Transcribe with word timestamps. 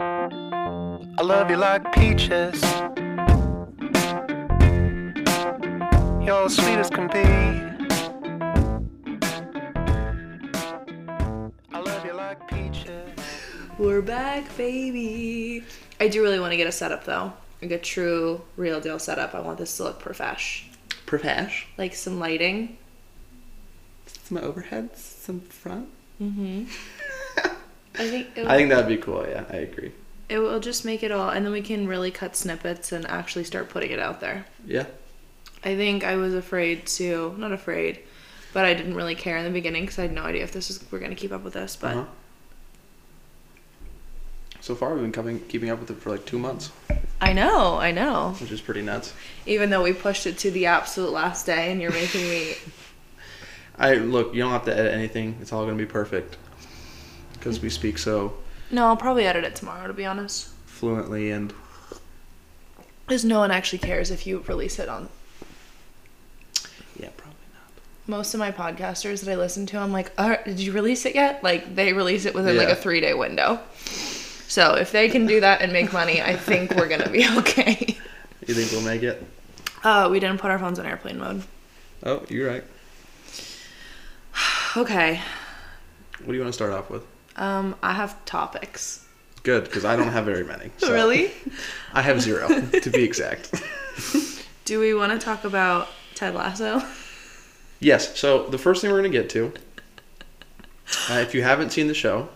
I 0.00 1.22
love 1.22 1.50
you 1.50 1.56
like 1.56 1.92
peaches. 1.92 2.62
You're 6.24 6.48
sweet 6.48 6.78
as 6.78 6.88
can 6.90 7.08
be. 7.08 7.22
I 11.72 11.80
love 11.80 12.04
you 12.04 12.14
like 12.14 12.48
peaches. 12.48 13.10
We're 13.78 14.02
back, 14.02 14.44
baby. 14.56 15.64
I 16.00 16.08
do 16.08 16.22
really 16.22 16.40
want 16.40 16.52
to 16.52 16.56
get 16.56 16.66
a 16.66 16.72
setup 16.72 17.04
though. 17.04 17.32
Like 17.60 17.72
a 17.72 17.78
true, 17.78 18.40
real 18.56 18.80
deal 18.80 18.98
setup. 18.98 19.34
I 19.34 19.40
want 19.40 19.58
this 19.58 19.76
to 19.76 19.84
look 19.84 20.00
profesh. 20.00 20.64
Profesh. 21.04 21.66
Like 21.76 21.94
some 21.94 22.18
lighting. 22.18 22.78
Some 24.06 24.38
overheads, 24.38 24.96
some 24.96 25.40
front. 25.40 25.88
Mm-hmm. 26.20 26.64
I 27.98 28.08
think 28.08 28.36
it, 28.36 28.46
I 28.46 28.56
think 28.56 28.68
that'd 28.70 28.88
be 28.88 28.96
cool. 28.96 29.26
Yeah, 29.28 29.44
I 29.50 29.56
agree. 29.56 29.92
it 30.28 30.38
will 30.38 30.60
just 30.60 30.84
make 30.84 31.02
it 31.02 31.10
all, 31.12 31.30
and 31.30 31.44
then 31.44 31.52
we 31.52 31.62
can 31.62 31.86
really 31.86 32.10
cut 32.10 32.36
snippets 32.36 32.92
and 32.92 33.06
actually 33.06 33.44
start 33.44 33.68
putting 33.70 33.90
it 33.90 33.98
out 33.98 34.20
there. 34.20 34.46
Yeah. 34.66 34.86
I 35.64 35.74
think 35.76 36.04
I 36.04 36.16
was 36.16 36.34
afraid 36.34 36.86
to, 36.98 37.34
not 37.38 37.52
afraid, 37.52 38.00
but 38.52 38.64
I 38.64 38.74
didn't 38.74 38.94
really 38.94 39.14
care 39.14 39.36
in 39.36 39.44
the 39.44 39.50
beginning 39.50 39.82
because 39.84 39.98
I 39.98 40.02
had 40.02 40.12
no 40.12 40.22
idea 40.22 40.42
if 40.44 40.52
this 40.52 40.70
is 40.70 40.84
we're 40.90 40.98
gonna 41.00 41.14
keep 41.14 41.32
up 41.32 41.42
with 41.42 41.54
this. 41.54 41.76
But 41.76 41.96
Uh-huh. 41.96 42.04
So 44.60 44.74
far, 44.74 44.94
we've 44.94 45.02
been 45.02 45.12
coming, 45.12 45.40
keeping 45.48 45.70
up 45.70 45.78
with 45.78 45.90
it 45.90 45.98
for 45.98 46.10
like 46.10 46.24
two 46.26 46.38
months, 46.38 46.70
I 47.20 47.32
know, 47.32 47.76
I 47.76 47.92
know. 47.92 48.34
which 48.40 48.50
is 48.50 48.60
pretty 48.60 48.82
nuts. 48.82 49.14
Even 49.46 49.70
though 49.70 49.82
we 49.82 49.92
pushed 49.92 50.26
it 50.26 50.38
to 50.38 50.50
the 50.50 50.66
absolute 50.66 51.12
last 51.12 51.46
day, 51.46 51.70
and 51.70 51.80
you're 51.80 51.92
making 51.92 52.22
me 52.28 52.54
I 53.78 53.94
look. 53.94 54.34
You 54.34 54.42
don't 54.42 54.52
have 54.52 54.64
to 54.64 54.76
edit 54.76 54.92
anything. 54.94 55.36
It's 55.40 55.52
all 55.52 55.64
gonna 55.64 55.76
be 55.76 55.86
perfect 55.86 56.36
because 57.46 57.60
we 57.62 57.70
speak 57.70 57.96
so 57.96 58.32
no, 58.72 58.86
I'll 58.86 58.96
probably 58.96 59.24
edit 59.24 59.44
it 59.44 59.54
tomorrow 59.54 59.86
to 59.86 59.92
be 59.92 60.04
honest. 60.04 60.48
fluently 60.66 61.30
and 61.30 61.54
Because 63.06 63.24
no 63.24 63.38
one 63.38 63.52
actually 63.52 63.78
cares 63.78 64.10
if 64.10 64.26
you 64.26 64.40
release 64.48 64.80
it 64.80 64.88
on 64.88 65.08
yeah, 66.98 67.10
probably 67.16 67.36
not. 67.54 67.70
most 68.08 68.34
of 68.34 68.40
my 68.40 68.50
podcasters 68.50 69.22
that 69.24 69.30
I 69.30 69.36
listen 69.36 69.64
to, 69.66 69.78
I'm 69.78 69.92
like, 69.92 70.10
All 70.18 70.28
right, 70.30 70.44
did 70.44 70.58
you 70.58 70.72
release 70.72 71.06
it 71.06 71.14
yet? 71.14 71.44
Like 71.44 71.76
they 71.76 71.92
release 71.92 72.24
it 72.24 72.34
within 72.34 72.56
like 72.56 72.66
Yeah. 72.68 72.72
a 72.74 72.76
three 72.76 73.00
day 73.00 73.14
window. 73.14 73.60
So 74.48 74.74
if 74.74 74.90
they 74.90 75.08
can 75.08 75.26
do 75.26 75.40
that 75.40 75.60
and 75.60 75.72
make 75.72 75.92
money, 75.92 76.20
I 76.22 76.34
think 76.34 76.74
we're 76.74 76.88
gonna 76.88 77.08
be 77.10 77.24
okay. 77.38 77.96
You 78.46 78.54
think 78.54 78.72
we'll 78.72 78.82
make 78.82 79.02
it? 79.04 79.24
Uh, 79.84 80.08
we 80.10 80.18
didn't 80.18 80.38
put 80.40 80.50
our 80.50 80.58
phones 80.58 80.78
on 80.80 80.86
airplane 80.86 81.18
mode. 81.18 81.44
Oh, 82.02 82.24
you're 82.28 82.48
right. 82.48 82.64
Okay. 84.76 85.20
What 86.18 86.26
do 86.26 86.32
you 86.34 86.40
want 86.40 86.48
to 86.48 86.52
start 86.52 86.72
off 86.72 86.90
with? 86.90 87.02
Um, 87.36 87.76
I 87.82 87.92
have 87.92 88.22
topics. 88.24 89.04
Good, 89.42 89.64
because 89.64 89.84
I 89.84 89.94
don't 89.96 90.08
have 90.08 90.24
very 90.24 90.44
many. 90.44 90.70
so- 90.78 90.92
Really? 90.92 91.30
I 91.92 92.02
have 92.02 92.20
zero, 92.20 92.48
to 92.48 92.90
be 92.90 93.04
exact. 93.04 93.52
Do 94.64 94.80
we 94.80 94.94
want 94.94 95.12
to 95.12 95.24
talk 95.24 95.44
about 95.44 95.88
Ted 96.14 96.34
Lasso? 96.34 96.82
Yes. 97.78 98.18
So 98.18 98.46
the 98.48 98.58
first 98.58 98.80
thing 98.82 98.90
we're 98.90 98.98
gonna 98.98 99.10
get 99.10 99.30
to, 99.30 99.52
uh, 101.10 101.14
if 101.14 101.34
you 101.34 101.42
haven't 101.42 101.70
seen 101.70 101.88
the 101.88 101.94
show, 101.94 102.28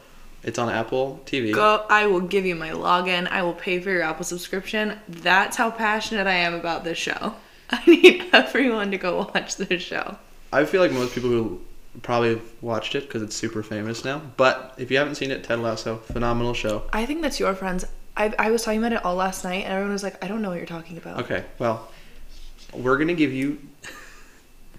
it's 0.42 0.58
on 0.58 0.68
Apple 0.70 1.20
TV. 1.26 1.52
Go. 1.52 1.84
I 1.90 2.06
will 2.06 2.20
give 2.20 2.46
you 2.46 2.54
my 2.54 2.70
login. 2.70 3.26
I 3.28 3.42
will 3.42 3.54
pay 3.54 3.80
for 3.80 3.90
your 3.90 4.02
Apple 4.02 4.24
subscription. 4.24 4.98
That's 5.08 5.56
how 5.56 5.70
passionate 5.70 6.26
I 6.26 6.34
am 6.34 6.54
about 6.54 6.84
this 6.84 6.98
show. 6.98 7.34
I 7.70 7.82
need 7.86 8.26
everyone 8.32 8.90
to 8.90 8.98
go 8.98 9.30
watch 9.34 9.56
this 9.56 9.82
show. 9.82 10.16
I 10.52 10.64
feel 10.64 10.80
like 10.80 10.92
most 10.92 11.14
people 11.14 11.30
who 11.30 11.60
probably 12.02 12.30
have 12.30 12.42
watched 12.62 12.94
it 12.94 13.06
because 13.06 13.22
it's 13.22 13.34
super 13.36 13.62
famous 13.62 14.04
now. 14.04 14.22
But 14.36 14.74
if 14.78 14.90
you 14.90 14.98
haven't 14.98 15.16
seen 15.16 15.30
it, 15.30 15.44
Ted 15.44 15.58
Lasso, 15.60 15.96
phenomenal 15.98 16.54
show. 16.54 16.82
I 16.92 17.04
think 17.06 17.22
that's 17.22 17.40
your 17.40 17.54
friends. 17.54 17.84
I, 18.16 18.32
I 18.38 18.50
was 18.50 18.62
talking 18.62 18.78
about 18.80 18.92
it 18.92 19.04
all 19.04 19.14
last 19.14 19.44
night, 19.44 19.64
and 19.64 19.72
everyone 19.72 19.92
was 19.92 20.02
like, 20.02 20.22
I 20.24 20.28
don't 20.28 20.42
know 20.42 20.50
what 20.50 20.58
you're 20.58 20.66
talking 20.66 20.96
about. 20.98 21.20
Okay, 21.24 21.44
well, 21.58 21.88
we're 22.72 22.98
gonna 22.98 23.14
give 23.14 23.32
you 23.32 23.58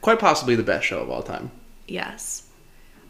quite 0.01 0.19
possibly 0.19 0.55
the 0.55 0.63
best 0.63 0.85
show 0.85 0.99
of 0.99 1.09
all 1.09 1.21
time 1.23 1.51
Yes. 1.87 2.47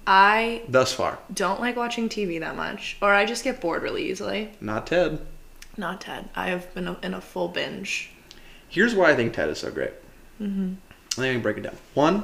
I 0.08 0.64
thus 0.68 0.92
far. 0.94 1.20
don't 1.32 1.60
like 1.60 1.76
watching 1.76 2.10
TV 2.10 2.40
that 2.40 2.56
much, 2.56 2.98
or 3.02 3.14
I 3.14 3.26
just 3.26 3.44
get 3.44 3.62
bored 3.62 3.84
really 3.84 4.10
easily. 4.10 4.50
Not 4.60 4.88
Ted. 4.88 5.20
Not 5.78 6.02
Ted. 6.02 6.30
I 6.36 6.48
have 6.50 6.74
been 6.74 6.96
in 7.04 7.14
a 7.14 7.22
full 7.22 7.48
binge. 7.50 8.10
Here's 8.68 8.96
why 8.96 9.12
I 9.12 9.16
think 9.16 9.34
Ted 9.34 9.50
is 9.50 9.60
so 9.60 9.70
great. 9.70 9.92
Mm-hmm. 10.42 10.74
Let 11.18 11.36
me 11.36 11.40
break 11.42 11.58
it 11.58 11.62
down. 11.62 11.78
One, 11.94 12.24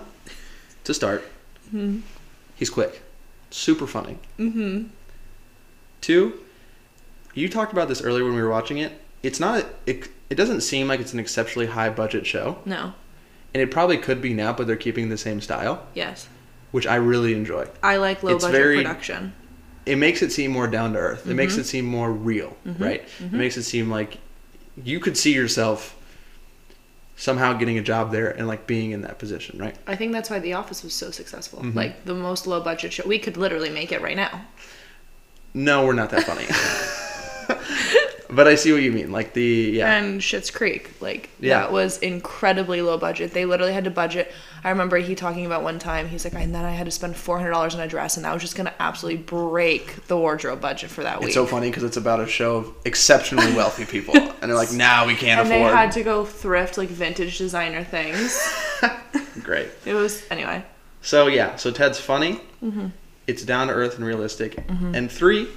to 0.85 0.93
start, 0.93 1.23
he's 2.55 2.69
quick, 2.69 3.01
super 3.51 3.87
funny. 3.87 4.17
Mm-hmm. 4.39 4.83
Two, 6.01 6.39
you 7.33 7.49
talked 7.49 7.73
about 7.73 7.87
this 7.87 8.01
earlier 8.01 8.23
when 8.23 8.35
we 8.35 8.41
were 8.41 8.49
watching 8.49 8.77
it. 8.77 8.93
It's 9.23 9.39
not. 9.39 9.65
It, 9.85 10.09
it 10.29 10.35
doesn't 10.35 10.61
seem 10.61 10.87
like 10.87 10.99
it's 10.99 11.13
an 11.13 11.19
exceptionally 11.19 11.67
high 11.67 11.89
budget 11.89 12.25
show, 12.25 12.59
No. 12.65 12.93
and 13.53 13.61
it 13.61 13.71
probably 13.71 13.97
could 13.97 14.21
be 14.21 14.33
now, 14.33 14.53
but 14.53 14.67
they're 14.67 14.75
keeping 14.75 15.09
the 15.09 15.17
same 15.17 15.41
style, 15.41 15.85
Yes. 15.93 16.27
which 16.71 16.85
I 16.85 16.95
really 16.95 17.33
enjoy. 17.33 17.67
I 17.81 17.97
like 17.97 18.23
low 18.23 18.35
It's 18.35 18.43
budget 18.43 18.59
very- 18.61 18.77
production. 18.77 19.33
It 19.85 19.97
makes 19.97 20.21
it 20.21 20.33
seem 20.33 20.51
more 20.51 20.67
down 20.67 20.93
to 20.93 20.99
earth. 20.99 21.19
It 21.21 21.29
Mm-hmm. 21.29 21.35
makes 21.37 21.57
it 21.57 21.63
seem 21.63 21.85
more 21.85 22.11
real, 22.11 22.57
right? 22.77 23.07
It 23.21 23.31
makes 23.31 23.55
it 23.55 23.63
seem 23.63 23.89
like 23.89 24.17
you 24.83 24.99
could 24.99 25.17
see 25.17 25.33
yourself 25.33 25.95
somehow 27.17 27.51
getting 27.51 27.77
a 27.77 27.81
job 27.81 28.11
there 28.11 28.29
and 28.29 28.47
like 28.47 28.67
being 28.67 28.91
in 28.91 29.01
that 29.01 29.17
position, 29.19 29.59
right? 29.59 29.75
I 29.87 29.95
think 29.95 30.13
that's 30.13 30.29
why 30.29 30.39
The 30.39 30.53
Office 30.53 30.83
was 30.83 30.93
so 30.93 31.11
successful. 31.11 31.59
Mm-hmm. 31.59 31.77
Like 31.77 32.05
the 32.05 32.13
most 32.13 32.47
low 32.47 32.61
budget 32.61 32.93
show. 32.93 33.05
We 33.05 33.19
could 33.19 33.35
literally 33.35 33.69
make 33.69 33.91
it 33.91 34.01
right 34.01 34.15
now. 34.15 34.45
No, 35.53 35.85
we're 35.85 35.93
not 35.93 36.11
that 36.11 36.23
funny. 36.23 36.45
but 38.29 38.47
I 38.47 38.55
see 38.55 38.71
what 38.73 38.81
you 38.81 38.91
mean. 38.91 39.11
Like 39.11 39.33
the 39.33 39.43
yeah. 39.73 39.95
And 39.97 40.19
Schitt's 40.21 40.51
Creek, 40.51 40.91
like 41.01 41.29
Yeah. 41.39 41.59
that 41.59 41.71
was 41.71 41.97
incredibly 41.99 42.81
low 42.81 42.97
budget. 42.97 43.31
They 43.33 43.45
literally 43.45 43.73
had 43.73 43.83
to 43.85 43.89
budget. 43.91 44.31
I 44.63 44.69
remember 44.69 44.97
he 44.97 45.15
talking 45.15 45.45
about 45.45 45.63
one 45.63 45.79
time. 45.79 46.09
He's 46.09 46.25
like, 46.25 46.33
and 46.33 46.53
then 46.53 46.65
I 46.65 46.71
had 46.71 46.85
to 46.85 46.91
spend 46.91 47.15
four 47.15 47.37
hundred 47.37 47.51
dollars 47.51 47.75
on 47.75 47.81
a 47.81 47.87
dress, 47.87 48.17
and 48.17 48.25
that 48.25 48.33
was 48.33 48.41
just 48.41 48.55
gonna 48.55 48.73
absolutely 48.79 49.21
break 49.23 50.07
the 50.07 50.17
wardrobe 50.17 50.59
budget 50.59 50.89
for 50.89 51.03
that 51.03 51.19
week. 51.19 51.27
It's 51.27 51.35
so 51.35 51.45
funny 51.45 51.69
because 51.69 51.83
it's 51.83 51.97
about 51.97 52.19
a 52.19 52.27
show 52.27 52.57
of 52.57 52.73
exceptionally 52.85 53.53
wealthy 53.53 53.85
people, 53.85 54.15
and 54.17 54.41
they're 54.41 54.55
like, 54.55 54.73
"Now 54.73 55.05
we 55.05 55.15
can't 55.15 55.39
afford 55.41 55.53
and 55.55 55.65
they 55.69 55.75
had 55.75 55.91
to 55.93 56.03
go 56.03 56.25
thrift 56.25 56.77
like 56.77 56.89
vintage 56.89 57.37
designer 57.37 57.83
things. 57.83 58.37
Great. 59.43 59.69
it 59.85 59.93
was 59.93 60.23
anyway. 60.29 60.65
So 61.01 61.27
yeah, 61.27 61.55
so 61.55 61.71
Ted's 61.71 61.99
funny. 61.99 62.41
Mm-hmm. 62.63 62.87
It's 63.27 63.43
down 63.43 63.67
to 63.67 63.73
earth 63.73 63.95
and 63.97 64.05
realistic. 64.05 64.57
And 64.69 65.11
three, 65.11 65.47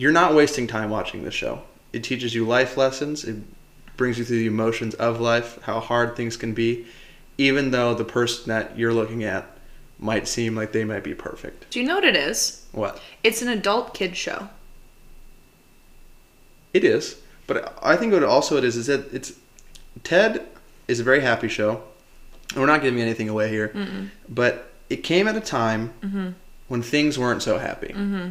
you're 0.00 0.12
not 0.12 0.34
wasting 0.34 0.66
time 0.66 0.88
watching 0.88 1.24
this 1.24 1.34
show. 1.34 1.62
It 1.92 2.02
teaches 2.02 2.34
you 2.34 2.46
life 2.46 2.78
lessons. 2.78 3.22
It 3.24 3.36
brings 3.98 4.18
you 4.18 4.24
through 4.24 4.38
the 4.38 4.46
emotions 4.46 4.94
of 4.94 5.20
life, 5.20 5.60
how 5.62 5.78
hard 5.78 6.16
things 6.16 6.38
can 6.38 6.54
be, 6.54 6.86
even 7.36 7.70
though 7.70 7.92
the 7.92 8.04
person 8.04 8.48
that 8.48 8.78
you're 8.78 8.94
looking 8.94 9.24
at 9.24 9.46
might 9.98 10.26
seem 10.26 10.56
like 10.56 10.72
they 10.72 10.84
might 10.84 11.04
be 11.04 11.14
perfect. 11.14 11.68
Do 11.70 11.80
you 11.80 11.86
know 11.86 11.96
what 11.96 12.04
it 12.04 12.16
is? 12.16 12.64
What? 12.72 12.98
It's 13.22 13.42
an 13.42 13.48
adult 13.48 13.92
kid 13.92 14.16
show. 14.16 14.48
It 16.72 16.82
is, 16.82 17.20
but 17.46 17.78
I 17.82 17.96
think 17.96 18.14
what 18.14 18.22
also 18.22 18.56
it 18.56 18.64
is 18.64 18.76
is 18.76 18.86
that 18.86 19.12
it's 19.12 19.34
Ted 20.02 20.46
is 20.88 20.98
a 20.98 21.04
very 21.04 21.20
happy 21.20 21.48
show, 21.48 21.82
and 22.52 22.60
we're 22.60 22.66
not 22.66 22.80
giving 22.80 23.02
anything 23.02 23.28
away 23.28 23.50
here, 23.50 24.10
but 24.30 24.72
it 24.88 24.98
came 24.98 25.28
at 25.28 25.36
a 25.36 25.40
time 25.40 25.92
mm-hmm. 26.00 26.30
when 26.68 26.80
things 26.80 27.18
weren't 27.18 27.42
so 27.42 27.58
happy, 27.58 27.88
mm-hmm. 27.88 28.30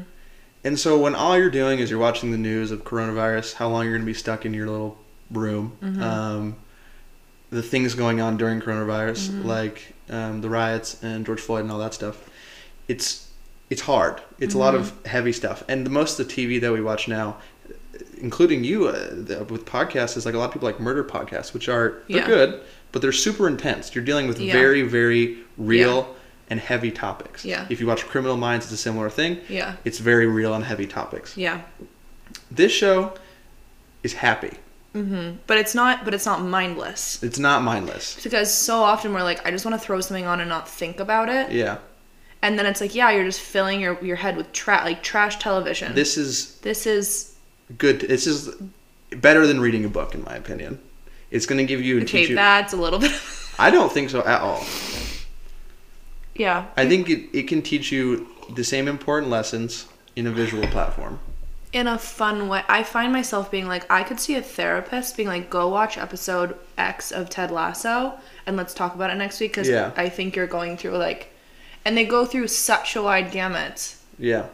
And 0.69 0.79
so 0.79 0.99
when 0.99 1.15
all 1.15 1.35
you're 1.35 1.49
doing 1.49 1.79
is 1.79 1.89
you're 1.89 1.99
watching 1.99 2.29
the 2.31 2.37
news 2.37 2.69
of 2.69 2.83
coronavirus, 2.83 3.55
how 3.55 3.67
long 3.69 3.85
you're 3.85 3.93
going 3.93 4.03
to 4.03 4.05
be 4.05 4.13
stuck 4.13 4.45
in 4.45 4.53
your 4.53 4.67
little 4.67 4.99
room, 5.31 5.75
um, 5.99 6.55
the 7.49 7.63
things 7.63 7.95
going 7.95 8.21
on 8.21 8.37
during 8.37 8.61
coronavirus, 8.61 9.43
like 9.43 9.95
um, 10.11 10.41
the 10.41 10.49
riots 10.49 11.01
and 11.01 11.25
George 11.25 11.41
Floyd 11.41 11.61
and 11.63 11.71
all 11.71 11.79
that 11.79 11.95
stuff, 11.95 12.29
it's 12.87 13.27
it's 13.71 13.81
hard. 13.81 14.21
It's 14.39 14.53
a 14.53 14.59
lot 14.59 14.75
of 14.75 14.93
heavy 15.05 15.31
stuff, 15.33 15.63
and 15.67 15.85
the, 15.87 15.89
most 15.89 16.19
of 16.19 16.27
the 16.27 16.33
TV 16.33 16.61
that 16.61 16.71
we 16.71 16.81
watch 16.81 17.07
now 17.07 17.37
including 18.17 18.63
you 18.63 18.87
uh, 18.87 19.09
the, 19.11 19.45
with 19.49 19.65
podcasts 19.65 20.15
is 20.17 20.25
like 20.25 20.35
a 20.35 20.37
lot 20.37 20.45
of 20.49 20.53
people 20.53 20.67
like 20.67 20.79
murder 20.79 21.03
podcasts 21.03 21.53
which 21.53 21.67
are 21.67 22.03
they're 22.07 22.19
Yeah. 22.19 22.27
good 22.27 22.61
but 22.91 23.01
they're 23.01 23.11
super 23.27 23.47
intense 23.47 23.93
you're 23.95 24.03
dealing 24.03 24.27
with 24.27 24.39
Yeah. 24.39 24.53
very 24.53 24.83
very 24.83 25.37
real 25.57 26.15
and 26.49 26.59
heavy 26.59 26.91
topics 26.91 27.45
Yeah. 27.45 27.65
if 27.69 27.79
you 27.79 27.87
watch 27.87 28.05
criminal 28.05 28.37
minds 28.37 28.65
it's 28.65 28.73
a 28.73 28.77
similar 28.77 29.09
thing 29.09 29.39
Yeah. 29.49 29.75
it's 29.85 29.99
very 29.99 30.25
real 30.27 30.53
and 30.53 30.63
heavy 30.65 30.87
topics 30.87 31.37
Yeah. 31.37 31.61
this 32.51 32.71
show 32.71 33.13
is 34.03 34.13
happy 34.13 34.53
Mm-hmm. 34.95 35.37
But 35.45 35.59
it's 35.59 35.75
not 35.75 36.03
but 36.03 36.15
it's 36.15 36.25
not 36.25 36.41
mindless. 36.41 37.21
it's 37.21 37.37
not 37.37 37.61
mindless 37.61 38.21
Because 38.23 38.51
so 38.51 38.81
often 38.81 39.13
we're 39.13 39.21
like, 39.21 39.45
I 39.45 39.51
just 39.51 39.63
want 39.63 39.79
to 39.79 39.85
throw 39.85 40.01
something 40.01 40.25
on 40.25 40.39
and 40.39 40.49
not 40.49 40.67
think 40.67 40.99
about 40.99 41.29
it. 41.29 41.51
yeah 41.51 41.77
And 42.41 42.57
then 42.57 42.65
it's 42.65 42.81
like, 42.81 42.95
yeah, 42.95 43.11
you're 43.11 43.23
just 43.25 43.39
filling 43.41 43.79
your, 43.81 44.03
your 44.03 44.15
head 44.15 44.35
with 44.35 44.51
tra- 44.51 44.81
like 44.83 45.03
trash 45.03 45.37
television. 45.37 45.93
this 45.93 46.17
is 46.17 46.55
this 46.61 46.87
is 46.87 47.35
good 47.77 47.99
this 48.01 48.25
is 48.25 48.49
better 49.11 49.45
than 49.45 49.59
reading 49.61 49.85
a 49.85 49.89
book 49.89 50.15
in 50.15 50.23
my 50.23 50.35
opinion 50.35 50.79
it's 51.29 51.45
going 51.45 51.59
to 51.59 51.65
give 51.65 51.81
you 51.83 51.97
and 51.99 52.07
okay, 52.09 52.21
teach 52.21 52.29
you 52.29 52.35
that's 52.35 52.73
a 52.73 52.77
little 52.77 52.97
bit 52.97 53.11
i 53.59 53.69
don't 53.69 53.91
think 53.91 54.09
so 54.09 54.21
at 54.25 54.41
all 54.41 54.63
Yeah. 56.39 56.65
I 56.77 56.87
think 56.87 57.09
it, 57.09 57.29
it 57.37 57.47
can 57.47 57.61
teach 57.61 57.91
you 57.91 58.27
the 58.55 58.63
same 58.63 58.87
important 58.87 59.29
lessons 59.29 59.85
in 60.15 60.25
a 60.25 60.31
visual 60.31 60.65
platform. 60.67 61.19
in 61.71 61.85
a 61.85 61.99
fun 61.99 62.47
way. 62.49 62.63
I 62.67 62.81
find 62.81 63.13
myself 63.13 63.51
being 63.51 63.67
like, 63.67 63.85
I 63.91 64.01
could 64.03 64.19
see 64.19 64.33
a 64.35 64.41
therapist 64.41 65.15
being 65.15 65.29
like, 65.29 65.51
go 65.51 65.67
watch 65.67 65.97
episode 65.99 66.55
X 66.79 67.11
of 67.11 67.29
Ted 67.29 67.51
Lasso 67.51 68.13
and 68.47 68.57
let's 68.57 68.73
talk 68.73 68.95
about 68.95 69.11
it 69.11 69.15
next 69.17 69.39
week 69.39 69.51
because 69.51 69.69
Yeah. 69.69 69.91
I 69.95 70.09
think 70.09 70.35
you're 70.35 70.47
going 70.47 70.77
through 70.77 70.97
like, 70.97 71.31
and 71.85 71.95
they 71.95 72.05
go 72.05 72.25
through 72.25 72.47
such 72.47 72.95
a 72.95 73.01
wide 73.03 73.29
gamut. 73.31 73.95
Yeah. 74.17 74.45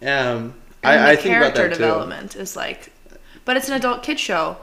Um, 0.00 0.54
And 0.82 1.00
I, 1.00 1.10
I 1.12 1.16
think 1.16 1.36
about 1.36 1.54
character 1.54 1.62
that 1.68 1.76
too. 1.76 1.82
development 1.82 2.34
is 2.36 2.56
like, 2.56 2.90
but 3.44 3.56
it's 3.58 3.68
an 3.68 3.74
adult 3.74 4.02
kid 4.02 4.18
show. 4.18 4.56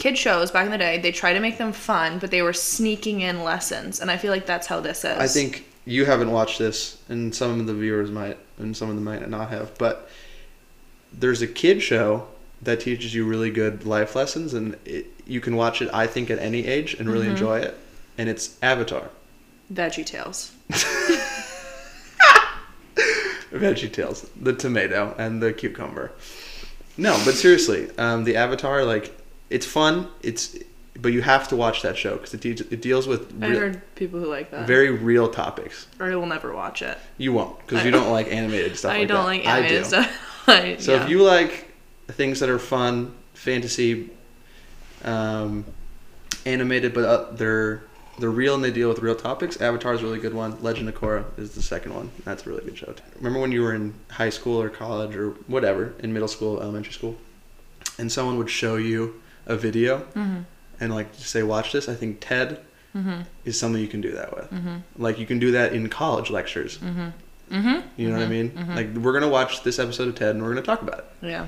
Kid 0.00 0.16
shows 0.16 0.50
back 0.50 0.64
in 0.64 0.70
the 0.72 0.78
day, 0.78 0.96
they 0.98 1.12
try 1.12 1.34
to 1.34 1.40
make 1.40 1.58
them 1.58 1.72
fun, 1.72 2.18
but 2.18 2.30
they 2.30 2.40
were 2.40 2.54
sneaking 2.54 3.20
in 3.20 3.44
lessons, 3.44 4.00
and 4.00 4.10
I 4.10 4.16
feel 4.16 4.30
like 4.32 4.46
that's 4.46 4.66
how 4.66 4.80
this 4.80 5.04
is. 5.04 5.18
I 5.18 5.26
think 5.28 5.66
you 5.84 6.06
haven't 6.06 6.30
watched 6.30 6.58
this, 6.58 6.96
and 7.10 7.34
some 7.34 7.60
of 7.60 7.66
the 7.66 7.74
viewers 7.74 8.10
might, 8.10 8.38
and 8.58 8.74
some 8.74 8.88
of 8.88 8.94
them 8.94 9.04
might 9.04 9.28
not 9.28 9.50
have. 9.50 9.76
But 9.76 10.08
there's 11.12 11.42
a 11.42 11.46
kid 11.46 11.82
show 11.82 12.26
that 12.62 12.80
teaches 12.80 13.14
you 13.14 13.26
really 13.26 13.50
good 13.50 13.84
life 13.84 14.16
lessons, 14.16 14.54
and 14.54 14.74
it, 14.86 15.06
you 15.26 15.38
can 15.42 15.54
watch 15.54 15.82
it. 15.82 15.90
I 15.92 16.06
think 16.06 16.30
at 16.30 16.38
any 16.38 16.66
age 16.66 16.94
and 16.94 17.02
Mm-hmm. 17.02 17.12
really 17.12 17.28
enjoy 17.28 17.58
it. 17.58 17.76
And 18.16 18.28
it's 18.30 18.56
Avatar, 18.62 19.10
Veggie 19.70 20.06
Tales. 20.06 20.52
Veggie 23.52 23.92
Tales, 23.92 24.30
the 24.40 24.54
tomato 24.54 25.14
and 25.18 25.42
the 25.42 25.52
cucumber. 25.52 26.12
No, 26.96 27.20
but 27.26 27.34
seriously, 27.34 27.90
um, 27.98 28.24
the 28.24 28.36
Avatar, 28.36 28.84
like, 28.84 29.14
it's 29.50 29.66
fun. 29.66 30.08
It's, 30.22 30.56
but 31.00 31.12
you 31.12 31.22
have 31.22 31.48
to 31.48 31.56
watch 31.56 31.82
that 31.82 31.96
show 31.96 32.14
because 32.16 32.34
it, 32.34 32.40
de- 32.40 32.50
it 32.74 32.80
deals 32.82 33.06
with 33.06 33.42
I 33.42 33.48
heard 33.48 33.94
people 33.94 34.20
who 34.20 34.26
like 34.26 34.50
that. 34.50 34.66
very 34.66 34.90
real 34.90 35.28
topics. 35.28 35.86
or 35.98 36.10
I 36.10 36.16
will 36.16 36.26
never 36.26 36.52
watch 36.54 36.82
it. 36.82 36.96
You 37.18 37.32
won't 37.32 37.58
because 37.60 37.84
you 37.84 37.90
don't 37.90 38.10
like 38.10 38.30
animated 38.32 38.76
stuff. 38.76 38.92
I 38.92 38.98
like 39.00 39.08
don't 39.08 39.18
that. 39.18 39.24
like 39.24 39.46
I 39.46 39.58
animated 39.58 39.82
do. 39.82 39.88
stuff. 39.88 40.44
I- 40.48 40.76
So 40.78 40.94
yeah. 40.94 41.02
if 41.04 41.08
you 41.10 41.22
like 41.22 41.70
things 42.08 42.40
that 42.40 42.48
are 42.48 42.58
fun, 42.58 43.14
fantasy, 43.34 44.10
um, 45.04 45.64
animated, 46.46 46.92
but 46.94 47.04
uh, 47.04 47.30
they're 47.32 47.82
they're 48.18 48.30
real 48.30 48.54
and 48.54 48.62
they 48.62 48.70
deal 48.70 48.88
with 48.90 48.98
real 48.98 49.14
topics, 49.16 49.58
Avatar 49.62 49.94
is 49.94 50.02
a 50.02 50.04
really 50.04 50.18
good 50.18 50.34
one. 50.34 50.60
Legend 50.62 50.88
of 50.90 50.94
Korra 50.94 51.24
is 51.38 51.52
the 51.54 51.62
second 51.62 51.94
one. 51.94 52.10
That's 52.24 52.44
a 52.46 52.50
really 52.50 52.64
good 52.64 52.76
show. 52.76 52.94
Remember 53.16 53.38
when 53.40 53.50
you 53.52 53.62
were 53.62 53.74
in 53.74 53.94
high 54.10 54.28
school 54.28 54.60
or 54.60 54.68
college 54.68 55.16
or 55.16 55.30
whatever, 55.46 55.94
in 56.00 56.12
middle 56.12 56.28
school, 56.28 56.60
elementary 56.60 56.92
school, 56.92 57.16
and 57.98 58.12
someone 58.12 58.36
would 58.36 58.50
show 58.50 58.76
you 58.76 59.22
a 59.46 59.56
video 59.56 59.98
Mm-hmm. 60.14 60.40
and 60.80 60.94
like 60.94 61.08
say, 61.14 61.42
"Watch 61.42 61.72
this." 61.72 61.88
I 61.88 61.94
think 61.94 62.18
TED 62.20 62.60
Mhm. 62.96 63.24
is 63.44 63.58
something 63.58 63.80
you 63.80 63.88
can 63.88 64.00
do 64.00 64.12
that 64.12 64.34
with. 64.34 64.50
Mhm. 64.50 64.82
Like 64.98 65.18
you 65.18 65.26
can 65.26 65.38
do 65.38 65.52
that 65.52 65.72
in 65.72 65.88
college 65.88 66.30
lectures. 66.30 66.78
Mhm. 66.78 67.12
Mhm. 67.50 67.82
You 67.96 68.08
know 68.08 68.16
what 68.16 68.24
I 68.24 68.28
mean? 68.28 68.52
Like 68.74 68.94
we're 68.96 69.12
gonna 69.12 69.28
watch 69.28 69.62
this 69.62 69.78
episode 69.78 70.08
of 70.08 70.14
TED 70.14 70.30
and 70.30 70.42
we're 70.42 70.50
gonna 70.50 70.62
talk 70.62 70.82
about 70.82 70.98
it. 71.00 71.04
Yeah. 71.22 71.46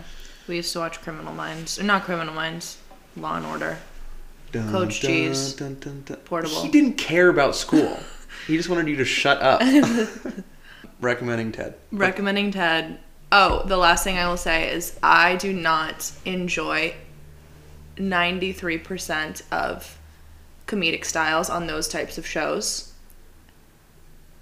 We 0.49 0.56
used 0.56 0.73
to 0.73 0.81
watch 0.81 1.00
Criminal 1.03 1.33
Minds. 1.33 1.79
Or 1.79 1.85
not 1.85 2.05
Criminal 2.05 2.35
Minds. 2.35 2.77
Law 3.17 3.37
and 3.37 3.47
Order. 3.47 3.79
Dun, 4.53 4.71
Coach 4.71 5.00
dun, 5.00 5.11
G's. 5.11 5.53
dun, 5.55 5.77
dun, 5.81 6.03
dun. 6.05 6.17
Portable. 6.25 6.62
He 6.62 6.69
didn't 6.69 6.94
care 6.99 7.29
about 7.29 7.55
school. 7.56 8.00
he 8.47 8.56
just 8.56 8.69
wanted 8.69 8.89
you 8.89 8.97
to 8.97 9.05
shut 9.05 9.41
up. 9.41 9.61
Recommending 11.00 11.53
TED. 11.53 11.75
Recommending 11.91 12.50
Ted. 12.53 12.99
Oh, 13.31 13.62
the 13.67 13.77
last 13.77 14.05
thing 14.05 14.19
I 14.19 14.29
will 14.29 14.37
say 14.37 14.73
is 14.73 14.99
I 15.03 15.37
do 15.37 15.53
not 15.53 16.12
enjoy 16.25 16.94
93% 17.97 19.43
of 19.50 19.99
comedic 20.67 21.05
styles 21.05 21.50
on 21.50 21.67
those 21.67 21.89
types 21.89 22.19
of 22.19 22.27
shows. 22.27 22.93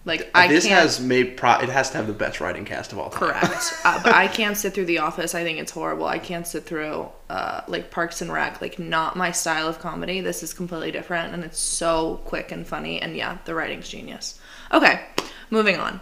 Like 0.07 0.31
I 0.35 0.49
this 0.49 0.65
can't 0.65 0.81
has 0.81 0.99
made 0.99 1.37
pro. 1.37 1.59
It 1.59 1.69
has 1.69 1.91
to 1.91 1.99
have 1.99 2.07
the 2.07 2.15
best 2.15 2.41
writing 2.41 2.65
cast 2.65 2.93
of 2.93 2.99
all 2.99 3.11
time. 3.11 3.21
Correct. 3.21 3.75
uh, 3.85 4.03
but 4.03 4.15
I 4.15 4.29
can't 4.29 4.57
sit 4.57 4.73
through 4.73 4.87
The 4.87 4.99
Office. 4.99 5.35
I 5.35 5.45
think 5.45 5.59
it's 5.59 5.73
horrible. 5.73 6.07
I 6.07 6.19
can't 6.19 6.47
sit 6.47 6.65
through 6.65 7.09
uh, 7.29 7.61
like 7.69 7.91
Parks 7.91 8.23
and 8.23 8.33
Rec. 8.33 8.63
Like 8.63 8.79
not 8.79 9.15
my 9.15 9.31
style 9.31 9.69
of 9.69 9.79
comedy. 9.79 10.23
This 10.23 10.43
is 10.43 10.55
completely 10.55 10.91
different, 10.91 11.35
and 11.35 11.45
it's 11.45 11.59
so 11.59 12.23
quick 12.25 12.51
and 12.51 12.67
funny. 12.67 13.01
And 13.03 13.15
yeah, 13.15 13.39
the 13.45 13.55
writing's 13.55 13.91
genius. 13.91 14.41
Okay, 14.73 15.05
moving 15.51 15.77
on. 15.77 16.01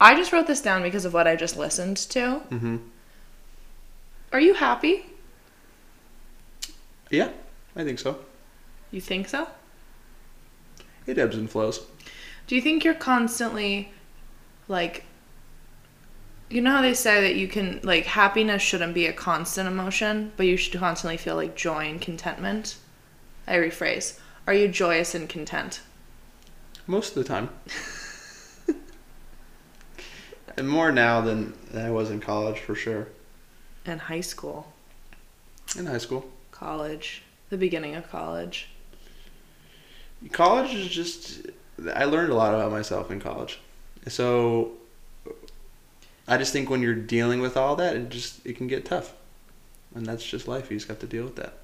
I 0.00 0.14
just 0.14 0.32
wrote 0.32 0.46
this 0.46 0.60
down 0.60 0.82
because 0.82 1.04
of 1.04 1.12
what 1.12 1.26
I 1.26 1.34
just 1.34 1.56
listened 1.56 1.96
to. 1.96 2.36
hmm 2.38 2.76
Are 4.32 4.40
you 4.40 4.54
happy? 4.54 5.06
Yeah, 7.14 7.30
I 7.76 7.84
think 7.84 7.98
so. 7.98 8.18
You 8.90 9.00
think 9.00 9.28
so? 9.28 9.48
It 11.06 11.18
ebbs 11.18 11.36
and 11.36 11.50
flows. 11.50 11.84
Do 12.46 12.56
you 12.56 12.60
think 12.60 12.84
you're 12.84 12.94
constantly 12.94 13.92
like 14.68 15.04
you 16.50 16.60
know 16.60 16.72
how 16.72 16.82
they 16.82 16.94
say 16.94 17.20
that 17.22 17.36
you 17.36 17.48
can 17.48 17.80
like 17.82 18.04
happiness 18.06 18.62
shouldn't 18.62 18.94
be 18.94 19.06
a 19.06 19.12
constant 19.12 19.68
emotion, 19.68 20.32
but 20.36 20.46
you 20.46 20.56
should 20.56 20.78
constantly 20.78 21.16
feel 21.16 21.36
like 21.36 21.56
joy 21.56 21.88
and 21.88 22.00
contentment? 22.00 22.76
I 23.46 23.56
rephrase. 23.56 24.18
Are 24.46 24.54
you 24.54 24.68
joyous 24.68 25.14
and 25.14 25.28
content? 25.28 25.80
Most 26.86 27.16
of 27.16 27.22
the 27.22 27.28
time. 27.28 27.48
and 30.56 30.68
more 30.68 30.92
now 30.92 31.20
than 31.20 31.54
I 31.74 31.90
was 31.90 32.10
in 32.10 32.20
college 32.20 32.58
for 32.58 32.74
sure. 32.74 33.08
In 33.86 33.98
high 33.98 34.20
school, 34.20 34.72
In 35.78 35.86
high 35.86 35.98
school. 35.98 36.30
College, 36.54 37.22
the 37.50 37.58
beginning 37.58 37.96
of 37.96 38.08
college. 38.10 38.68
college 40.32 40.74
is 40.74 40.88
just 40.88 41.46
i 41.94 42.04
learned 42.04 42.30
a 42.32 42.34
lot 42.34 42.54
about 42.54 42.70
myself 42.70 43.10
in 43.10 43.20
college 43.20 43.60
so 44.08 44.72
i 46.28 46.36
just 46.36 46.52
think 46.52 46.68
when 46.70 46.82
you're 46.82 46.94
dealing 46.94 47.40
with 47.40 47.56
all 47.56 47.76
that 47.76 47.96
it 47.96 48.08
just 48.10 48.44
it 48.46 48.56
can 48.56 48.66
get 48.66 48.84
tough 48.84 49.14
and 49.94 50.06
that's 50.06 50.24
just 50.24 50.48
life 50.48 50.70
you 50.70 50.76
just 50.76 50.88
got 50.88 51.00
to 51.00 51.06
deal 51.06 51.24
with 51.24 51.36
that 51.36 51.54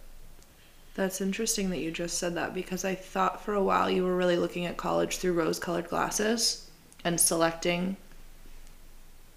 That's 0.95 1.21
interesting 1.21 1.71
that 1.71 1.81
you 1.81 1.91
just 1.91 2.17
said 2.19 2.37
that 2.37 2.55
because 2.55 2.85
I 2.85 2.95
thought 2.95 3.45
for 3.45 3.55
a 3.55 3.63
while 3.63 3.91
you 3.91 4.05
were 4.05 4.15
really 4.17 4.37
looking 4.37 4.67
at 4.67 4.77
college 4.77 5.19
through 5.19 5.33
rose-colored 5.33 5.89
glasses 5.89 6.71
and 7.05 7.21
selecting. 7.21 7.97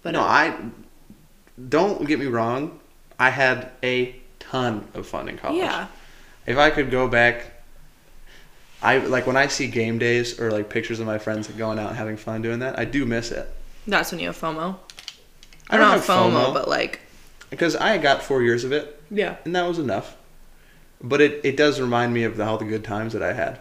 but 0.02 0.12
no 0.12 0.20
i 0.20 0.56
don't 1.68 2.06
get 2.06 2.18
me 2.18 2.26
wrong 2.26 2.78
i 3.18 3.30
had 3.30 3.70
a 3.82 4.14
ton 4.50 4.86
of 4.94 5.06
fun 5.06 5.28
in 5.28 5.36
college 5.36 5.58
yeah, 5.58 5.86
if 6.46 6.56
i 6.58 6.70
could 6.70 6.90
go 6.90 7.08
back 7.08 7.50
i 8.82 8.98
like 8.98 9.26
when 9.26 9.36
i 9.36 9.46
see 9.46 9.66
game 9.66 9.98
days 9.98 10.40
or 10.40 10.50
like 10.50 10.68
pictures 10.68 11.00
of 11.00 11.06
my 11.06 11.18
friends 11.18 11.48
going 11.48 11.78
out 11.78 11.88
and 11.88 11.96
having 11.96 12.16
fun 12.16 12.42
doing 12.42 12.58
that 12.60 12.78
i 12.78 12.84
do 12.84 13.04
miss 13.06 13.30
it 13.30 13.48
that's 13.86 14.10
when 14.10 14.18
you 14.18 14.28
have 14.28 14.38
FOMO. 14.38 14.76
I 15.68 15.76
don't 15.76 15.88
not 15.88 15.98
have 15.98 16.06
FOMO. 16.06 16.54
but 16.54 16.68
like 16.68 17.00
because 17.50 17.76
i 17.76 17.98
got 17.98 18.22
four 18.22 18.42
years 18.42 18.64
of 18.64 18.72
it 18.72 19.02
yeah. 19.10 19.36
and 19.44 19.54
that 19.54 19.66
was 19.68 19.78
enough 19.78 20.16
but 21.02 21.20
it, 21.20 21.40
it 21.44 21.56
does 21.56 21.80
remind 21.80 22.14
me 22.14 22.24
of 22.24 22.36
the, 22.38 22.44
all 22.44 22.56
the 22.56 22.64
good 22.64 22.84
times 22.84 23.12
that 23.12 23.22
i 23.22 23.32
had 23.32 23.58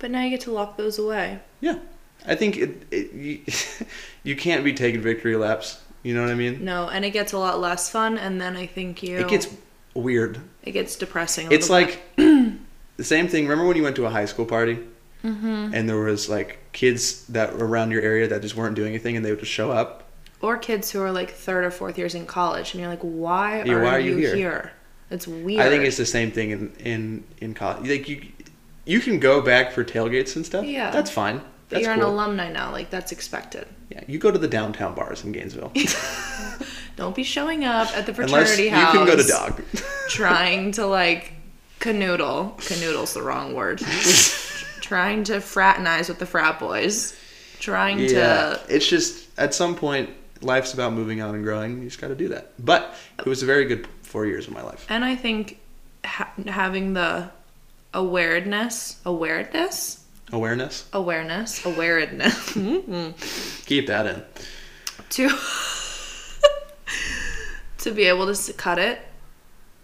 But 0.00 0.10
now 0.10 0.22
you 0.24 0.30
get 0.30 0.40
to 0.42 0.50
lock 0.50 0.76
those 0.76 0.98
away. 0.98 1.38
Yeah, 1.60 1.78
I 2.26 2.34
think 2.34 2.56
it, 2.56 2.86
it 2.90 3.12
you, 3.12 3.40
you 4.24 4.34
can't 4.34 4.64
be 4.64 4.72
taking 4.74 5.00
victory 5.00 5.36
laps. 5.36 5.80
You 6.02 6.12
know 6.14 6.22
what 6.22 6.30
I 6.32 6.34
mean? 6.34 6.64
No, 6.64 6.88
and 6.88 7.04
it 7.04 7.10
gets 7.10 7.32
a 7.32 7.38
lot 7.38 7.60
less 7.60 7.88
fun, 7.88 8.18
and 8.18 8.40
then 8.40 8.56
I 8.56 8.66
think 8.66 9.04
you. 9.04 9.18
It 9.18 9.28
gets 9.28 9.46
weird. 9.94 10.40
It 10.62 10.72
gets 10.72 10.96
depressing. 10.96 11.50
It's 11.52 11.68
like 11.70 12.02
the 12.16 12.58
same 13.00 13.28
thing. 13.28 13.44
Remember 13.46 13.66
when 13.66 13.76
you 13.76 13.82
went 13.82 13.96
to 13.96 14.06
a 14.06 14.10
high 14.10 14.26
school 14.26 14.46
party 14.46 14.78
Mm-hmm. 15.24 15.72
and 15.72 15.88
there 15.88 15.98
was 15.98 16.28
like 16.28 16.58
kids 16.72 17.24
that 17.28 17.56
were 17.56 17.64
around 17.68 17.92
your 17.92 18.02
area 18.02 18.26
that 18.26 18.42
just 18.42 18.56
weren't 18.56 18.74
doing 18.74 18.88
anything 18.88 19.14
and 19.16 19.24
they 19.24 19.30
would 19.30 19.38
just 19.38 19.52
show 19.52 19.70
up? 19.70 20.08
or 20.40 20.58
kids 20.58 20.90
who 20.90 21.00
are 21.00 21.12
like 21.12 21.30
third 21.30 21.64
or 21.64 21.70
fourth 21.70 21.96
years 21.96 22.16
in 22.16 22.26
college, 22.26 22.74
and 22.74 22.80
you're 22.80 22.90
like, 22.90 22.98
why 23.02 23.62
Yeah, 23.62 23.74
are, 23.74 23.82
why 23.84 23.90
are 23.90 24.00
you, 24.00 24.10
you 24.12 24.16
here? 24.26 24.34
here? 24.34 24.72
It's 25.08 25.28
weird. 25.28 25.60
I 25.64 25.68
think 25.68 25.84
it's 25.84 25.96
the 25.96 26.04
same 26.06 26.32
thing 26.32 26.50
in 26.50 26.72
in 26.80 27.24
in 27.40 27.54
college. 27.54 27.88
Like 27.88 28.08
you, 28.08 28.26
you 28.84 28.98
can 28.98 29.20
go 29.20 29.40
back 29.40 29.70
for 29.70 29.84
tailgates 29.84 30.34
and 30.34 30.44
stuff. 30.44 30.64
Yeah. 30.64 30.90
that's 30.90 31.12
fine. 31.12 31.38
But 31.38 31.76
That's 31.76 31.84
you're 31.86 31.94
cool. 31.94 32.02
an 32.06 32.08
alumni 32.14 32.50
now. 32.50 32.72
Like 32.72 32.90
that's 32.90 33.12
expected. 33.12 33.68
Yeah, 33.90 34.00
you 34.08 34.18
go 34.18 34.32
to 34.32 34.38
the 34.38 34.48
downtown 34.48 34.96
bars 34.96 35.22
in 35.22 35.30
Gainesville. 35.30 35.70
Don't 36.96 37.14
be 37.14 37.22
showing 37.24 37.64
up 37.64 37.96
at 37.96 38.06
the 38.06 38.14
fraternity 38.14 38.68
house. 38.68 38.94
Unless 38.94 39.06
fraternity 39.06 39.16
you 39.16 39.16
can 39.16 39.16
go 39.16 39.16
to 39.16 39.28
dog. 39.28 39.62
trying 40.08 40.72
to 40.72 40.86
like 40.86 41.32
canoodle. 41.80 42.56
Canoodle's 42.58 43.14
the 43.14 43.22
wrong 43.22 43.54
word. 43.54 43.78
trying 44.80 45.24
to 45.24 45.40
fraternize 45.40 46.08
with 46.08 46.18
the 46.18 46.26
frat 46.26 46.58
boys. 46.58 47.18
Trying 47.60 48.00
Yeah, 48.00 48.08
to 48.08 48.60
it's 48.68 48.86
just 48.88 49.28
at 49.38 49.54
some 49.54 49.74
point 49.76 50.10
life's 50.42 50.74
about 50.74 50.92
moving 50.92 51.22
on 51.22 51.34
and 51.34 51.44
growing. 51.44 51.78
You 51.78 51.84
just 51.88 52.00
got 52.00 52.08
to 52.08 52.14
do 52.14 52.28
that. 52.28 52.52
But 52.58 52.94
it 53.18 53.26
was 53.26 53.42
a 53.42 53.46
very 53.46 53.64
good 53.64 53.86
four 54.02 54.26
years 54.26 54.46
of 54.48 54.52
my 54.52 54.62
life. 54.62 54.84
And 54.88 55.04
I 55.04 55.14
think 55.16 55.60
ha- 56.04 56.32
having 56.46 56.92
the 56.94 57.30
awareness, 57.94 59.00
awareness, 59.04 59.98
Awareness, 60.32 60.88
awareness, 60.94 61.62
awareness 61.66 62.34
mm-hmm. 62.54 63.10
keep 63.66 63.86
that 63.88 64.06
in. 64.06 64.22
to 65.10 65.28
to 67.82 67.92
be 67.92 68.04
able 68.04 68.32
to 68.32 68.52
cut 68.54 68.78
it 68.78 69.00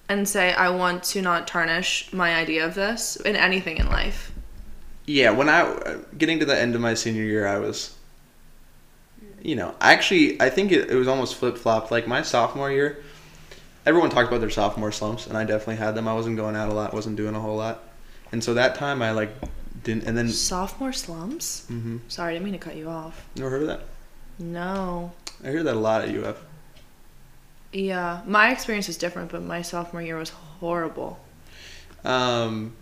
and 0.08 0.28
say 0.28 0.52
I 0.52 0.70
want 0.70 1.02
to 1.04 1.22
not 1.22 1.46
tarnish 1.46 2.12
my 2.12 2.34
idea 2.34 2.64
of 2.64 2.74
this 2.74 3.16
in 3.16 3.36
anything 3.36 3.76
in 3.76 3.88
life. 3.88 4.32
Yeah, 5.06 5.30
when 5.30 5.48
I 5.48 5.98
getting 6.16 6.38
to 6.40 6.44
the 6.44 6.58
end 6.58 6.74
of 6.74 6.80
my 6.80 6.94
senior 6.94 7.24
year, 7.24 7.46
I 7.46 7.58
was 7.58 7.94
you 9.42 9.56
know, 9.56 9.74
actually, 9.80 10.40
I 10.40 10.50
think 10.50 10.72
it, 10.72 10.90
it 10.90 10.94
was 10.94 11.08
almost 11.08 11.36
flip 11.36 11.56
flopped. 11.56 11.90
Like 11.90 12.06
my 12.06 12.22
sophomore 12.22 12.70
year, 12.70 13.02
everyone 13.86 14.10
talked 14.10 14.28
about 14.28 14.40
their 14.40 14.50
sophomore 14.50 14.92
slumps, 14.92 15.26
and 15.26 15.36
I 15.36 15.44
definitely 15.44 15.76
had 15.76 15.94
them. 15.94 16.08
I 16.08 16.14
wasn't 16.14 16.36
going 16.36 16.56
out 16.56 16.68
a 16.68 16.72
lot, 16.72 16.92
wasn't 16.92 17.16
doing 17.16 17.34
a 17.34 17.40
whole 17.40 17.56
lot, 17.56 17.82
and 18.32 18.42
so 18.42 18.54
that 18.54 18.74
time 18.74 19.02
I 19.02 19.12
like 19.12 19.30
didn't. 19.84 20.04
And 20.04 20.16
then, 20.16 20.28
Sophomore 20.28 20.92
slumps? 20.92 21.66
hmm 21.66 21.98
Sorry, 22.08 22.30
I 22.30 22.32
didn't 22.34 22.44
mean 22.44 22.54
to 22.54 22.58
cut 22.58 22.76
you 22.76 22.88
off. 22.88 23.26
never 23.36 23.50
heard 23.50 23.62
of 23.62 23.68
that. 23.68 23.80
No. 24.38 25.12
I 25.44 25.50
hear 25.50 25.62
that 25.62 25.74
a 25.76 25.78
lot 25.78 26.02
at 26.02 26.14
UF. 26.14 26.36
Yeah, 27.72 28.22
my 28.26 28.50
experience 28.50 28.88
is 28.88 28.96
different, 28.96 29.30
but 29.30 29.42
my 29.42 29.62
sophomore 29.62 30.02
year 30.02 30.16
was 30.16 30.30
horrible. 30.30 31.18
Um, 32.04 32.74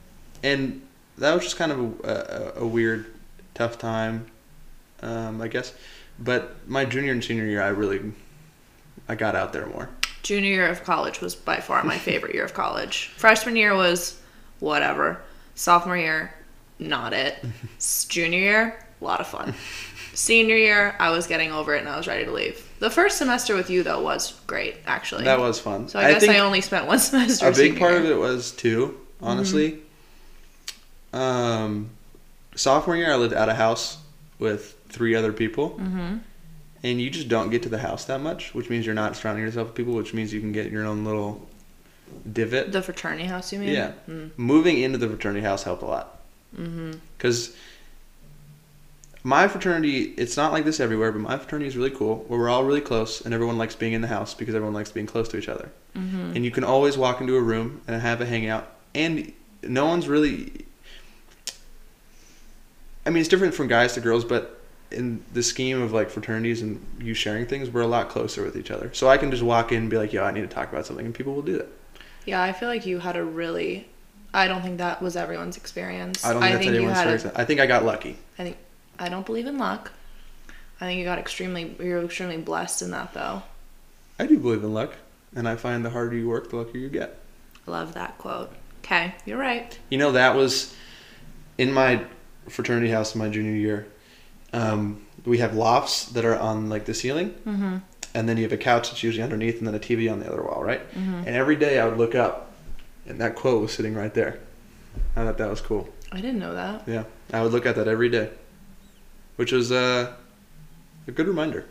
and 0.43 0.87
that 1.19 1.35
was 1.35 1.43
just 1.43 1.57
kind 1.57 1.73
of 1.73 2.05
a, 2.05 2.55
a, 2.59 2.62
a 2.62 2.66
weird, 2.66 3.07
tough 3.55 3.78
time, 3.78 4.26
um, 5.02 5.40
I 5.40 5.49
guess. 5.49 5.75
But 6.19 6.57
my 6.69 6.85
junior 6.85 7.12
and 7.12 7.23
senior 7.23 7.47
year, 7.47 7.62
I 7.62 7.69
really, 7.69 8.12
I 9.09 9.16
got 9.16 9.35
out 9.35 9.52
there 9.52 9.66
more. 9.66 9.88
Junior 10.23 10.50
year 10.50 10.69
of 10.69 10.85
college 10.85 11.21
was 11.21 11.35
by 11.35 11.61
far 11.61 11.83
my 11.85 11.99
favorite 11.99 12.35
year 12.35 12.45
of 12.45 12.55
college. 12.55 13.09
Freshman 13.16 13.57
year 13.57 13.75
was 13.75 14.21
whatever. 14.61 15.21
Sophomore 15.55 15.97
year, 15.97 16.35
not 16.78 17.12
it. 17.12 17.45
Junior 18.09 18.38
year, 18.38 18.85
a 19.00 19.05
lot 19.05 19.21
of 19.21 19.26
fun. 19.26 19.55
Senior 20.16 20.56
year, 20.56 20.96
I 20.99 21.11
was 21.11 21.26
getting 21.26 21.52
over 21.52 21.75
it 21.75 21.80
and 21.80 21.88
I 21.90 21.96
was 21.99 22.06
ready 22.06 22.25
to 22.25 22.32
leave. 22.32 22.66
The 22.78 22.88
first 22.88 23.18
semester 23.18 23.54
with 23.54 23.68
you 23.68 23.82
though 23.82 24.02
was 24.02 24.32
great, 24.46 24.76
actually. 24.87 25.25
That 25.25 25.38
was 25.38 25.61
fun. 25.61 25.88
so 25.88 25.99
I 25.99 26.11
guess 26.11 26.26
I, 26.26 26.38
only 26.38 26.62
spent 26.62 26.87
one 26.87 26.99
semester. 27.11 27.49
a 27.49 27.52
big 27.52 27.78
part 27.78 27.92
year. 27.92 28.00
of 28.00 28.06
it 28.11 28.18
was 28.18 28.50
too, 28.52 28.99
honestly. 29.20 29.78
Um, 31.12 31.90
sophomore 32.54 32.96
year, 32.96 33.12
I 33.12 33.16
lived 33.16 33.35
at 33.35 33.49
a 33.50 33.54
house 33.54 33.99
with 34.38 34.75
three 34.88 35.14
other 35.14 35.32
people, 35.32 35.78
Mhm. 35.80 36.20
and 36.82 37.00
you 37.00 37.11
just 37.11 37.28
don't 37.28 37.50
get 37.50 37.62
to 37.64 37.68
the 37.68 37.78
house 37.78 38.04
that 38.06 38.20
much, 38.20 38.54
which 38.54 38.68
means 38.70 38.87
you're 38.87 38.94
not 38.94 39.16
surrounding 39.16 39.44
yourself 39.44 39.68
with 39.68 39.75
people, 39.76 39.92
which 39.94 40.14
means 40.14 40.32
you 40.32 40.40
can 40.40 40.52
get 40.52 40.70
your 40.70 40.85
own 40.87 41.04
little 41.04 41.46
divot. 42.32 42.73
The 42.73 42.82
fraternity 42.82 43.25
house, 43.25 43.52
you 43.52 43.58
mean? 43.58 43.70
Yeah. 43.70 43.92
Mm. 44.08 44.30
Moving 44.38 44.78
into 44.80 44.96
the 44.99 45.08
fraternity 45.08 45.44
house 45.44 45.62
helped 45.64 45.82
a 45.82 45.87
lot. 45.87 46.20
Mm-hmm. 46.58 46.92
My 49.26 49.49
fraternity, 49.49 50.14
it's 50.16 50.37
not 50.37 50.52
like 50.52 50.64
this 50.64 50.78
everywhere, 50.78 51.11
but 51.11 51.21
my 51.21 51.37
fraternity 51.37 51.66
is 51.66 51.76
really 51.76 51.90
cool, 51.90 52.18
where 52.28 52.38
we're 52.38 52.49
all 52.49 52.62
really 52.62 52.80
close, 52.80 53.21
and 53.23 53.35
everyone 53.35 53.59
likes 53.59 53.75
being 53.75 53.92
in 53.92 54.00
the 54.00 54.06
house 54.06 54.35
because 54.35 54.54
everyone 54.54 54.73
likes 54.73 54.92
being 54.92 55.06
close 55.06 55.28
to 55.30 55.37
each 55.37 55.49
other. 55.49 55.68
Mm-hmm. 55.97 56.37
And 56.37 56.45
you 56.45 56.52
can 56.52 56.62
always 56.62 56.97
walk 56.97 57.21
into 57.21 57.35
a 57.35 57.40
room 57.40 57.80
and 57.88 58.00
have 58.00 58.21
a 58.21 58.25
hangout, 58.25 58.73
and 58.95 59.33
no 59.64 59.87
one's 59.87 60.06
really. 60.06 60.64
I 63.04 63.11
mean, 63.11 63.21
it's 63.21 63.28
different 63.28 63.52
from 63.52 63.66
guys 63.66 63.95
to 63.95 64.00
girls, 64.00 64.25
but 64.25 64.61
in 64.92 65.25
the 65.33 65.42
scheme 65.42 65.83
of 65.83 65.92
like 65.92 66.09
fraternities 66.09 66.62
and 66.62 66.80
you 67.00 67.12
sharing 67.12 67.47
things, 67.47 67.68
we're 67.68 67.80
a 67.80 67.88
lot 67.88 68.09
closer 68.09 68.45
with 68.45 68.56
each 68.56 68.71
other. 68.71 68.95
So 68.95 69.09
I 69.09 69.16
can 69.16 69.33
just 69.33 69.42
walk 69.42 69.73
in 69.73 69.78
and 69.78 69.90
be 69.90 69.99
like, 69.99 70.12
"Yo, 70.12 70.23
I 70.23 70.30
need 70.30 70.42
to 70.42 70.47
talk 70.47 70.71
about 70.71 70.87
something," 70.87 71.04
and 71.04 71.12
people 71.12 71.35
will 71.35 71.42
do 71.42 71.59
that. 71.59 71.68
Yeah, 72.26 72.40
I 72.40 72.52
feel 72.52 72.68
like 72.68 72.87
you 72.87 73.00
had 73.00 73.16
a 73.16 73.25
really. 73.25 73.88
I 74.33 74.47
don't 74.47 74.62
think 74.62 74.78
that 74.78 75.02
was 75.02 75.16
everyone's 75.16 75.56
experience. 75.56 76.25
I 76.25 76.33
don't 76.33 76.42
think 76.42 76.54
that's 76.54 76.64
you 76.66 76.75
anyone's 76.75 76.99
had. 76.99 77.18
story. 77.18 77.35
I 77.35 77.45
think 77.45 77.59
I 77.59 77.66
got 77.66 77.85
lucky. 77.85 78.18
I 78.38 78.45
think 78.45 78.59
I 78.98 79.08
don't 79.08 79.26
believe 79.26 79.46
in 79.46 79.58
luck. 79.58 79.92
I 80.80 80.84
think 80.86 80.98
you 80.98 81.04
got 81.04 81.18
extremely. 81.18 81.74
You're 81.80 82.04
extremely 82.04 82.36
blessed 82.38 82.82
in 82.82 82.90
that, 82.90 83.14
though. 83.14 83.42
I 84.18 84.26
do 84.26 84.38
believe 84.38 84.62
in 84.64 84.72
luck, 84.74 84.94
and 85.34 85.48
I 85.48 85.56
find 85.56 85.84
the 85.84 85.90
harder 85.90 86.16
you 86.16 86.28
work, 86.28 86.50
the 86.50 86.56
luckier 86.56 86.80
you 86.80 86.88
get. 86.88 87.18
I 87.66 87.70
love 87.70 87.94
that 87.94 88.18
quote. 88.18 88.52
Okay, 88.84 89.14
you're 89.24 89.38
right. 89.38 89.78
You 89.90 89.98
know, 89.98 90.12
that 90.12 90.36
was 90.36 90.74
in 91.58 91.72
my 91.72 92.04
fraternity 92.48 92.90
house 92.90 93.14
in 93.14 93.18
my 93.18 93.28
junior 93.28 93.52
year. 93.54 93.86
Um, 94.52 95.02
we 95.24 95.38
have 95.38 95.54
lofts 95.56 96.06
that 96.10 96.24
are 96.24 96.38
on 96.38 96.68
like 96.68 96.84
the 96.84 96.94
ceiling, 96.94 97.30
Mm-hmm. 97.46 97.78
and 98.14 98.28
then 98.28 98.36
you 98.36 98.44
have 98.44 98.52
a 98.52 98.56
couch 98.58 98.90
that's 98.90 99.02
usually 99.02 99.22
underneath, 99.24 99.58
and 99.58 99.66
then 99.66 99.74
a 99.74 99.78
TV 99.80 100.10
on 100.10 100.20
the 100.20 100.30
other 100.30 100.42
wall, 100.42 100.62
right? 100.62 100.80
Mm-hmm. 100.92 101.14
And 101.26 101.28
every 101.28 101.56
day 101.56 101.78
I 101.80 101.86
would 101.86 101.98
look 101.98 102.14
up, 102.14 102.52
and 103.06 103.20
that 103.20 103.34
quote 103.34 103.60
was 103.62 103.72
sitting 103.72 103.94
right 103.94 104.14
there. 104.14 104.38
I 105.16 105.24
thought 105.24 105.38
that 105.38 105.50
was 105.50 105.60
cool. 105.60 105.88
I 106.12 106.20
didn't 106.20 106.38
know 106.38 106.54
that. 106.54 106.84
Yeah, 106.86 107.04
I 107.32 107.42
would 107.42 107.52
look 107.52 107.66
at 107.66 107.74
that 107.76 107.88
every 107.88 108.08
day, 108.08 108.30
which 109.37 109.52
was 109.52 109.71
uh, 109.71 110.12
a 111.07 111.11
good 111.12 111.28
reminder. 111.28 111.64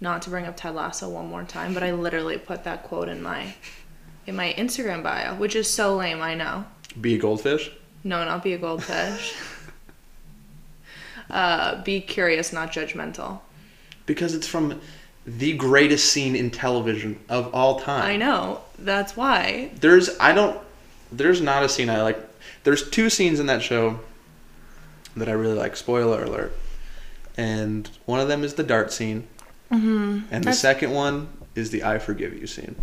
Not 0.00 0.22
to 0.22 0.30
bring 0.30 0.46
up 0.46 0.56
Ted 0.56 0.74
Lasso 0.74 1.08
one 1.08 1.28
more 1.28 1.44
time, 1.44 1.74
but 1.74 1.82
I 1.82 1.92
literally 1.92 2.38
put 2.38 2.64
that 2.64 2.84
quote 2.84 3.08
in 3.08 3.22
my 3.22 3.54
in 4.26 4.34
my 4.34 4.54
Instagram 4.56 5.02
bio, 5.02 5.34
which 5.34 5.54
is 5.54 5.68
so 5.68 5.96
lame. 5.96 6.22
I 6.22 6.34
know. 6.34 6.64
Be 7.00 7.14
a 7.14 7.18
goldfish. 7.18 7.70
No, 8.02 8.24
not 8.24 8.42
be 8.42 8.54
a 8.54 8.58
goldfish. 8.58 9.34
uh, 11.30 11.82
be 11.82 12.00
curious, 12.00 12.52
not 12.52 12.72
judgmental. 12.72 13.40
Because 14.06 14.34
it's 14.34 14.46
from 14.46 14.80
the 15.26 15.52
greatest 15.52 16.10
scene 16.10 16.34
in 16.34 16.50
television 16.50 17.20
of 17.28 17.54
all 17.54 17.80
time. 17.80 18.02
I 18.02 18.16
know. 18.16 18.62
That's 18.78 19.16
why. 19.16 19.70
There's 19.80 20.18
I 20.18 20.32
don't 20.32 20.58
there's 21.12 21.42
not 21.42 21.62
a 21.62 21.68
scene 21.68 21.90
I 21.90 22.00
like. 22.02 22.18
There's 22.64 22.88
two 22.88 23.10
scenes 23.10 23.38
in 23.38 23.46
that 23.46 23.62
show 23.62 24.00
that 25.16 25.28
I 25.28 25.32
really 25.32 25.54
like. 25.54 25.76
Spoiler 25.76 26.22
alert. 26.24 26.52
And 27.36 27.88
one 28.06 28.20
of 28.20 28.28
them 28.28 28.44
is 28.44 28.54
the 28.54 28.62
dart 28.62 28.92
scene, 28.92 29.26
Mm-hmm. 29.70 30.20
and 30.32 30.42
the 30.44 30.52
second 30.52 30.90
one 30.90 31.28
is 31.54 31.70
the 31.70 31.84
I 31.84 31.98
forgive 32.00 32.34
you 32.36 32.46
scene. 32.48 32.74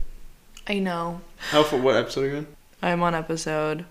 I 0.67 0.79
know. 0.79 1.21
How 1.51 1.63
for 1.63 1.77
what 1.77 1.95
episode 1.95 2.21
are 2.23 2.27
you 2.29 2.35
in? 2.37 2.47
I'm 2.81 3.03
on 3.03 3.13
episode. 3.13 3.85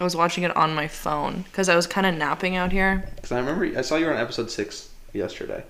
I 0.00 0.04
was 0.04 0.16
watching 0.16 0.44
it 0.44 0.56
on 0.56 0.74
my 0.74 0.88
phone 0.88 1.42
because 1.42 1.68
I 1.68 1.76
was 1.76 1.86
kind 1.86 2.06
of 2.06 2.14
napping 2.14 2.56
out 2.56 2.72
here. 2.72 3.04
Because 3.16 3.32
I 3.32 3.38
remember 3.38 3.78
I 3.78 3.82
saw 3.82 3.96
you 3.96 4.06
were 4.06 4.14
on 4.14 4.20
episode 4.20 4.50
six 4.50 4.88
yesterday. 5.12 5.64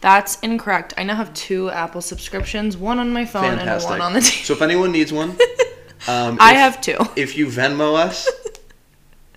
That's 0.00 0.38
incorrect. 0.40 0.92
I 0.98 1.02
now 1.04 1.14
have 1.16 1.32
two 1.34 1.70
Apple 1.70 2.00
subscriptions, 2.02 2.76
one 2.76 2.98
on 2.98 3.12
my 3.12 3.24
phone 3.24 3.56
Fantastic. 3.56 3.90
and 3.90 3.98
one 4.00 4.06
on 4.06 4.12
the 4.12 4.20
TV. 4.20 4.44
So 4.44 4.52
if 4.54 4.62
anyone 4.62 4.92
needs 4.92 5.12
one, 5.12 5.30
um, 6.08 6.36
I 6.40 6.52
if- 6.52 6.58
have 6.58 6.80
two. 6.80 6.98
If 7.16 7.36
you 7.36 7.46
Venmo 7.46 7.94
us 7.96 8.28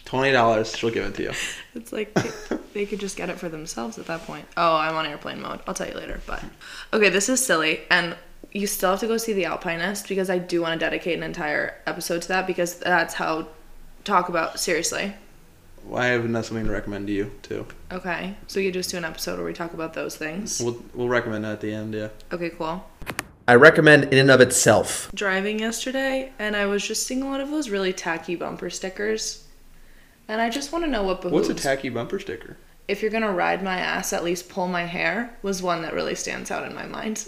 twenty 0.07 0.31
dollars, 0.31 0.75
she'll 0.75 0.89
give 0.89 1.05
it 1.05 1.15
to 1.15 1.23
you. 1.23 1.31
It's 1.75 1.93
like 1.93 2.11
they, 2.15 2.57
they 2.73 2.85
could 2.87 2.99
just 2.99 3.15
get 3.17 3.29
it 3.29 3.37
for 3.37 3.49
themselves 3.49 3.99
at 3.99 4.07
that 4.07 4.21
point. 4.23 4.45
Oh, 4.57 4.77
I'm 4.77 4.95
on 4.95 5.05
airplane 5.05 5.39
mode. 5.39 5.59
I'll 5.67 5.75
tell 5.75 5.87
you 5.87 5.93
later. 5.93 6.19
But 6.25 6.43
okay, 6.91 7.09
this 7.09 7.29
is 7.29 7.45
silly, 7.45 7.81
and 7.91 8.15
you 8.51 8.65
still 8.65 8.91
have 8.91 8.99
to 9.01 9.07
go 9.07 9.17
see 9.17 9.33
the 9.33 9.45
Alpinist 9.45 10.07
because 10.09 10.31
I 10.31 10.39
do 10.39 10.61
want 10.61 10.73
to 10.73 10.83
dedicate 10.83 11.17
an 11.17 11.23
entire 11.23 11.75
episode 11.85 12.23
to 12.23 12.27
that 12.29 12.47
because 12.47 12.79
that's 12.79 13.13
how 13.13 13.47
talk 14.05 14.27
about 14.27 14.59
seriously. 14.59 15.13
Well, 15.85 16.01
I 16.01 16.07
have 16.07 16.25
another 16.25 16.47
something 16.47 16.65
to 16.65 16.71
recommend 16.71 17.07
to 17.07 17.13
you 17.13 17.31
too. 17.43 17.67
Okay, 17.91 18.35
so 18.47 18.59
you 18.59 18.71
just 18.71 18.89
do 18.89 18.97
an 18.97 19.05
episode 19.05 19.37
where 19.37 19.45
we 19.45 19.53
talk 19.53 19.73
about 19.75 19.93
those 19.93 20.15
things. 20.15 20.59
We'll 20.59 20.83
we'll 20.95 21.09
recommend 21.09 21.43
that 21.43 21.53
at 21.53 21.61
the 21.61 21.73
end. 21.73 21.93
Yeah. 21.93 22.09
Okay, 22.31 22.49
cool. 22.49 22.83
I 23.47 23.55
recommend 23.55 24.05
in 24.05 24.17
and 24.19 24.31
of 24.31 24.41
itself. 24.41 25.11
Driving 25.13 25.59
yesterday, 25.59 26.33
and 26.39 26.55
I 26.55 26.65
was 26.65 26.85
just 26.85 27.05
seeing 27.05 27.21
a 27.21 27.29
lot 27.29 27.39
of 27.39 27.49
those 27.49 27.69
really 27.69 27.93
tacky 27.93 28.35
bumper 28.35 28.69
stickers. 28.69 29.46
And 30.27 30.41
I 30.41 30.49
just 30.49 30.71
want 30.71 30.83
to 30.85 30.91
know 30.91 31.03
what 31.03 31.21
behooves. 31.21 31.47
What's 31.47 31.61
a 31.61 31.63
tacky 31.63 31.89
bumper 31.89 32.19
sticker? 32.19 32.57
if 32.87 33.01
you're 33.01 33.11
gonna 33.11 33.31
ride 33.31 33.63
my 33.63 33.77
ass, 33.77 34.13
at 34.13 34.23
least 34.23 34.49
pull 34.49 34.67
my 34.67 34.85
hair 34.85 35.35
was 35.41 35.61
one 35.61 35.81
that 35.81 35.93
really 35.93 36.15
stands 36.15 36.51
out 36.51 36.65
in 36.65 36.73
my 36.73 36.85
mind. 36.85 37.25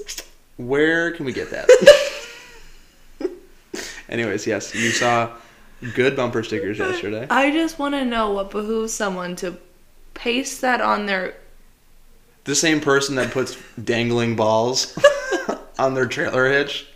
Where 0.58 1.12
can 1.12 1.26
we 1.26 1.34
get 1.34 1.52
that? 1.52 1.68
Anyways, 4.10 4.48
yes, 4.48 4.74
you 4.74 4.90
saw 4.92 5.32
good 5.94 6.16
bumper 6.16 6.44
stickers 6.44 6.80
yesterday. 6.80 7.28
I 7.30 7.52
just 7.52 7.78
want 7.78 7.96
to 7.96 8.06
know 8.06 8.32
what 8.32 8.52
behooves 8.52 8.94
someone 8.94 9.36
to 9.38 9.58
paste 10.14 10.62
that 10.62 10.82
on 10.82 11.06
their. 11.06 11.36
The 12.46 12.56
same 12.56 12.80
person 12.80 13.16
that 13.16 13.32
puts 13.32 13.58
dangling 13.84 14.36
balls 14.36 14.98
on 15.80 15.94
their 15.94 16.08
trailer 16.08 16.50
hitch. 16.50 16.88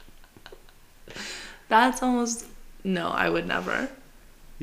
That's 1.67 2.01
almost. 2.01 2.45
No, 2.85 3.09
I 3.09 3.29
would 3.29 3.47
never. 3.47 3.89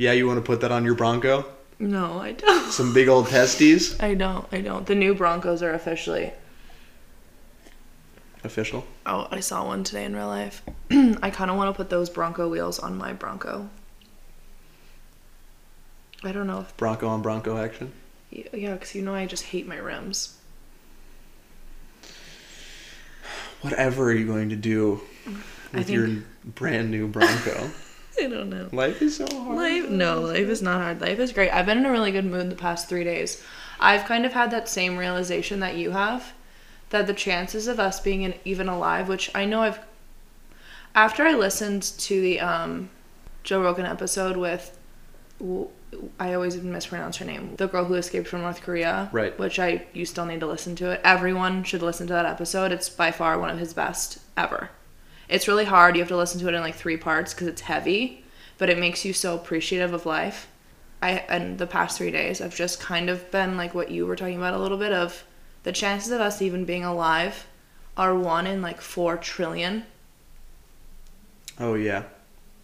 Yeah, 0.01 0.13
you 0.13 0.27
want 0.27 0.39
to 0.39 0.43
put 0.43 0.63
that 0.63 0.73
on 0.73 0.87
your 0.87 0.95
Bronco? 0.95 1.45
No, 1.79 2.21
I 2.21 2.33
don't. 2.33 2.73
Some 2.73 2.95
big 2.95 3.07
old 3.07 3.29
testes. 3.29 4.01
I 4.01 4.15
don't. 4.15 4.47
I 4.51 4.63
don't. 4.63 4.87
The 4.87 4.95
new 4.95 5.15
Broncos 5.15 5.63
are 5.63 5.75
officially. 5.75 6.33
Official. 8.43 8.87
Oh, 9.05 9.29
I 9.31 9.41
saw 9.41 9.67
one 9.67 9.85
today 9.85 10.07
in 10.07 10.17
real 10.17 10.29
life. 10.29 10.63
I 10.91 11.29
kind 11.29 11.51
of 11.51 11.59
want 11.59 11.69
to 11.69 11.77
put 11.77 11.91
those 11.91 12.09
Bronco 12.09 12.49
wheels 12.49 12.79
on 12.79 12.97
my 12.97 13.13
Bronco. 13.13 13.69
I 16.25 16.33
don't 16.33 16.47
know 16.47 16.61
if. 16.61 16.75
Bronco 16.79 17.07
on 17.07 17.21
Bronco 17.21 17.59
action. 17.59 17.93
Yeah, 18.31 18.73
because 18.73 18.95
you 18.95 19.03
know 19.03 19.15
I 19.15 19.27
just 19.27 19.43
hate 19.43 19.69
my 19.69 19.77
rims. 19.77 20.39
Whatever 23.61 24.05
are 24.05 24.15
you 24.15 24.27
going 24.27 24.49
to 24.49 24.57
do 24.57 25.03
mm, 25.27 25.43
with 25.75 25.89
think- 25.89 25.91
your 25.91 26.23
brand 26.47 26.91
new 26.91 27.07
Bronco? 27.07 27.69
I 28.19 28.27
don't 28.27 28.51
know. 28.51 28.69
Life 28.73 29.03
is 29.03 29.17
so 29.17 29.27
hard. 29.27 29.57
Life, 29.57 29.89
no, 29.89 30.21
life 30.21 30.49
is 30.49 30.63
not 30.63 30.81
hard. 30.81 31.01
Life 31.01 31.19
is 31.19 31.33
great. 31.33 31.51
I've 31.51 31.67
been 31.67 31.79
in 31.79 31.87
a 31.87 31.91
really 31.91 32.13
good 32.13 32.25
mood 32.25 32.51
the 32.51 32.57
past 32.57 32.89
three 32.89 33.05
days. 33.05 33.43
I've 33.79 34.05
kind 34.05 34.27
of 34.27 34.33
had 34.33 34.51
that 34.51 34.69
same 34.69 34.97
realization 34.97 35.61
that 35.61 35.77
you 35.77 35.93
have, 35.93 36.33
that 36.91 37.07
the 37.07 37.15
chances 37.15 37.67
of 37.67 37.81
us 37.81 38.01
being 38.01 38.23
in, 38.23 38.35
even 38.45 38.69
alive, 38.69 39.09
which 39.09 39.31
I 39.35 39.45
know 39.45 39.63
I've, 39.63 39.81
after 40.95 41.25
I 41.25 41.35
listened 41.35 41.83
to 41.83 42.21
the 42.21 42.41
um, 42.41 42.91
Joe 43.43 43.63
Rogan 43.63 43.87
episode 43.87 44.37
with, 44.37 44.77
I 46.19 46.35
always 46.35 46.57
mispronounce 46.57 47.17
her 47.17 47.25
name. 47.25 47.57
The 47.57 47.67
girl 47.67 47.85
who 47.85 47.95
escaped 47.95 48.29
from 48.29 48.43
North 48.43 48.61
Korea. 48.61 49.09
Right. 49.13 49.37
Which 49.39 49.59
I 49.59 49.87
you 49.93 50.05
still 50.05 50.27
need 50.27 50.41
to 50.41 50.47
listen 50.47 50.77
to 50.77 50.91
it. 50.91 51.01
Everyone 51.03 51.65
should 51.65 51.83
listen 51.83 52.07
to 52.09 52.13
that 52.13 52.27
episode. 52.27 52.71
It's 52.73 52.89
by 52.89 53.11
far 53.11 53.39
one 53.39 53.51
of 53.51 53.59
his 53.59 53.73
best 53.73 54.19
ever. 54.37 54.71
It's 55.31 55.47
really 55.47 55.65
hard. 55.65 55.95
You 55.95 56.03
have 56.03 56.09
to 56.09 56.17
listen 56.17 56.41
to 56.41 56.49
it 56.49 56.55
in 56.55 56.61
like 56.61 56.75
three 56.75 56.97
parts 56.97 57.33
because 57.33 57.47
it's 57.47 57.61
heavy, 57.63 58.25
but 58.59 58.69
it 58.69 58.79
makes 58.79 59.05
you 59.05 59.13
so 59.13 59.37
appreciative 59.37 59.95
of 59.95 60.05
life. 60.05 60.49
I 61.01 61.13
and 61.29 61.57
the 61.57 61.67
past 61.67 61.97
three 61.97 62.11
days 62.11 62.41
I've 62.41 62.55
just 62.55 62.81
kind 62.81 63.09
of 63.09 63.31
been 63.31 63.57
like 63.57 63.75
what 63.75 63.91
you 63.91 64.07
were 64.07 64.17
talking 64.17 64.37
about 64.37 64.55
a 64.55 64.59
little 64.59 64.77
bit 64.77 64.93
of 64.93 65.25
the 65.63 65.73
chances 65.73 66.13
of 66.13 66.21
us 66.21 66.43
even 66.43 66.65
being 66.65 66.85
alive 66.85 67.47
are 67.97 68.15
one 68.15 68.47
in 68.47 68.61
like 68.61 68.81
four 68.81 69.17
trillion. 69.17 69.85
Oh 71.59 71.75
yeah. 71.75 72.05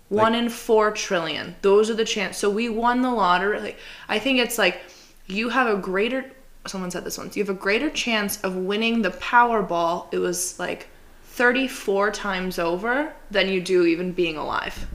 One 0.08 0.34
in 0.34 0.48
four 0.48 0.90
trillion. 0.92 1.56
Those 1.62 1.88
are 1.90 1.94
the 1.94 2.04
chance. 2.04 2.36
So 2.36 2.50
we 2.50 2.68
won 2.68 3.02
the 3.02 3.10
lottery. 3.10 3.60
Like 3.60 3.78
I 4.08 4.18
think 4.18 4.38
it's 4.38 4.58
like 4.58 4.82
you 5.26 5.50
have 5.50 5.68
a 5.68 5.80
greater. 5.80 6.24
Someone 6.66 6.90
said 6.90 7.04
this 7.04 7.16
once. 7.16 7.36
You 7.36 7.44
have 7.44 7.54
a 7.54 7.58
greater 7.58 7.90
chance 7.90 8.40
of 8.42 8.56
winning 8.56 9.02
the 9.02 9.10
Powerball. 9.10 10.12
It 10.12 10.18
was 10.18 10.58
like 10.58 10.88
thirty-four 11.36 12.10
times 12.10 12.58
over 12.58 13.12
than 13.30 13.48
you 13.48 13.60
do 13.60 13.84
even 13.84 14.12
being 14.12 14.36
alive. 14.36 14.86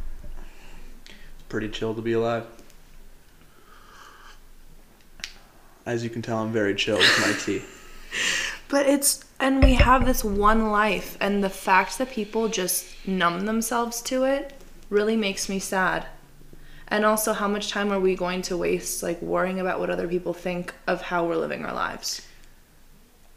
It's 1.06 1.44
Pretty 1.48 1.70
chill 1.70 1.94
to 1.94 2.02
be 2.02 2.14
alive. 2.14 2.48
As 5.86 6.04
you 6.04 6.10
can 6.10 6.22
tell, 6.22 6.40
I'm 6.40 6.52
very 6.52 6.76
chill 6.76 6.98
with 6.98 7.20
my 7.22 7.34
tea. 7.34 7.64
But 8.72 8.86
it's 8.86 9.26
and 9.38 9.62
we 9.62 9.74
have 9.74 10.06
this 10.06 10.24
one 10.24 10.72
life, 10.72 11.18
and 11.20 11.44
the 11.44 11.50
fact 11.50 11.98
that 11.98 12.10
people 12.10 12.48
just 12.48 12.86
numb 13.06 13.46
themselves 13.46 14.02
to 14.04 14.24
it 14.24 14.54
really 14.90 15.18
makes 15.18 15.50
me 15.50 15.60
sad. 15.60 16.06
And 16.88 17.04
also, 17.04 17.34
how 17.34 17.50
much 17.50 17.70
time 17.70 17.92
are 17.92 18.00
we 18.00 18.16
going 18.16 18.42
to 18.44 18.56
waste 18.56 19.04
like 19.04 19.22
worrying 19.22 19.60
about 19.60 19.82
what 19.82 19.90
other 19.90 20.08
people 20.08 20.34
think 20.34 20.74
of 20.88 21.02
how 21.02 21.26
we're 21.26 21.36
living 21.36 21.66
our 21.66 21.74
lives? 21.74 22.26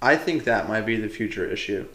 I 0.00 0.14
think 0.14 0.44
that 0.44 0.68
might 0.68 0.86
be 0.86 0.96
the 0.96 1.08
future 1.08 1.50
issue. 1.50 1.88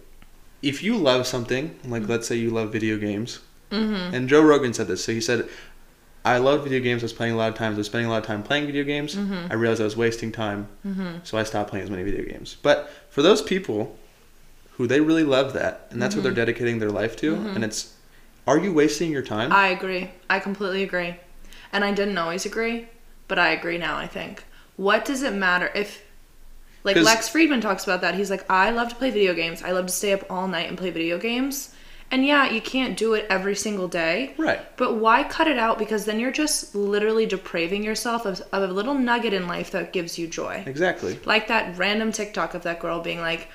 If 0.62 0.84
you 0.84 0.98
love 0.98 1.26
something, 1.26 1.80
like 1.86 2.08
let's 2.08 2.28
say 2.28 2.36
you 2.36 2.50
love 2.50 2.72
video 2.72 2.98
games, 2.98 3.40
mm-hmm. 3.72 4.14
and 4.14 4.28
Joe 4.28 4.42
Rogan 4.42 4.74
said 4.74 4.88
this. 4.88 5.04
So 5.04 5.12
he 5.14 5.22
said, 5.22 5.48
"I 6.26 6.38
love 6.38 6.64
video 6.64 6.80
games. 6.80 7.02
I 7.02 7.06
was 7.06 7.14
playing 7.14 7.34
a 7.34 7.38
lot 7.38 7.50
of 7.50 7.56
times. 7.56 7.76
I 7.76 7.80
was 7.80 7.88
spending 7.88 8.08
a 8.08 8.10
lot 8.10 8.22
of 8.22 8.28
time 8.28 8.44
playing 8.44 8.66
video 8.66 8.84
games. 8.84 9.16
Mm-hmm. 9.16 9.52
I 9.52 9.56
realized 9.56 9.82
I 9.82 9.86
was 9.86 9.98
wasting 9.98 10.32
time, 10.32 10.68
mm-hmm. 10.86 11.20
so 11.24 11.38
I 11.38 11.44
stopped 11.44 11.70
playing 11.70 11.86
as 11.86 11.90
many 11.90 12.04
video 12.04 12.26
games." 12.26 12.58
But 12.62 12.92
for 13.10 13.22
those 13.22 13.42
people 13.42 13.98
who 14.74 14.88
they 14.88 15.02
really 15.02 15.26
love 15.26 15.54
that, 15.54 15.88
and 15.90 16.02
that's 16.02 16.16
what 16.16 16.24
they're 16.24 16.32
dedicating 16.32 16.80
their 16.80 16.90
life 16.90 17.18
to, 17.18 17.36
and 17.36 17.66
it's, 17.66 17.96
are 18.48 18.58
you 18.58 18.72
wasting 18.72 19.12
your 19.12 19.22
time? 19.22 19.52
I 19.52 19.68
agree. 19.68 20.10
I 20.30 20.40
completely 20.40 20.84
agree. 20.84 21.18
And 21.74 21.84
I 21.84 21.94
didn't 21.94 22.18
always 22.18 22.46
agree, 22.46 22.88
but 23.28 23.38
I 23.38 23.50
agree 23.50 23.78
now, 23.78 23.98
I 23.98 24.08
think. 24.08 24.46
What 24.78 25.04
does 25.04 25.22
it 25.22 25.34
matter 25.34 25.70
if 25.76 26.02
like 26.84 26.96
Lex 26.96 27.30
Fridman 27.30 27.62
talks 27.62 27.84
about 27.84 28.02
that. 28.02 28.16
He's 28.16 28.30
like, 28.30 28.50
I 28.50 28.70
love 28.72 28.90
to 28.90 28.96
play 28.96 29.12
video 29.12 29.34
games. 29.34 29.62
I 29.64 29.72
love 29.72 29.86
to 29.88 29.92
stay 29.92 30.14
up 30.14 30.24
all 30.30 30.48
night 30.48 30.70
and 30.70 30.78
play 30.78 30.92
video 30.92 31.18
games. 31.18 31.74
And 32.12 32.26
yeah, 32.26 32.50
you 32.50 32.60
can't 32.60 32.98
do 32.98 33.14
it 33.14 33.28
every 33.30 33.56
single 33.56 33.88
day. 33.88 34.34
Right. 34.38 34.60
But 34.78 34.96
why 34.96 35.24
cut 35.24 35.48
it 35.48 35.60
out? 35.60 35.78
Because 35.78 36.06
then 36.06 36.20
you're 36.20 36.32
just 36.32 36.74
literally 36.74 37.28
depraving 37.28 37.84
yourself 37.84 38.26
of, 38.26 38.42
of 38.52 38.68
a 38.68 38.74
little 38.74 38.96
nugget 38.96 39.34
in 39.34 39.48
life 39.48 39.72
that 39.72 39.94
gives 39.94 40.18
you 40.18 40.28
joy. 40.28 40.64
Exactly. 40.66 41.20
Like 41.26 41.48
that 41.50 41.78
random 41.78 42.12
TikTok 42.12 42.56
of 42.56 42.64
that 42.64 42.80
girl 42.80 43.00
being 43.00 43.20
like, 43.20 43.50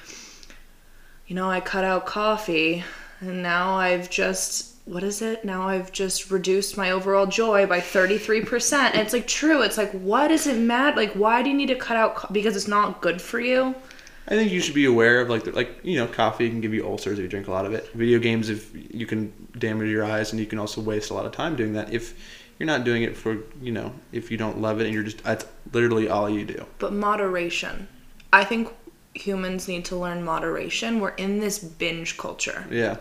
you 1.26 1.35
know, 1.35 1.50
I 1.50 1.61
cut 1.61 1.85
out 1.85 2.07
coffee 2.07 2.85
and 3.21 3.43
now 3.43 3.75
I've 3.75 4.09
just, 4.09 4.74
what 4.84 5.02
is 5.02 5.22
it? 5.22 5.44
Now 5.44 5.68
I've 5.68 5.92
just 5.92 6.30
reduced 6.30 6.76
my 6.76 6.90
overall 6.90 7.26
joy 7.26 7.66
by 7.66 7.80
33%. 7.80 8.72
And 8.72 8.96
it's 8.96 9.12
like 9.12 9.26
true. 9.26 9.62
It's 9.62 9.78
like, 9.78 9.92
what 9.92 10.28
does 10.28 10.46
it 10.46 10.58
matter? 10.58 10.96
Like, 10.96 11.12
why 11.14 11.42
do 11.42 11.50
you 11.50 11.56
need 11.56 11.68
to 11.68 11.74
cut 11.74 11.96
out 11.96 12.16
co- 12.16 12.32
because 12.32 12.54
it's 12.54 12.68
not 12.68 13.00
good 13.00 13.20
for 13.20 13.40
you? 13.40 13.74
I 14.26 14.30
think 14.30 14.52
you 14.52 14.60
should 14.60 14.74
be 14.74 14.86
aware 14.86 15.20
of 15.20 15.28
like 15.28 15.44
the, 15.44 15.52
like 15.52 15.80
you 15.82 15.96
know 15.96 16.06
coffee 16.06 16.49
can 16.49 16.62
give 16.62 16.73
you 16.73 16.86
ulcers 16.86 17.18
if 17.18 17.23
you 17.23 17.28
drink 17.28 17.47
a 17.47 17.50
lot 17.50 17.66
of 17.66 17.75
it. 17.75 17.90
Video 17.92 18.18
games 18.18 18.49
if 18.49 18.70
you 18.75 19.06
can 19.06 19.32
damage 19.58 19.88
your 19.88 20.04
eyes 20.04 20.32
and 20.32 20.40
you 20.40 20.47
can 20.47 20.58
also 20.58 20.80
waste 20.80 21.10
a 21.10 21.14
lot 21.14 21.26
of 21.26 21.32
time 21.32 21.56
doing 21.56 21.75
that 21.75 21.92
if 21.92 22.18
you're 22.58 22.66
not 22.66 22.84
doing 22.84 23.02
it 23.02 23.16
for 23.16 23.36
you 23.60 23.73
know 23.73 23.92
if 24.12 24.30
you 24.30 24.38
don't 24.38 24.60
love 24.60 24.80
it 24.80 24.86
and 24.86 24.94
you're 24.94 25.02
just 25.02 25.23
that's 25.23 25.44
literally 25.73 26.08
all 26.08 26.30
you 26.30 26.44
do. 26.47 26.64
But 26.78 26.94
moderation. 26.94 27.86
I 28.32 28.44
think 28.44 28.73
humans 29.12 29.68
need 29.68 29.84
to 29.86 29.97
learn 29.97 30.25
moderation. 30.25 31.00
We're 31.00 31.10
in 31.10 31.40
this 31.40 31.58
binge 31.58 32.16
culture. 32.16 32.66
Yeah. 32.70 32.97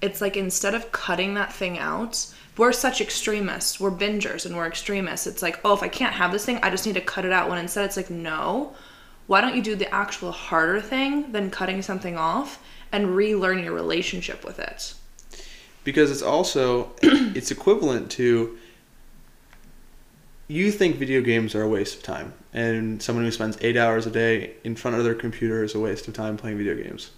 It's 0.00 0.20
like 0.20 0.36
instead 0.36 0.74
of 0.74 0.92
cutting 0.92 1.34
that 1.34 1.52
thing 1.52 1.78
out, 1.78 2.26
we're 2.56 2.72
such 2.72 3.00
extremists. 3.00 3.78
We're 3.78 3.90
bingers 3.90 4.46
and 4.46 4.56
we're 4.56 4.66
extremists. 4.66 5.26
It's 5.26 5.42
like, 5.42 5.60
oh, 5.64 5.74
if 5.74 5.82
I 5.82 5.88
can't 5.88 6.14
have 6.14 6.32
this 6.32 6.44
thing, 6.44 6.58
I 6.62 6.70
just 6.70 6.86
need 6.86 6.94
to 6.94 7.00
cut 7.00 7.24
it 7.24 7.32
out. 7.32 7.48
When 7.48 7.58
instead 7.58 7.84
it's 7.84 7.96
like, 7.96 8.10
no, 8.10 8.74
why 9.26 9.40
don't 9.40 9.54
you 9.54 9.62
do 9.62 9.76
the 9.76 9.92
actual 9.94 10.32
harder 10.32 10.80
thing 10.80 11.32
than 11.32 11.50
cutting 11.50 11.82
something 11.82 12.16
off 12.16 12.62
and 12.90 13.14
relearn 13.14 13.62
your 13.62 13.74
relationship 13.74 14.44
with 14.44 14.58
it? 14.58 14.94
because 15.88 16.10
it's 16.10 16.20
also 16.20 16.90
it's 17.02 17.50
equivalent 17.50 18.10
to 18.10 18.58
you 20.46 20.70
think 20.70 20.96
video 20.96 21.22
games 21.22 21.54
are 21.54 21.62
a 21.62 21.68
waste 21.68 21.96
of 21.96 22.02
time 22.02 22.34
and 22.52 23.02
someone 23.02 23.24
who 23.24 23.30
spends 23.30 23.56
eight 23.62 23.74
hours 23.74 24.06
a 24.06 24.10
day 24.10 24.52
in 24.64 24.76
front 24.76 24.98
of 24.98 25.04
their 25.04 25.14
computer 25.14 25.64
is 25.64 25.74
a 25.74 25.80
waste 25.80 26.06
of 26.06 26.12
time 26.12 26.36
playing 26.36 26.58
video 26.58 26.74
games 26.74 27.10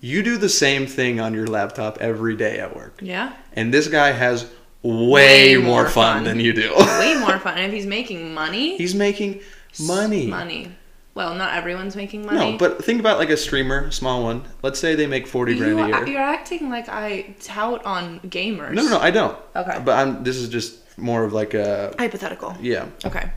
you 0.00 0.22
do 0.22 0.36
the 0.38 0.48
same 0.48 0.86
thing 0.86 1.20
on 1.20 1.34
your 1.34 1.46
laptop 1.46 1.98
every 2.00 2.36
day 2.36 2.58
at 2.58 2.74
work 2.74 2.98
Yeah. 3.02 3.32
and 3.52 3.72
this 3.74 3.86
guy 3.88 4.12
has 4.12 4.50
way, 4.82 5.56
Way 5.56 5.62
more, 5.62 5.82
more 5.82 5.84
fun, 5.88 6.16
fun. 6.18 6.24
than 6.24 6.40
you 6.40 6.52
do 6.54 6.74
Way 6.78 7.16
more 7.18 7.38
fun. 7.38 7.58
And 7.58 7.66
if 7.66 7.72
he's 7.72 7.86
making 7.86 8.32
money, 8.34 8.76
he's 8.82 8.94
making 8.94 9.40
money 9.78 10.26
money. 10.26 10.72
Well, 11.14 11.34
not 11.34 11.54
everyone's 11.54 11.96
making 11.96 12.24
money. 12.24 12.52
no 12.52 12.56
but 12.58 12.82
think 12.84 12.98
about 13.00 13.18
like 13.18 13.30
a 13.30 13.36
streamer 13.36 13.80
a 13.86 13.92
small 13.92 14.22
one 14.22 14.42
let's 14.62 14.78
say 14.78 14.94
they 14.94 15.06
make 15.06 15.26
40 15.26 15.56
grand 15.58 15.78
you, 15.78 15.84
a 15.84 15.88
year 15.88 16.06
you're 16.06 16.20
acting 16.22 16.70
like 16.70 16.88
I 16.88 17.34
tout 17.40 17.84
on 17.84 18.20
gamers. 18.20 18.72
no 18.72 18.82
no 18.84 18.90
no 18.90 18.98
i 19.00 19.10
don't 19.10 19.36
Okay. 19.54 19.80
but 19.84 19.92
i'm 19.98 20.24
this 20.24 20.36
is 20.36 20.48
just 20.48 20.78
more 20.98 21.24
of 21.24 21.32
like 21.32 21.52
a 21.54 21.94
Hypothetical. 21.98 22.56
yeah 22.60 22.86
Okay. 23.04 23.30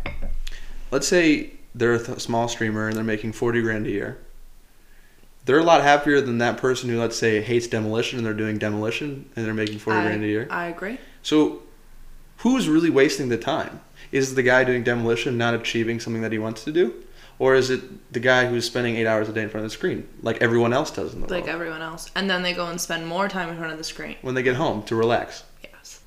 let's 0.91 1.07
say 1.07 1.51
they're 1.75 1.93
a 1.93 2.03
th- 2.03 2.19
small 2.19 2.47
streamer 2.47 2.87
and 2.87 2.95
they're 2.95 3.03
making 3.03 3.33
40 3.33 3.61
grand 3.63 3.85
a 3.87 3.89
year 3.91 4.17
they're 5.45 5.59
a 5.59 5.63
lot 5.63 5.81
happier 5.81 6.21
than 6.21 6.37
that 6.37 6.57
person 6.57 6.89
who 6.89 6.99
let's 6.99 7.17
say 7.17 7.41
hates 7.41 7.67
demolition 7.67 8.17
and 8.17 8.25
they're 8.25 8.33
doing 8.33 8.57
demolition 8.57 9.29
and 9.35 9.45
they're 9.45 9.53
making 9.53 9.79
40 9.79 9.99
I, 9.99 10.03
grand 10.05 10.23
a 10.23 10.27
year 10.27 10.47
I 10.49 10.65
agree. 10.67 10.97
so 11.21 11.61
who's 12.37 12.67
really 12.69 12.89
wasting 12.89 13.29
the 13.29 13.37
time 13.37 13.81
is 14.11 14.35
the 14.35 14.43
guy 14.43 14.63
doing 14.63 14.83
demolition 14.83 15.37
not 15.37 15.53
achieving 15.53 15.99
something 15.99 16.21
that 16.21 16.31
he 16.31 16.39
wants 16.39 16.63
to 16.65 16.71
do 16.71 16.93
or 17.39 17.55
is 17.55 17.69
it 17.69 17.81
the 18.13 18.19
guy 18.19 18.45
who's 18.45 18.65
spending 18.65 18.95
eight 18.95 19.07
hours 19.07 19.27
a 19.27 19.33
day 19.33 19.41
in 19.41 19.49
front 19.49 19.65
of 19.65 19.71
the 19.71 19.75
screen 19.75 20.07
like 20.21 20.41
everyone 20.41 20.71
else 20.73 20.91
does 20.91 21.13
in 21.13 21.19
the 21.21 21.25
like 21.27 21.31
world 21.31 21.45
Like 21.45 21.53
everyone 21.53 21.81
else. 21.81 22.11
And 22.15 22.29
then 22.29 22.43
they 22.43 22.53
go 22.53 22.67
and 22.67 22.79
spend 22.79 23.07
more 23.07 23.27
time 23.27 23.49
in 23.49 23.57
front 23.57 23.71
of 23.71 23.77
the 23.77 23.83
screen. 23.83 24.15
when 24.21 24.35
they 24.35 24.43
get 24.43 24.55
home 24.55 24.83
to 24.83 24.95
relax 24.95 25.43
Yes. 25.63 26.01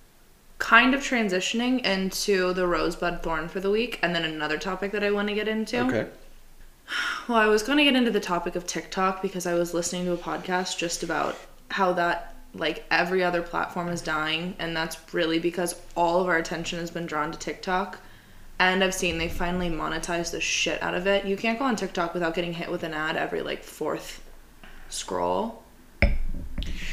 Kind 0.58 0.94
of 0.94 1.00
transitioning 1.02 1.84
into 1.84 2.52
the 2.54 2.66
rosebud 2.66 3.22
thorn 3.22 3.48
for 3.48 3.60
the 3.60 3.70
week, 3.70 3.98
and 4.02 4.14
then 4.14 4.24
another 4.24 4.56
topic 4.56 4.92
that 4.92 5.02
I 5.04 5.10
want 5.10 5.28
to 5.28 5.34
get 5.34 5.48
into. 5.48 5.80
okay 5.80 6.06
Well, 7.28 7.38
I 7.38 7.46
was 7.46 7.62
going 7.62 7.78
to 7.78 7.84
get 7.84 7.96
into 7.96 8.10
the 8.10 8.20
topic 8.20 8.54
of 8.56 8.66
TikTok 8.66 9.20
because 9.22 9.46
I 9.46 9.54
was 9.54 9.74
listening 9.74 10.04
to 10.04 10.12
a 10.12 10.16
podcast 10.16 10.78
just 10.78 11.02
about 11.02 11.36
how 11.70 11.92
that, 11.94 12.34
like, 12.54 12.84
every 12.90 13.24
other 13.24 13.42
platform 13.42 13.88
is 13.88 14.00
dying, 14.00 14.54
and 14.58 14.76
that's 14.76 14.96
really 15.12 15.38
because 15.38 15.80
all 15.96 16.20
of 16.20 16.28
our 16.28 16.36
attention 16.36 16.78
has 16.78 16.90
been 16.90 17.06
drawn 17.06 17.32
to 17.32 17.38
TikTok. 17.38 17.98
And 18.58 18.82
I've 18.82 18.94
seen 18.94 19.18
they 19.18 19.28
finally 19.28 19.68
monetize 19.68 20.30
the 20.30 20.40
shit 20.40 20.82
out 20.82 20.94
of 20.94 21.06
it. 21.06 21.26
You 21.26 21.36
can't 21.36 21.58
go 21.58 21.66
on 21.66 21.76
TikTok 21.76 22.14
without 22.14 22.34
getting 22.34 22.54
hit 22.54 22.70
with 22.70 22.84
an 22.84 22.94
ad 22.94 23.16
every, 23.16 23.42
like, 23.42 23.62
fourth 23.62 24.22
scroll. 24.88 25.62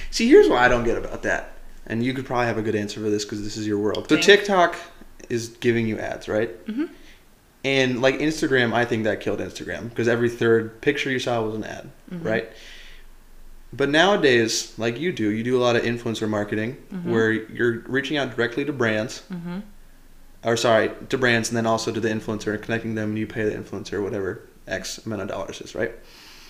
See, 0.09 0.27
here's 0.27 0.49
what 0.49 0.59
I 0.59 0.67
don't 0.67 0.83
get 0.83 0.97
about 0.97 1.23
that, 1.23 1.53
and 1.85 2.03
you 2.03 2.13
could 2.13 2.25
probably 2.25 2.47
have 2.47 2.57
a 2.57 2.61
good 2.61 2.75
answer 2.75 2.99
for 2.99 3.09
this 3.09 3.23
because 3.23 3.43
this 3.43 3.57
is 3.57 3.67
your 3.67 3.77
world. 3.77 4.09
So 4.09 4.15
Thanks. 4.15 4.25
TikTok 4.25 4.75
is 5.29 5.49
giving 5.49 5.87
you 5.87 5.99
ads, 5.99 6.27
right? 6.27 6.65
Mm-hmm. 6.65 6.85
And 7.63 8.01
like 8.01 8.19
Instagram, 8.19 8.73
I 8.73 8.85
think 8.85 9.05
that 9.05 9.21
killed 9.21 9.39
Instagram 9.39 9.89
because 9.89 10.07
every 10.07 10.29
third 10.29 10.81
picture 10.81 11.09
you 11.09 11.19
saw 11.19 11.41
was 11.41 11.55
an 11.55 11.63
ad, 11.63 11.89
mm-hmm. 12.11 12.27
right? 12.27 12.49
But 13.71 13.89
nowadays, 13.89 14.73
like 14.77 14.99
you 14.99 15.11
do, 15.11 15.29
you 15.29 15.43
do 15.43 15.57
a 15.57 15.61
lot 15.63 15.75
of 15.75 15.83
influencer 15.83 16.29
marketing 16.29 16.77
mm-hmm. 16.93 17.11
where 17.11 17.31
you're 17.31 17.79
reaching 17.87 18.17
out 18.17 18.35
directly 18.35 18.65
to 18.65 18.73
brands, 18.73 19.23
mm-hmm. 19.31 19.59
or 20.43 20.57
sorry, 20.57 20.91
to 21.09 21.17
brands, 21.17 21.49
and 21.49 21.57
then 21.57 21.65
also 21.65 21.91
to 21.91 21.99
the 21.99 22.09
influencer 22.09 22.53
and 22.53 22.61
connecting 22.61 22.95
them, 22.95 23.09
and 23.09 23.17
you 23.17 23.25
pay 23.25 23.43
the 23.45 23.55
influencer 23.55 24.03
whatever 24.03 24.47
X 24.67 25.03
amount 25.05 25.21
of 25.21 25.27
dollars 25.29 25.61
is, 25.61 25.73
right? 25.73 25.93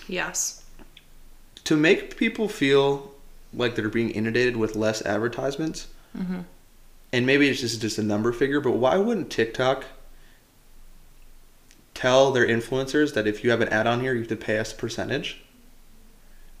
Yes. 0.08 0.62
to 1.64 1.76
make 1.76 2.16
people 2.16 2.48
feel 2.48 3.10
like 3.54 3.74
they're 3.74 3.88
being 3.88 4.10
inundated 4.10 4.56
with 4.56 4.76
less 4.76 5.00
advertisements, 5.06 5.86
and 7.12 7.26
maybe 7.26 7.48
it's 7.48 7.60
just 7.60 7.80
just 7.80 7.98
a 7.98 8.02
number 8.02 8.32
figure, 8.32 8.60
but 8.60 8.72
why 8.72 8.96
wouldn't 8.96 9.30
TikTok 9.30 9.84
tell 12.04 12.32
their 12.32 12.46
influencers 12.46 13.14
that 13.14 13.26
if 13.26 13.42
you 13.42 13.50
have 13.50 13.62
an 13.62 13.68
ad 13.70 13.86
on 13.86 14.00
here, 14.00 14.12
you 14.12 14.18
have 14.18 14.28
to 14.28 14.36
pay 14.36 14.58
us 14.58 14.74
a 14.74 14.76
percentage? 14.76 15.42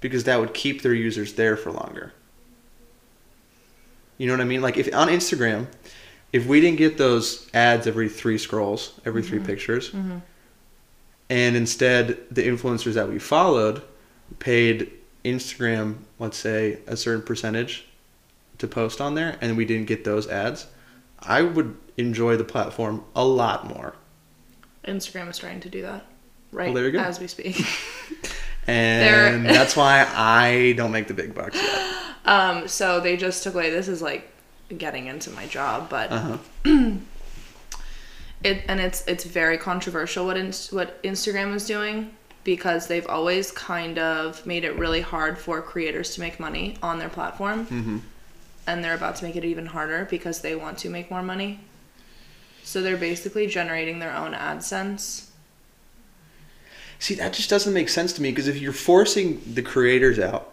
Because 0.00 0.24
that 0.24 0.40
would 0.40 0.54
keep 0.54 0.80
their 0.80 0.94
users 0.94 1.34
there 1.34 1.54
for 1.54 1.70
longer. 1.70 2.14
You 4.16 4.26
know 4.26 4.32
what 4.32 4.40
I 4.40 4.44
mean? 4.44 4.62
Like 4.62 4.78
if 4.78 4.86
on 4.94 5.08
Instagram, 5.08 5.66
if 6.32 6.46
we 6.46 6.62
didn't 6.62 6.78
get 6.78 6.96
those 6.96 7.46
ads 7.52 7.86
every 7.86 8.08
three 8.08 8.38
scrolls, 8.38 8.98
every 9.04 9.22
three 9.22 9.36
mm-hmm. 9.36 9.46
pictures, 9.46 9.90
mm-hmm. 9.90 10.18
and 11.28 11.56
instead 11.56 12.18
the 12.30 12.48
influencers 12.48 12.94
that 12.94 13.10
we 13.10 13.18
followed 13.18 13.82
paid 14.38 14.92
Instagram, 15.26 15.96
let's 16.18 16.38
say, 16.38 16.78
a 16.86 16.96
certain 16.96 17.22
percentage 17.22 17.84
to 18.56 18.66
post 18.66 18.98
on 18.98 19.14
there, 19.14 19.36
and 19.42 19.58
we 19.58 19.66
didn't 19.66 19.88
get 19.88 20.04
those 20.04 20.26
ads, 20.26 20.68
I 21.18 21.42
would 21.42 21.76
enjoy 21.98 22.38
the 22.38 22.44
platform 22.44 23.04
a 23.14 23.26
lot 23.26 23.66
more. 23.66 23.94
Instagram 24.86 25.28
is 25.30 25.38
trying 25.38 25.60
to 25.60 25.68
do 25.68 25.82
that 25.82 26.04
right 26.52 26.72
there 26.74 26.84
you 26.86 26.92
go. 26.92 27.00
as 27.00 27.18
we 27.20 27.26
speak. 27.26 27.60
And 28.66 29.44
that's 29.58 29.76
why 29.76 30.06
I 30.14 30.72
don't 30.78 30.90
make 30.90 31.06
the 31.06 31.12
big 31.14 31.34
bucks 31.34 31.56
yet. 31.60 31.96
um, 32.24 32.66
so 32.66 32.98
they 32.98 33.16
just 33.18 33.42
took 33.42 33.52
away. 33.54 33.68
This 33.70 33.88
is 33.88 34.00
like 34.00 34.30
getting 34.78 35.06
into 35.06 35.28
my 35.30 35.46
job, 35.46 35.90
but 35.90 36.10
Uh-huh. 36.10 36.38
it 38.42 38.62
and 38.68 38.80
it's 38.80 39.06
it's 39.06 39.24
very 39.24 39.58
controversial 39.58 40.26
what 40.26 40.36
ins 40.36 40.72
what 40.72 41.02
Instagram 41.02 41.54
is 41.54 41.66
doing 41.66 42.14
because 42.42 42.86
they've 42.86 43.06
always 43.06 43.50
kind 43.52 43.98
of 43.98 44.44
made 44.46 44.64
it 44.64 44.76
really 44.78 45.00
hard 45.00 45.38
for 45.38 45.62
creators 45.62 46.14
to 46.14 46.20
make 46.20 46.38
money 46.38 46.76
on 46.82 46.98
their 46.98 47.08
platform, 47.08 47.66
Mm-hmm. 47.66 47.98
and 48.66 48.84
they're 48.84 48.94
about 48.94 49.16
to 49.16 49.24
make 49.24 49.36
it 49.36 49.44
even 49.44 49.64
harder 49.66 50.06
because 50.10 50.40
they 50.40 50.54
want 50.54 50.76
to 50.78 50.90
make 50.90 51.10
more 51.10 51.22
money. 51.22 51.60
So 52.64 52.80
they're 52.82 52.96
basically 52.96 53.46
generating 53.46 53.98
their 54.00 54.12
own 54.14 54.32
AdSense. 54.32 55.26
See, 56.98 57.14
that 57.16 57.32
just 57.34 57.50
doesn't 57.50 57.72
make 57.72 57.88
sense 57.88 58.12
to 58.14 58.22
me 58.22 58.30
because 58.30 58.48
if 58.48 58.56
you're 58.60 58.72
forcing 58.72 59.40
the 59.54 59.62
creators 59.62 60.18
out, 60.18 60.52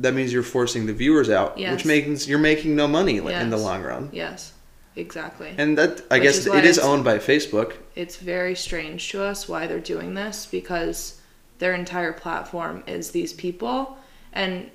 that 0.00 0.14
means 0.14 0.32
you're 0.32 0.42
forcing 0.42 0.86
the 0.86 0.92
viewers 0.92 1.28
out, 1.28 1.58
Yes. 1.58 1.72
which 1.72 1.84
means 1.84 2.28
you're 2.28 2.38
making 2.38 2.74
no 2.74 2.88
money 2.88 3.20
li- 3.20 3.34
in 3.34 3.50
the 3.50 3.56
long 3.58 3.82
run. 3.82 4.08
Yes, 4.12 4.52
exactly. 4.96 5.52
And 5.58 5.76
that, 5.76 6.02
I 6.10 6.14
Which 6.14 6.22
guess, 6.22 6.38
is 6.38 6.46
it 6.46 6.64
is 6.64 6.78
owned 6.78 7.04
by 7.04 7.18
Facebook. 7.18 7.74
it's 7.94 8.16
very 8.16 8.54
strange 8.54 9.10
to 9.10 9.22
us 9.22 9.48
why 9.48 9.66
they're 9.66 9.80
doing 9.80 10.14
this 10.14 10.46
because 10.46 11.20
their 11.58 11.74
entire 11.74 12.12
platform 12.12 12.82
is 12.86 13.10
these 13.10 13.32
people 13.32 13.98
and 14.32 14.70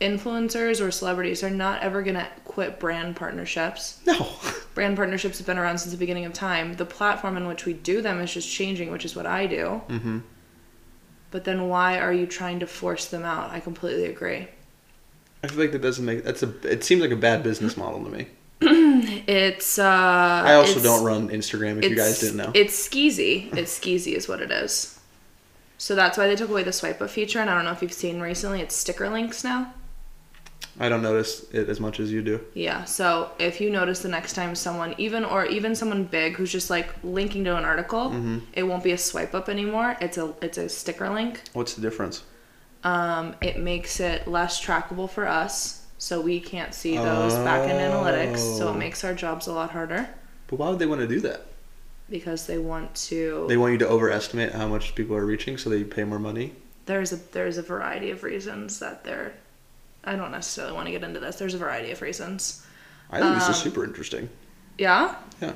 influencers 0.00 0.80
or 0.86 0.90
celebrities 0.92 1.42
are 1.42 1.50
not 1.50 1.82
ever 1.82 2.02
going 2.02 2.14
to 2.16 2.28
quit 2.44 2.78
brand 2.78 3.16
partnerships. 3.16 3.98
No. 4.06 4.28
Brand 4.78 4.96
partnerships 4.96 5.38
have 5.38 5.46
been 5.48 5.58
around 5.58 5.78
since 5.78 5.90
the 5.90 5.98
beginning 5.98 6.24
of 6.24 6.32
time. 6.32 6.74
The 6.74 6.84
platform 6.84 7.36
in 7.36 7.48
which 7.48 7.64
we 7.64 7.72
do 7.72 8.00
them 8.00 8.20
is 8.20 8.32
just 8.32 8.48
changing, 8.48 8.92
which 8.92 9.04
is 9.04 9.16
what 9.16 9.26
I 9.26 9.48
do. 9.48 9.82
mm-hmm. 9.88 10.18
But 11.32 11.42
then 11.42 11.68
why 11.68 11.98
are 11.98 12.12
you 12.12 12.28
trying 12.28 12.60
to 12.60 12.66
force 12.68 13.06
them 13.06 13.24
out? 13.24 13.50
I 13.50 13.58
completely 13.58 14.04
agree. 14.04 14.46
I 15.42 15.48
feel 15.48 15.58
like 15.58 15.72
that 15.72 15.82
doesn't 15.82 16.04
make 16.04 16.22
that's 16.22 16.44
a. 16.44 16.54
It 16.62 16.84
seems 16.84 17.02
like 17.02 17.10
a 17.10 17.16
bad 17.16 17.42
business 17.42 17.76
model 17.76 18.04
to 18.04 18.10
me. 18.10 18.28
It's 19.26 19.80
uh 19.80 20.42
I 20.46 20.54
also 20.54 20.78
don't 20.78 21.04
run 21.04 21.30
Instagram. 21.30 21.82
If 21.82 21.90
you 21.90 21.96
guys 21.96 22.20
didn't 22.20 22.36
know. 22.36 22.52
It's 22.54 22.88
skeezy. 22.88 23.52
It's 23.56 23.76
skeezy 23.76 24.14
is 24.14 24.28
what 24.28 24.40
it 24.40 24.52
is. 24.52 25.00
So 25.76 25.96
that's 25.96 26.16
why 26.16 26.28
they 26.28 26.36
took 26.36 26.50
away 26.50 26.62
the 26.62 26.72
swipe 26.72 27.02
up 27.02 27.10
feature, 27.10 27.40
and 27.40 27.50
I 27.50 27.54
don't 27.56 27.64
know 27.64 27.72
if 27.72 27.82
you've 27.82 27.92
seen 27.92 28.20
recently, 28.20 28.60
it's 28.60 28.76
sticker 28.76 29.08
links 29.08 29.42
now. 29.42 29.74
I 30.80 30.88
don't 30.88 31.02
notice 31.02 31.44
it 31.52 31.68
as 31.68 31.80
much 31.80 31.98
as 31.98 32.12
you 32.12 32.22
do. 32.22 32.40
Yeah, 32.54 32.84
so 32.84 33.32
if 33.40 33.60
you 33.60 33.68
notice 33.68 34.00
the 34.00 34.08
next 34.08 34.34
time 34.34 34.54
someone, 34.54 34.94
even 34.98 35.24
or 35.24 35.44
even 35.46 35.74
someone 35.74 36.04
big 36.04 36.36
who's 36.36 36.52
just 36.52 36.70
like 36.70 36.88
linking 37.02 37.44
to 37.44 37.56
an 37.56 37.64
article, 37.64 38.10
Mm-hmm. 38.10 38.38
it 38.52 38.62
won't 38.62 38.84
be 38.84 38.92
a 38.92 38.98
swipe 38.98 39.34
up 39.34 39.48
anymore. 39.48 39.96
It's 40.00 40.18
a 40.18 40.34
it's 40.40 40.56
a 40.58 40.68
sticker 40.68 41.10
link. 41.10 41.42
What's 41.52 41.74
the 41.74 41.80
difference? 41.82 42.22
Um, 42.84 43.34
it 43.40 43.58
makes 43.58 43.98
it 43.98 44.28
less 44.28 44.64
trackable 44.64 45.10
for 45.10 45.26
us, 45.26 45.84
so 45.98 46.20
we 46.20 46.38
can't 46.38 46.72
see 46.72 46.96
those 46.96 47.34
back 47.34 47.68
in 47.68 47.74
analytics. 47.76 48.38
So 48.56 48.68
Oh. 48.68 48.72
it 48.74 48.76
makes 48.78 49.02
our 49.02 49.14
jobs 49.14 49.48
a 49.48 49.52
lot 49.52 49.70
harder 49.70 50.08
But 50.46 50.60
why 50.60 50.68
would 50.70 50.78
they 50.78 50.86
want 50.86 51.00
to 51.00 51.08
do 51.08 51.20
that? 51.20 51.46
because 52.10 52.46
they 52.46 52.56
want 52.56 52.94
to. 52.94 53.44
They 53.48 53.56
want 53.58 53.72
you 53.72 53.78
to 53.78 53.88
overestimate 53.88 54.52
how 54.52 54.66
much 54.68 54.94
people 54.94 55.14
are 55.16 55.26
reaching, 55.26 55.58
so 55.58 55.68
they 55.68 55.82
pay 55.84 56.04
more 56.04 56.18
money. 56.20 56.52
there's 56.86 57.12
a 57.12 57.16
there's 57.16 57.58
a 57.58 57.62
variety 57.62 58.10
of 58.10 58.22
reasons 58.22 58.78
that 58.78 59.02
they're 59.04 59.34
I 60.08 60.16
don't 60.16 60.32
necessarily 60.32 60.72
want 60.74 60.86
to 60.86 60.92
get 60.92 61.02
into 61.04 61.20
this. 61.20 61.36
There's 61.36 61.54
a 61.54 61.58
variety 61.58 61.90
of 61.90 62.00
reasons. 62.02 62.64
I 63.10 63.20
think 63.20 63.34
this 63.34 63.44
is 63.44 63.48
Um, 63.50 63.54
super 63.54 63.84
interesting. 63.84 64.28
Yeah? 64.78 65.14
Yeah. 65.40 65.52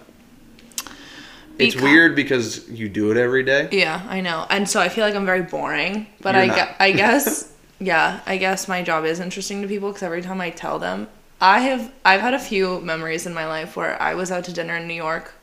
It's 1.59 1.77
weird 1.77 2.17
because 2.17 2.69
you 2.69 2.89
do 2.89 3.11
it 3.11 3.17
every 3.17 3.43
day. 3.45 3.69
Yeah, 3.71 4.03
I 4.09 4.21
know. 4.21 4.47
And 4.51 4.69
so 4.69 4.81
I 4.81 4.89
feel 4.89 5.05
like 5.05 5.15
I'm 5.15 5.27
very 5.27 5.43
boring, 5.43 6.07
but 6.21 6.35
You're 6.35 6.45
I, 6.45 6.49
gue- 6.49 6.75
I 6.81 6.93
guess 7.03 7.53
yeah, 7.79 8.21
I 8.27 8.37
guess 8.37 8.69
my 8.69 8.83
job 8.83 9.05
is 9.05 9.21
interesting 9.21 9.61
to 9.63 9.69
people 9.69 9.93
cuz 9.93 10.03
every 10.03 10.23
time 10.23 10.41
I 10.41 10.51
tell 10.51 10.79
them 10.79 11.09
I 11.41 11.61
have 11.61 11.93
I've 12.05 12.21
had 12.21 12.35
a 12.35 12.39
few 12.39 12.81
memories 12.81 13.27
in 13.27 13.35
my 13.35 13.47
life 13.47 13.77
where 13.77 14.01
I 14.01 14.15
was 14.15 14.31
out 14.33 14.45
to 14.45 14.53
dinner 14.53 14.77
in 14.77 14.87
New 14.89 14.95
York 14.95 15.35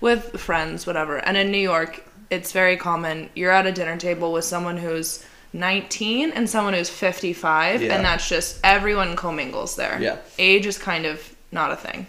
with 0.00 0.40
friends, 0.40 0.86
whatever. 0.86 1.16
And 1.18 1.36
in 1.36 1.50
New 1.50 1.58
York, 1.72 2.02
it's 2.30 2.52
very 2.52 2.76
common 2.76 3.28
you're 3.34 3.50
at 3.52 3.66
a 3.66 3.72
dinner 3.72 3.96
table 3.96 4.32
with 4.32 4.44
someone 4.44 4.78
who's 4.78 5.24
19 5.54 6.32
and 6.32 6.50
someone 6.50 6.74
who's 6.74 6.90
55 6.90 7.80
Yeah. 7.82 7.94
and 7.94 8.04
that's 8.04 8.28
just 8.28 8.58
everyone 8.64 9.16
commingles 9.16 9.76
there. 9.76 9.98
Yeah. 10.00 10.16
Age 10.38 10.66
is 10.66 10.76
kind 10.76 11.06
of 11.06 11.34
not 11.52 11.70
a 11.70 11.76
thing. 11.76 12.06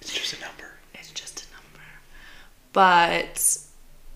It's 0.00 0.12
just 0.12 0.36
a 0.36 0.40
number. 0.40 0.72
It's 0.94 1.10
just 1.12 1.46
a 1.46 1.54
number. 1.54 1.80
But 2.72 3.58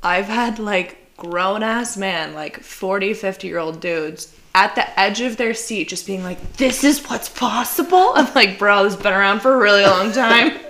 I've 0.02 0.26
had 0.26 0.58
like 0.58 1.16
grown 1.16 1.62
ass 1.62 1.96
man, 1.96 2.34
like 2.34 2.60
40, 2.60 3.14
50 3.14 3.46
year 3.46 3.58
old 3.58 3.80
dudes 3.80 4.34
at 4.54 4.74
the 4.74 4.98
edge 4.98 5.20
of 5.20 5.36
their 5.36 5.54
seat 5.54 5.88
just 5.88 6.06
being 6.06 6.22
like, 6.24 6.54
this 6.54 6.82
is 6.82 7.08
what's 7.08 7.28
possible? 7.28 8.12
I'm 8.14 8.32
like, 8.34 8.58
bro, 8.58 8.84
this 8.84 8.94
has 8.94 9.02
been 9.02 9.12
around 9.12 9.40
for 9.40 9.54
a 9.54 9.58
really 9.58 9.82
long 9.84 10.12
time. 10.12 10.58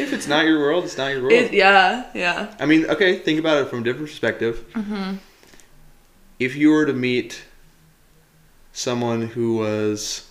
If 0.00 0.12
it's 0.12 0.28
not 0.28 0.44
your 0.44 0.60
world, 0.60 0.84
it's 0.84 0.96
not 0.96 1.08
your 1.08 1.22
world. 1.22 1.32
it, 1.32 1.52
yeah, 1.52 2.04
yeah. 2.14 2.54
I 2.60 2.66
mean, 2.66 2.86
okay, 2.86 3.18
think 3.18 3.40
about 3.40 3.60
it 3.60 3.68
from 3.68 3.80
a 3.80 3.82
different 3.82 4.06
perspective. 4.06 4.64
Mm-hmm. 4.74 5.14
If 6.38 6.54
you 6.56 6.70
were 6.70 6.86
to 6.86 6.92
meet 6.92 7.42
someone 8.72 9.22
who 9.28 9.56
was, 9.56 10.28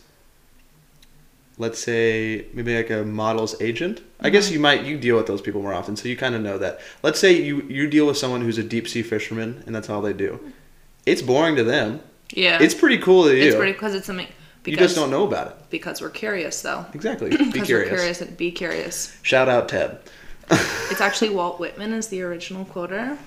let's 1.57 1.79
say, 1.79 2.45
maybe 2.53 2.75
like 2.75 2.89
a 2.89 3.03
model's 3.03 3.59
agent, 3.61 3.99
I 4.19 4.25
Mm-hmm. 4.27 4.31
guess 4.33 4.51
you 4.51 4.59
might 4.59 4.83
you 4.83 4.97
deal 4.97 5.15
with 5.17 5.27
those 5.27 5.41
people 5.41 5.61
more 5.61 5.73
often, 5.73 5.95
so 5.95 6.07
you 6.07 6.17
kind 6.17 6.33
of 6.35 6.41
know 6.41 6.57
that. 6.57 6.79
Let's 7.03 7.19
say 7.19 7.33
you 7.33 7.61
you 7.63 7.87
deal 7.87 8.07
with 8.07 8.17
someone 8.17 8.41
who's 8.41 8.57
a 8.57 8.63
deep 8.63 8.87
sea 8.87 9.03
fisherman, 9.03 9.63
and 9.65 9.75
that's 9.75 9.89
all 9.89 10.01
they 10.01 10.13
do. 10.13 10.39
It's 11.05 11.21
boring 11.21 11.55
to 11.57 11.63
them. 11.63 11.99
Yeah. 12.31 12.61
It's 12.61 12.73
pretty 12.73 12.97
cool 12.97 13.23
to 13.25 13.35
you. 13.35 13.43
It's 13.43 13.55
pretty 13.55 13.71
because 13.73 13.93
it's 13.95 14.05
something. 14.07 14.27
you 14.27 14.33
Because, 14.63 14.87
just 14.87 14.95
don't 14.95 15.09
know 15.11 15.25
about 15.25 15.47
it. 15.47 15.55
Because 15.69 16.01
we're 16.01 16.09
curious, 16.09 16.61
though. 16.61 16.85
Exactly. 16.93 17.29
Be 17.51 17.61
curious. 17.61 17.69
we're 17.91 17.97
curious 17.97 18.21
and 18.21 18.35
be 18.37 18.51
curious. 18.51 19.17
Shout 19.23 19.47
out 19.49 19.69
Ted. 19.69 19.99
It's 20.89 21.01
actually 21.01 21.29
Walt 21.29 21.59
Whitman 21.59 21.91
is 21.93 22.07
the 22.07 22.21
original 22.21 22.63
quoter. 22.65 23.17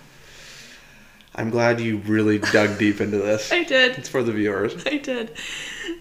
I'm 1.34 1.50
glad 1.50 1.80
you 1.80 1.98
really 1.98 2.38
dug 2.38 2.78
deep 2.78 3.00
into 3.00 3.18
this. 3.18 3.52
I 3.52 3.64
did. 3.64 3.98
It's 3.98 4.08
for 4.08 4.22
the 4.22 4.32
viewers. 4.32 4.74
I 4.86 4.98
did. 4.98 5.32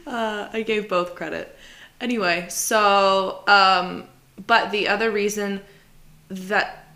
Uh, 0.06 0.50
I 0.52 0.64
gave 0.64 0.90
both 0.90 1.16
credit. 1.16 1.56
Anyway, 2.02 2.48
so, 2.50 3.44
um, 3.48 4.06
but 4.48 4.72
the 4.72 4.88
other 4.88 5.12
reason 5.12 5.62
that 6.30 6.88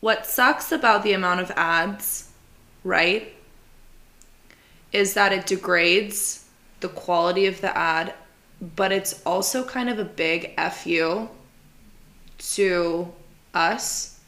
what 0.00 0.24
sucks 0.24 0.72
about 0.72 1.02
the 1.02 1.12
amount 1.12 1.40
of 1.40 1.50
ads, 1.52 2.30
right, 2.84 3.34
is 4.92 5.14
that 5.14 5.32
it 5.32 5.46
degrades 5.46 6.46
the 6.80 6.88
quality 6.88 7.46
of 7.46 7.60
the 7.60 7.76
ad, 7.76 8.14
but 8.76 8.92
it's 8.92 9.20
also 9.26 9.64
kind 9.64 9.90
of 9.90 9.98
a 9.98 10.04
big 10.04 10.58
FU 10.58 11.28
to 12.38 13.12
us 13.52 14.19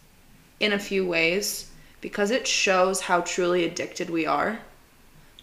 in 0.62 0.72
a 0.72 0.78
few 0.78 1.04
ways 1.04 1.68
because 2.00 2.30
it 2.30 2.46
shows 2.46 3.00
how 3.02 3.20
truly 3.20 3.64
addicted 3.64 4.08
we 4.08 4.24
are. 4.26 4.60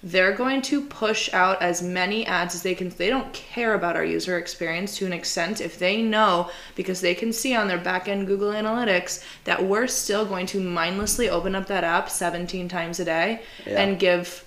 They're 0.01 0.34
going 0.34 0.62
to 0.63 0.86
push 0.86 1.32
out 1.34 1.62
as 1.62 1.82
many 1.82 2.25
ads 2.25 2.55
as 2.55 2.63
they 2.63 2.73
can. 2.73 2.88
They 2.88 3.10
don't 3.10 3.34
care 3.34 3.73
about 3.73 3.97
our 3.97 4.05
user 4.05 4.38
experience 4.38 4.97
to 4.97 5.05
an 5.05 5.12
extent 5.12 5.60
if 5.60 5.77
they 5.77 6.01
know 6.01 6.49
because 6.75 7.01
they 7.01 7.13
can 7.13 7.34
see 7.34 7.53
on 7.53 7.67
their 7.67 7.77
back 7.77 8.08
end 8.08 8.25
Google 8.25 8.51
Analytics 8.51 9.21
that 9.43 9.65
we're 9.65 9.88
still 9.88 10.25
going 10.25 10.45
to 10.47 10.62
mindlessly 10.62 11.29
open 11.29 11.53
up 11.53 11.67
that 11.67 11.84
app 11.84 12.10
17 12.10 12.69
times 12.69 13.01
a 13.01 13.05
day 13.05 13.41
Yeah. 13.67 13.82
and 13.82 13.99
give 13.99 14.45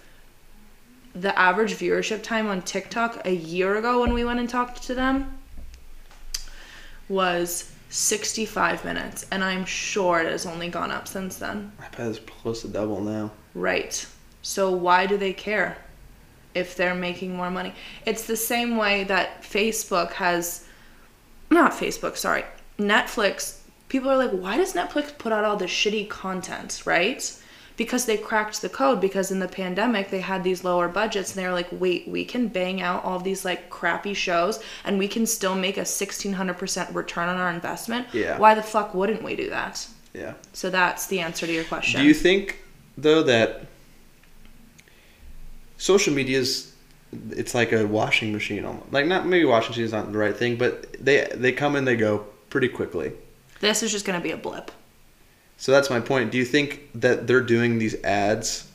the 1.15 1.39
average 1.39 1.75
viewership 1.75 2.23
time 2.23 2.49
on 2.49 2.63
TikTok 2.63 3.27
a 3.27 3.35
year 3.35 3.77
ago 3.77 4.01
when 4.01 4.15
we 4.15 4.25
went 4.25 4.41
and 4.41 4.49
talked 4.49 4.83
to 4.85 4.95
them 4.95 5.39
was 7.11 7.72
65 7.93 8.87
minutes 8.87 9.27
and 9.31 9.45
I'm 9.45 9.67
sure 9.67 10.21
it 10.21 10.31
has 10.31 10.47
only 10.47 10.71
gone 10.71 10.91
up 10.91 11.07
since 11.07 11.37
then. 11.37 11.73
I 11.79 11.95
bet 11.95 12.09
it's 12.09 12.19
close 12.19 12.63
to 12.63 12.69
double 12.69 13.03
now. 13.03 13.31
Right. 13.55 14.05
So 14.41 14.71
why 14.73 15.07
do 15.07 15.19
they 15.19 15.35
care 15.35 15.77
if 16.55 16.75
they're 16.75 16.95
making 16.95 17.37
more 17.37 17.51
money? 17.51 17.75
It's 18.07 18.27
the 18.27 18.37
same 18.37 18.79
way 18.79 19.05
that 19.05 19.43
Facebook 19.43 20.13
has 20.13 20.67
not 21.51 21.73
Facebook, 21.73 22.17
sorry. 22.17 22.45
Netflix, 22.79 23.59
people 23.91 24.09
are 24.11 24.17
like, 24.17 24.31
why 24.31 24.57
does 24.57 24.73
Netflix 24.73 25.17
put 25.17 25.31
out 25.31 25.45
all 25.45 25.59
this 25.59 25.71
shitty 25.71 26.09
content, 26.09 26.83
right? 26.87 27.39
Because 27.77 28.05
they 28.05 28.17
cracked 28.17 28.61
the 28.63 28.69
code 28.69 29.01
because 29.01 29.31
in 29.31 29.39
the 29.39 29.49
pandemic 29.49 30.11
they 30.11 30.21
had 30.21 30.45
these 30.45 30.63
lower 30.65 30.89
budgets 30.89 31.35
and 31.35 31.43
they 31.43 31.47
were 31.47 31.55
like 31.55 31.69
wait 31.73 32.07
we 32.09 32.25
can 32.25 32.49
bang 32.49 32.81
out 32.83 33.05
all 33.05 33.19
these 33.19 33.45
like 33.45 33.71
crappy 33.71 34.15
shows 34.15 34.63
and 34.85 34.99
we 34.99 35.09
can 35.09 35.27
still 35.27 35.55
make 35.55 35.77
a 35.77 35.83
1600% 35.83 36.95
return 36.95 37.29
on 37.29 37.37
our 37.37 37.51
investment 37.51 38.07
Yeah. 38.13 38.39
why 38.39 38.55
the 38.55 38.63
fuck 38.63 38.95
wouldn't 38.95 39.23
we 39.23 39.37
do 39.37 39.51
that 39.51 39.87
Yeah. 40.15 40.35
so 40.53 40.71
that's 40.71 41.07
the 41.07 41.21
answer 41.21 41.47
to 41.47 41.53
your 41.53 41.65
question 41.65 42.01
Do 42.01 42.07
you 42.07 42.15
think 42.15 42.59
though 42.99 43.23
that 43.23 43.67
social 45.79 46.13
media 46.15 46.39
is 46.39 46.73
it's 47.31 47.55
like 47.55 47.73
a 47.73 47.87
washing 47.87 48.33
machine 48.33 48.65
almost. 48.65 48.91
Like 48.93 49.07
not 49.07 49.27
maybe 49.27 49.45
washing 49.45 49.71
machine 49.71 49.85
is 49.85 49.93
not 49.93 50.11
the 50.11 50.17
right 50.19 50.35
thing, 50.35 50.57
but 50.57 50.93
they 50.95 51.29
they 51.35 51.53
come 51.53 51.77
and 51.77 51.87
they 51.87 51.97
go 51.97 52.25
pretty 52.49 52.69
quickly. 52.69 53.13
this 53.61 53.83
is 53.83 53.93
just 53.93 54.05
going 54.07 54.19
to 54.19 54.23
be 54.23 54.31
a 54.33 54.37
blip 54.37 54.71
So 55.57 55.71
that's 55.73 55.91
my 55.91 56.01
point. 56.01 56.33
Do 56.33 56.39
you 56.39 56.45
think 56.45 56.89
that 56.95 57.27
they're 57.27 57.41
doing 57.41 57.79
these 57.79 58.03
ads 58.03 58.69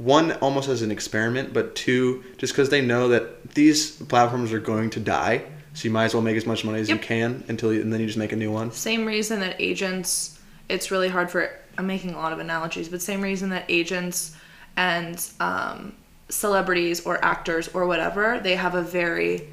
one 0.00 0.32
almost 0.32 0.70
as 0.70 0.80
an 0.80 0.90
experiment, 0.90 1.52
but 1.52 1.74
two 1.74 2.24
just 2.38 2.54
because 2.54 2.70
they 2.70 2.80
know 2.80 3.08
that 3.08 3.50
these 3.52 3.90
platforms 3.90 4.50
are 4.50 4.58
going 4.58 4.88
to 4.90 5.00
die, 5.00 5.42
so 5.74 5.84
you 5.84 5.90
might 5.90 6.06
as 6.06 6.14
well 6.14 6.22
make 6.22 6.38
as 6.38 6.46
much 6.46 6.64
money 6.64 6.80
as 6.80 6.88
you 6.88 6.96
can 6.96 7.44
until 7.48 7.72
you, 7.72 7.82
and 7.82 7.92
then 7.92 8.00
you 8.00 8.06
just 8.06 8.18
make 8.18 8.32
a 8.32 8.36
new 8.36 8.50
one. 8.50 8.72
same 8.72 9.04
reason 9.04 9.40
that 9.40 9.56
agents 9.58 10.38
it's 10.70 10.90
really 10.90 11.08
hard 11.08 11.30
for 11.30 11.50
i'm 11.78 11.86
making 11.86 12.14
a 12.14 12.16
lot 12.16 12.32
of 12.32 12.38
analogies 12.38 12.88
but 12.88 13.02
same 13.02 13.20
reason 13.20 13.50
that 13.50 13.64
agents 13.68 14.34
and 14.76 15.30
um, 15.38 15.92
celebrities 16.28 17.04
or 17.04 17.22
actors 17.24 17.68
or 17.68 17.86
whatever 17.86 18.40
they 18.42 18.56
have 18.56 18.74
a 18.74 18.82
very 18.82 19.48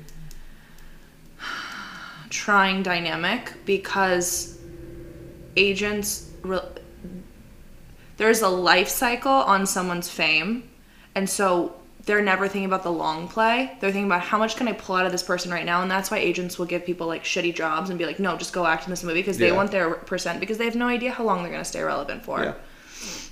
trying 2.30 2.84
dynamic 2.84 3.54
because 3.66 4.57
agents 5.58 6.30
re- 6.44 6.60
there's 8.18 8.42
a 8.42 8.50
life 8.50 8.88
cycle 8.88 9.32
on 9.32 9.66
someone's 9.66 10.10
fame 10.10 10.68
and 11.16 11.30
so 11.30 11.74
they're 12.06 12.22
never 12.22 12.48
thinking 12.48 12.66
about 12.66 12.84
the 12.84 12.92
long 12.92 13.28
play 13.28 13.76
they're 13.80 13.92
thinking 13.92 14.06
about 14.10 14.22
how 14.22 14.38
much 14.38 14.56
can 14.56 14.68
i 14.68 14.72
pull 14.74 14.96
out 14.96 15.06
of 15.06 15.12
this 15.12 15.24
person 15.24 15.52
right 15.52 15.66
now 15.66 15.82
and 15.82 15.92
that's 15.92 16.10
why 16.10 16.18
agents 16.18 16.58
will 16.58 16.66
give 16.66 16.86
people 16.86 17.06
like 17.08 17.24
shitty 17.24 17.54
jobs 17.54 17.90
and 17.90 18.00
be 18.00 18.06
like 18.06 18.20
no 18.20 18.38
just 18.38 18.54
go 18.54 18.66
act 18.66 18.86
in 18.86 18.90
this 18.90 19.04
movie 19.04 19.20
because 19.20 19.38
they 19.38 19.48
Yeah. 19.48 19.56
want 19.56 19.72
their 19.72 19.92
percent 19.92 20.40
because 20.40 20.58
they 20.58 20.66
have 20.66 20.76
no 20.76 20.88
idea 20.88 21.12
how 21.12 21.24
long 21.24 21.42
they're 21.42 21.52
going 21.52 21.64
to 21.64 21.70
stay 21.70 21.82
relevant 21.82 22.24
for 22.24 22.42
Yeah. 22.44 22.54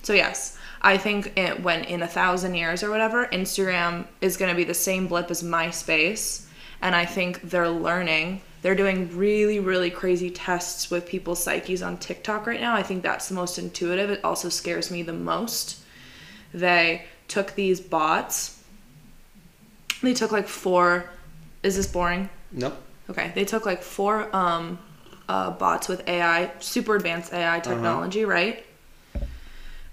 so 0.04 0.14
yes 0.14 0.58
i 0.82 0.98
think 0.98 1.32
it, 1.38 1.62
when 1.64 1.84
in 1.86 2.02
a 2.02 2.08
thousand 2.08 2.56
years 2.56 2.84
or 2.84 2.90
whatever 2.90 3.28
instagram 3.28 4.06
is 4.22 4.36
going 4.38 4.50
to 4.52 4.56
be 4.58 4.64
the 4.66 4.74
same 4.74 5.08
blip 5.08 5.32
as 5.32 5.42
myspace 5.42 6.46
and 6.82 6.96
i 6.96 7.06
think 7.06 7.42
they're 7.50 7.70
learning 7.70 8.42
they're 8.66 8.74
doing 8.74 9.16
really 9.16 9.60
really 9.60 9.92
crazy 9.92 10.32
tests 10.32 10.90
with 10.90 11.06
people's 11.06 11.44
psyches 11.44 11.84
on 11.84 11.96
tiktok 11.98 12.48
right 12.48 12.60
now 12.60 12.74
i 12.74 12.82
think 12.82 13.04
that's 13.04 13.30
the 13.30 13.36
most 13.36 13.60
intuitive 13.60 14.10
it 14.10 14.20
also 14.24 14.50
scares 14.50 14.90
me 14.90 15.04
the 15.04 15.14
most 15.14 15.78
they 16.52 17.06
took 17.28 17.54
these 17.54 17.80
bots 17.80 18.64
they 20.02 20.16
took 20.16 20.32
like 20.32 20.48
four 20.48 21.08
is 21.62 21.76
this 21.76 21.86
boring 21.86 22.28
No. 22.52 22.74
Okay, 23.08 23.32
they 23.36 23.46
took 23.46 23.68
like 23.68 23.84
four 23.84 24.36
um, 24.36 24.80
uh, 25.30 25.52
bots 25.52 25.88
with 25.88 26.08
AI, 26.08 26.52
super 26.60 26.96
advanced 26.96 27.34
AI 27.34 27.60
technology, 27.60 28.26
right? 28.26 28.66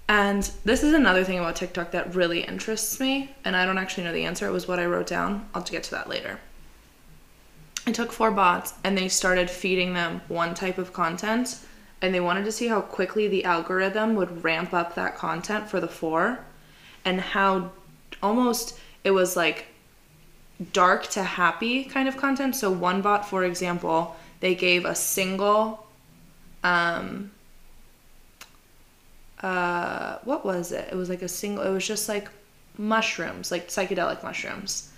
And 0.09 0.43
this 0.65 0.83
is 0.83 0.93
another 0.93 1.23
thing 1.23 1.37
about 1.37 1.55
TikTok 1.55 1.91
that 1.91 2.15
really 2.15 2.41
interests 2.41 2.99
me, 2.99 3.35
and 3.45 3.55
I 3.55 3.65
don't 3.65 3.77
actually 3.77 4.05
know 4.05 4.13
the 4.13 4.25
answer. 4.25 4.47
It 4.47 4.51
was 4.51 4.67
what 4.67 4.79
I 4.79 4.85
wrote 4.87 5.05
down. 5.05 5.47
I'll 5.53 5.61
get 5.61 5.83
to 5.83 5.91
that 5.91 6.09
later. 6.09 6.39
I 7.85 7.91
took 7.91 8.11
four 8.11 8.31
bots 8.31 8.73
and 8.83 8.97
they 8.97 9.09
started 9.09 9.49
feeding 9.49 9.93
them 9.93 10.21
one 10.27 10.53
type 10.53 10.77
of 10.77 10.93
content, 10.93 11.59
and 12.01 12.13
they 12.13 12.19
wanted 12.19 12.45
to 12.45 12.51
see 12.51 12.67
how 12.67 12.81
quickly 12.81 13.27
the 13.27 13.45
algorithm 13.45 14.15
would 14.15 14.43
ramp 14.43 14.73
up 14.73 14.95
that 14.95 15.17
content 15.17 15.69
for 15.69 15.79
the 15.79 15.87
four, 15.87 16.39
and 17.05 17.19
how 17.19 17.71
almost 18.21 18.79
it 19.03 19.11
was 19.11 19.35
like 19.35 19.65
dark 20.71 21.07
to 21.07 21.23
happy 21.23 21.83
kind 21.83 22.07
of 22.07 22.15
content. 22.15 22.55
So 22.55 22.71
one 22.71 23.01
bot, 23.01 23.27
for 23.27 23.43
example, 23.43 24.15
they 24.39 24.55
gave 24.55 24.85
a 24.85 24.95
single 24.95 25.85
um 26.63 27.31
uh 29.41 30.19
what 30.23 30.45
was 30.45 30.71
it? 30.71 30.87
It 30.89 30.95
was 30.95 31.09
like 31.09 31.21
a 31.21 31.27
single 31.27 31.65
it 31.65 31.71
was 31.71 31.85
just 31.85 32.07
like 32.07 32.29
mushrooms, 32.77 33.51
like 33.51 33.67
psychedelic 33.67 34.23
mushrooms. 34.23 34.91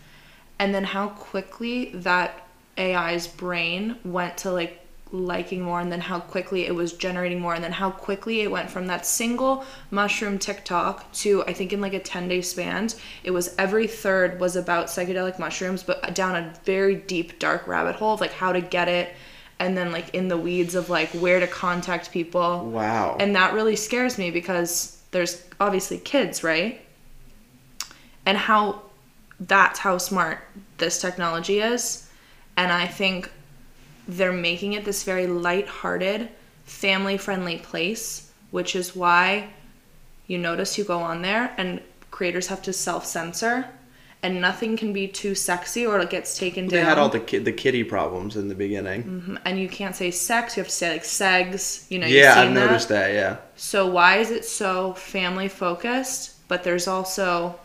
And 0.59 0.73
then 0.73 0.83
how 0.83 1.09
quickly 1.09 1.91
that 1.95 2.44
AI's 2.77 3.27
brain 3.27 3.97
went 4.03 4.38
to 4.38 4.51
like 4.51 4.81
liking 5.11 5.61
more 5.61 5.79
and 5.79 5.91
then 5.91 6.01
how 6.01 6.19
quickly 6.19 6.65
it 6.65 6.75
was 6.75 6.91
generating 6.93 7.39
more 7.39 7.53
and 7.53 7.63
then 7.63 7.71
how 7.71 7.89
quickly 7.89 8.41
it 8.41 8.51
went 8.51 8.69
from 8.69 8.88
that 8.88 9.05
single 9.05 9.63
mushroom 9.91 10.38
TikTok 10.38 11.09
to 11.13 11.43
I 11.45 11.53
think 11.53 11.71
in 11.71 11.79
like 11.79 11.93
a 11.93 11.99
10 11.99 12.27
day 12.27 12.41
span 12.41 12.89
it 13.23 13.31
was 13.31 13.55
every 13.57 13.88
third 13.88 14.39
was 14.39 14.55
about 14.55 14.88
psychedelic 14.88 15.39
mushrooms 15.39 15.83
but 15.83 16.13
down 16.13 16.35
a 16.35 16.53
very 16.65 16.95
deep 16.95 17.39
dark 17.39 17.67
rabbit 17.67 17.95
hole 17.95 18.15
of 18.15 18.19
like 18.21 18.33
how 18.33 18.51
to 18.51 18.59
get 18.61 18.88
it 18.89 19.13
and 19.59 19.77
then 19.77 19.91
like 19.93 20.13
in 20.13 20.27
the 20.27 20.38
weeds 20.38 20.75
of 20.75 20.89
like 20.89 21.09
where 21.11 21.39
to 21.39 21.47
contact 21.47 22.11
people 22.11 22.65
Wow. 22.65 23.15
and 23.19 23.35
that 23.35 23.53
really 23.53 23.75
scares 23.77 24.17
me 24.17 24.31
because 24.31 24.95
there's 25.11 25.45
obviously 25.61 25.97
kids, 25.97 26.43
right? 26.43 26.81
And 28.25 28.38
how 28.38 28.81
that's 29.39 29.79
how 29.79 29.97
smart 29.97 30.39
this 30.77 30.99
technology 30.99 31.59
is. 31.59 32.04
And 32.57 32.71
I 32.71 32.87
think 32.87 33.29
they're 34.07 34.31
making 34.31 34.73
it 34.73 34.85
this 34.85 35.03
very 35.03 35.27
light-hearted, 35.27 36.29
family-friendly 36.65 37.57
place, 37.59 38.31
which 38.51 38.75
is 38.75 38.95
why 38.95 39.49
you 40.27 40.37
notice 40.37 40.77
you 40.77 40.83
go 40.83 40.99
on 40.99 41.21
there 41.21 41.53
and 41.57 41.81
creators 42.11 42.47
have 42.47 42.61
to 42.63 42.73
self-censor 42.73 43.65
and 44.23 44.41
nothing 44.41 44.75
can 44.75 44.91
be 44.93 45.07
too 45.07 45.35
sexy 45.35 45.85
or 45.85 45.99
it 45.99 46.09
gets 46.09 46.37
taken 46.37 46.65
they 46.67 46.77
down. 46.77 46.83
They 46.83 46.89
had 46.89 46.97
all 46.97 47.09
the 47.09 47.19
ki- 47.19 47.39
the 47.39 47.51
kitty 47.51 47.83
problems 47.83 48.35
in 48.37 48.47
the 48.47 48.55
beginning. 48.55 49.03
Mhm. 49.03 49.41
and 49.45 49.59
you 49.59 49.67
can't 49.69 49.95
say 49.95 50.09
sex, 50.11 50.55
you 50.57 50.61
have 50.61 50.69
to 50.69 50.73
say 50.73 50.91
like 50.93 51.03
segs, 51.03 51.85
you 51.91 51.99
know, 51.99 52.07
yeah, 52.07 52.39
I've 52.39 52.53
that. 52.53 52.65
noticed 52.65 52.89
that. 52.89 53.13
Yeah. 53.13 53.37
So 53.55 53.85
why 53.85 54.17
is 54.17 54.31
it 54.31 54.45
so 54.45 54.93
family 54.93 55.47
focused? 55.47 56.31
But 56.47 56.63
there's 56.63 56.87
also 56.87 57.59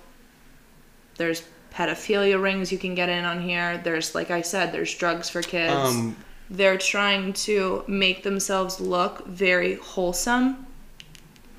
there's 1.16 1.42
pedophilia 1.72 2.40
rings 2.42 2.70
you 2.72 2.78
can 2.78 2.94
get 2.94 3.08
in 3.08 3.24
on 3.24 3.40
here. 3.40 3.78
There's 3.78 4.14
like 4.14 4.30
I 4.30 4.42
said, 4.42 4.72
there's 4.72 4.94
drugs 4.94 5.28
for 5.28 5.42
kids. 5.42 5.72
Um, 5.72 6.16
They're 6.50 6.78
trying 6.78 7.32
to 7.44 7.84
make 7.86 8.24
themselves 8.24 8.80
look 8.80 9.24
very 9.26 9.76
wholesome, 9.76 10.66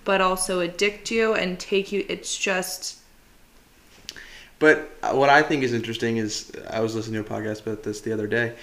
but 0.04 0.19
also 0.19 0.60
addict 0.60 1.10
you 1.12 1.34
and 1.34 1.58
take 1.60 1.91
you. 1.93 2.06
It's 2.10 2.38
just 2.38 3.00
But 4.60 4.89
uh, 5.02 5.13
what 5.13 5.30
I 5.30 5.41
think 5.43 5.63
is 5.63 5.74
interesting 5.74 6.17
is 6.17 6.52
I 6.69 6.82
was 6.82 6.93
listening 6.95 7.24
to 7.24 7.34
a 7.34 7.39
podcast 7.39 7.62
about 7.65 7.84
this 7.84 8.02
the 8.02 8.12
other 8.12 8.28
day, 8.28 8.54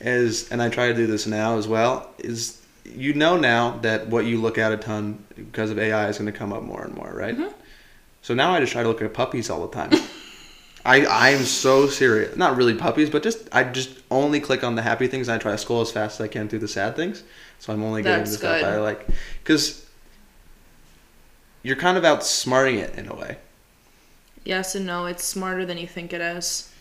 is 0.00 0.50
and 0.50 0.60
I 0.60 0.68
try 0.68 0.88
to 0.88 0.94
do 0.94 1.06
this 1.06 1.26
now 1.26 1.58
as 1.58 1.68
well. 1.68 2.10
Is 2.18 2.60
you 2.84 3.14
know 3.14 3.36
now 3.36 3.78
that 3.82 4.08
what 4.08 4.24
you 4.26 4.40
look 4.40 4.58
at 4.58 4.72
a 4.72 4.76
ton 4.76 5.24
because 5.36 5.70
of 5.70 5.78
AI 5.78 6.08
is 6.08 6.18
going 6.18 6.30
to 6.30 6.36
come 6.36 6.52
up 6.52 6.64
more 6.64 6.82
and 6.82 6.94
more, 6.94 7.12
right? 7.14 7.36
So 8.22 8.34
now 8.34 8.52
I 8.52 8.60
just 8.60 8.72
try 8.72 8.82
to 8.82 8.88
look 8.88 9.00
at 9.02 9.14
puppies 9.14 9.48
all 9.50 9.64
the 9.66 9.72
time. 9.72 9.92
I 10.84 11.04
I 11.04 11.30
am 11.30 11.44
so 11.44 11.86
serious. 11.88 12.36
Not 12.36 12.56
really 12.56 12.74
puppies, 12.74 13.10
but 13.10 13.22
just 13.22 13.48
I 13.52 13.64
just 13.64 13.90
only 14.10 14.40
click 14.40 14.64
on 14.64 14.74
the 14.74 14.82
happy 14.82 15.06
things. 15.06 15.28
and 15.28 15.36
I 15.36 15.38
try 15.38 15.52
to 15.52 15.58
scroll 15.58 15.80
as 15.80 15.92
fast 15.92 16.20
as 16.20 16.24
I 16.24 16.28
can 16.28 16.48
through 16.48 16.60
the 16.60 16.68
sad 16.68 16.96
things. 16.96 17.22
So 17.58 17.72
I'm 17.72 17.82
only 17.82 18.02
getting 18.02 18.18
That's 18.18 18.32
the 18.32 18.36
stuff 18.38 18.60
good. 18.60 18.68
I 18.68 18.80
like 18.80 19.06
because 19.42 19.86
you're 21.62 21.76
kind 21.76 21.96
of 21.96 22.04
outsmarting 22.04 22.78
it 22.78 22.96
in 22.98 23.08
a 23.08 23.14
way. 23.14 23.38
yes 24.44 24.74
and 24.74 24.86
no. 24.86 25.06
It's 25.06 25.24
smarter 25.24 25.64
than 25.64 25.78
you 25.78 25.86
think 25.86 26.12
it 26.12 26.20
is. 26.20 26.72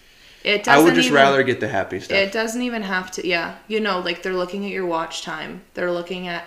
It 0.43 0.67
I 0.67 0.73
doesn't 0.75 0.85
would 0.85 0.95
just 0.95 1.07
even, 1.07 1.15
rather 1.15 1.43
get 1.43 1.59
the 1.59 1.67
happy 1.67 1.99
stuff. 1.99 2.17
It 2.17 2.31
doesn't 2.31 2.63
even 2.63 2.81
have 2.81 3.11
to. 3.11 3.27
Yeah, 3.27 3.57
you 3.67 3.79
know, 3.79 3.99
like 3.99 4.23
they're 4.23 4.33
looking 4.33 4.65
at 4.65 4.71
your 4.71 4.87
watch 4.87 5.21
time. 5.21 5.61
They're 5.75 5.91
looking 5.91 6.27
at. 6.27 6.45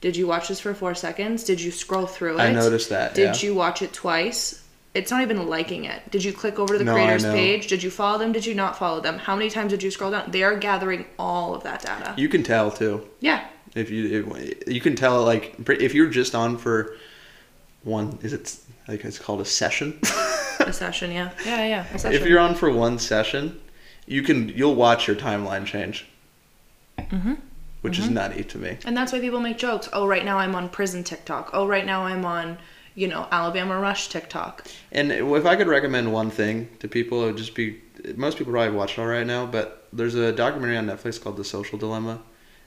Did 0.00 0.16
you 0.16 0.26
watch 0.28 0.48
this 0.48 0.60
for 0.60 0.74
four 0.74 0.94
seconds? 0.94 1.44
Did 1.44 1.60
you 1.60 1.72
scroll 1.72 2.06
through 2.06 2.38
it? 2.38 2.40
I 2.40 2.52
noticed 2.52 2.90
that. 2.90 3.14
Did 3.14 3.42
yeah. 3.42 3.48
you 3.48 3.54
watch 3.54 3.82
it 3.82 3.92
twice? 3.92 4.61
It's 4.94 5.10
not 5.10 5.22
even 5.22 5.48
liking 5.48 5.84
it. 5.86 6.10
Did 6.10 6.22
you 6.22 6.32
click 6.32 6.58
over 6.58 6.74
to 6.74 6.78
the 6.78 6.84
No, 6.84 6.92
creator's 6.92 7.24
page? 7.24 7.66
Did 7.66 7.82
you 7.82 7.90
follow 7.90 8.18
them? 8.18 8.32
Did 8.32 8.44
you 8.44 8.54
not 8.54 8.76
follow 8.78 9.00
them? 9.00 9.18
How 9.18 9.34
many 9.34 9.48
times 9.48 9.70
did 9.70 9.82
you 9.82 9.90
scroll 9.90 10.10
down? 10.10 10.30
They 10.30 10.42
are 10.42 10.54
gathering 10.56 11.06
all 11.18 11.54
of 11.54 11.62
that 11.62 11.80
data. 11.82 12.14
You 12.18 12.28
can 12.28 12.42
tell 12.42 12.70
too. 12.70 13.06
yeah. 13.20 13.46
If 13.74 13.88
you 13.88 14.34
if, 14.36 14.68
you 14.68 14.82
can 14.82 14.94
tell 14.96 15.24
like 15.24 15.54
if 15.70 15.94
you're 15.94 16.10
just 16.10 16.34
on 16.34 16.58
for 16.58 16.94
one 17.84 18.18
is 18.22 18.34
it 18.34 18.54
like 18.86 19.02
it's 19.04 19.18
called 19.18 19.40
a 19.40 19.46
session. 19.46 19.98
A 20.60 20.72
session, 20.72 21.10
yeah. 21.10 21.30
Yeah, 21.44 21.66
yeah. 21.66 21.86
A 21.92 21.98
session. 21.98 22.20
if 22.22 22.28
you're 22.28 22.38
on 22.38 22.54
for 22.54 22.70
one 22.70 22.96
session, 22.98 23.60
you 24.06 24.22
can 24.22 24.48
you'll 24.50 24.76
watch 24.76 25.08
your 25.08 25.16
timeline 25.16 25.64
change. 25.66 26.06
Mm-hmm. 26.98 27.34
Which 27.80 27.98
is 27.98 28.08
nutty 28.08 28.44
to 28.44 28.58
me. 28.58 28.78
and 28.84 28.96
that's 28.96 29.10
why 29.12 29.18
people 29.18 29.40
make 29.40 29.58
jokes. 29.58 29.88
Oh, 29.92 30.06
right 30.06 30.24
now 30.24 30.38
I'm 30.38 30.54
on 30.54 30.68
prison 30.68 31.02
TikTok. 31.02 31.50
Oh, 31.52 31.66
right 31.66 31.84
now 31.84 32.04
I'm 32.04 32.24
on, 32.24 32.58
you 32.94 33.08
know, 33.08 33.26
Alabama 33.30 33.78
Rush 33.78 34.08
TikTok. 34.08 34.66
And 34.90 35.10
if 35.12 35.46
I 35.46 35.56
could 35.56 35.68
recommend 35.68 36.12
one 36.12 36.30
thing 36.30 36.68
to 36.80 36.88
people, 36.88 37.22
it 37.22 37.26
would 37.26 37.36
just 37.36 37.54
be 37.54 37.80
most 38.16 38.38
people 38.38 38.52
probably 38.52 38.76
watch 38.76 38.98
it 38.98 39.00
all 39.00 39.06
right 39.06 39.26
now, 39.26 39.46
but 39.46 39.86
there's 39.92 40.14
a 40.14 40.32
documentary 40.32 40.76
on 40.76 40.86
Netflix 40.86 41.22
called 41.22 41.36
The 41.36 41.44
Social 41.44 41.78
Dilemma, 41.78 42.20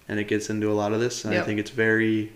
and 0.08 0.20
it 0.20 0.28
gets 0.28 0.50
into 0.50 0.72
a 0.72 0.74
lot 0.74 0.94
of 0.94 1.00
this. 1.00 1.26
And 1.26 1.34
Yep. 1.34 1.44
I 1.44 1.46
think 1.46 1.60
it's 1.60 1.72
very 1.72 2.32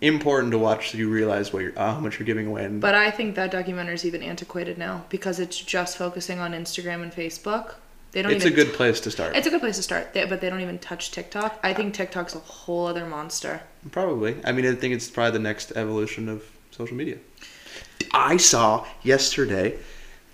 important 0.00 0.52
to 0.52 0.58
watch 0.58 0.92
so 0.92 0.98
you 0.98 1.08
realize 1.08 1.52
what 1.52 1.62
you're, 1.62 1.78
uh, 1.78 1.94
how 1.94 2.00
much 2.00 2.18
you're 2.18 2.26
giving 2.26 2.46
away. 2.46 2.64
And 2.64 2.80
But 2.80 2.94
I 2.94 3.10
think 3.10 3.34
that 3.36 3.50
documentary 3.50 3.94
is 3.94 4.04
even 4.04 4.22
antiquated 4.22 4.76
now 4.76 5.04
because 5.08 5.40
it's 5.40 5.58
just 5.58 5.96
focusing 5.96 6.38
on 6.38 6.52
Instagram 6.52 7.02
and 7.02 7.12
Facebook. 7.12 7.76
They 8.12 8.22
don't 8.22 8.32
it's 8.32 8.44
a 8.44 8.50
good 8.50 8.72
place 8.72 9.00
to 9.00 9.10
start. 9.10 9.36
It's 9.36 9.46
a 9.46 9.50
good 9.50 9.60
place 9.60 9.76
to 9.76 9.82
start, 9.82 10.14
they, 10.14 10.24
but 10.24 10.40
they 10.40 10.48
don't 10.48 10.60
even 10.60 10.78
touch 10.78 11.10
TikTok. 11.10 11.58
I 11.62 11.74
think 11.74 11.92
TikTok's 11.92 12.34
a 12.34 12.38
whole 12.38 12.86
other 12.86 13.04
monster. 13.04 13.62
Probably. 13.90 14.36
I 14.44 14.52
mean, 14.52 14.66
I 14.66 14.74
think 14.74 14.94
it's 14.94 15.10
probably 15.10 15.32
the 15.32 15.38
next 15.40 15.72
evolution 15.72 16.28
of 16.28 16.42
social 16.76 16.96
media. 16.96 17.18
I 18.12 18.36
saw 18.36 18.86
yesterday. 19.02 19.78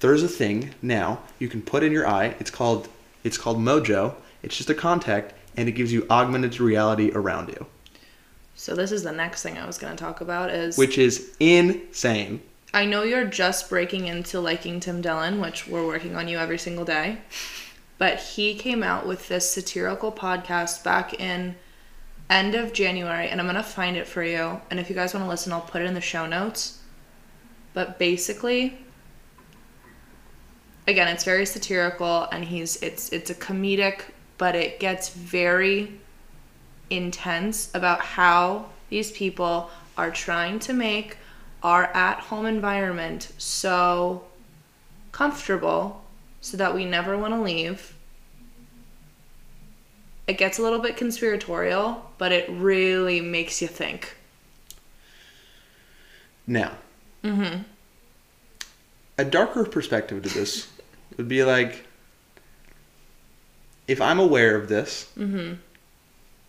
There's 0.00 0.22
a 0.22 0.28
thing 0.28 0.74
now 0.83 1.20
you 1.38 1.48
can 1.48 1.62
put 1.62 1.83
in 1.83 1.92
your 1.92 2.07
eye. 2.07 2.35
It's 2.40 2.50
called 2.50 2.88
it's 3.24 3.38
called 3.38 3.59
Mojo. 3.59 4.14
It's 4.42 4.57
just 4.57 4.68
a 4.68 4.74
contact, 4.74 5.35
and 5.57 5.68
it 5.68 5.72
gives 5.72 5.92
you 5.92 6.07
augmented 6.11 6.59
reality 6.59 7.12
around 7.14 7.48
you, 7.50 7.66
So 8.57 8.74
this 8.74 8.90
is 8.90 9.05
the 9.05 9.12
next 9.12 9.44
thing 9.44 9.57
I 9.57 9.66
was 9.66 9.78
going 9.78 9.96
to 9.96 10.05
talk 10.05 10.20
about 10.20 10.50
is 10.50 10.76
which 10.76 10.98
is 10.98 11.37
insane. 11.38 12.42
I 12.74 12.87
know 12.87 13.02
you're 13.02 13.26
just 13.26 13.68
breaking 13.68 14.09
into 14.09 14.40
liking 14.40 14.81
Tim 14.81 15.00
Dillon, 15.00 15.40
which 15.40 15.68
we're 15.68 15.87
working 15.87 16.16
on 16.16 16.26
you 16.26 16.38
every 16.38 16.59
single 16.59 16.85
day. 16.85 17.18
But 17.98 18.18
he 18.18 18.55
came 18.57 18.83
out 18.83 19.07
with 19.07 19.28
this 19.28 19.48
satirical 19.48 20.11
podcast 20.11 20.83
back 20.83 21.20
in 21.20 21.55
end 22.33 22.55
of 22.55 22.73
January, 22.73 23.29
and 23.29 23.40
I'm 23.40 23.47
gonna 23.47 23.62
find 23.62 23.97
it 23.97 24.07
for 24.07 24.25
you. 24.25 24.61
And 24.71 24.81
if 24.81 24.88
you 24.88 24.97
guys 24.97 25.12
want 25.12 25.25
to 25.25 25.29
listen, 25.29 25.53
I'll 25.53 25.61
put 25.61 25.83
it 25.83 25.87
in 25.87 25.95
the 25.95 26.01
show 26.01 26.27
notes. 26.27 26.79
But 27.75 27.99
basically, 27.99 28.79
again, 30.87 31.09
it's 31.09 31.25
very 31.25 31.47
satirical, 31.47 32.25
and 32.33 32.45
he's 32.45 32.77
it's 32.83 33.11
it's 33.11 33.31
a 33.31 33.35
comedic, 33.35 34.01
but 34.38 34.55
it 34.55 34.81
gets 34.81 35.11
very 35.11 36.01
intense 36.90 37.71
about 37.75 38.01
how 38.01 38.66
these 38.88 39.12
people 39.12 39.71
are 39.97 40.11
trying 40.11 40.59
to 40.61 40.73
make 40.73 41.16
our 41.62 41.85
at 41.95 42.18
home 42.18 42.47
environment 42.47 43.33
so 43.38 44.25
comfortable 45.12 46.03
so 46.40 46.57
that 46.57 46.75
we 46.75 46.85
never 46.85 47.16
want 47.16 47.33
to 47.35 47.40
leave. 47.40 47.95
It 50.26 50.38
gets 50.38 50.58
a 50.58 50.62
little 50.62 50.78
bit 50.78 50.96
conspiratorial, 50.96 52.11
but 52.18 52.32
it 52.32 52.48
really 52.48 53.20
makes 53.20 53.61
you 53.61 53.68
think. 53.68 54.16
Now, 56.46 56.72
mm-hmm. 57.24 57.62
a 59.18 59.24
darker 59.24 59.64
perspective 59.64 60.22
to 60.22 60.28
this 60.28 60.68
would 61.16 61.28
be 61.28 61.44
like 61.44 61.87
if 63.88 64.00
I'm 64.00 64.18
aware 64.18 64.56
of 64.56 64.68
this, 64.68 65.11
mm-hmm. 65.18 65.54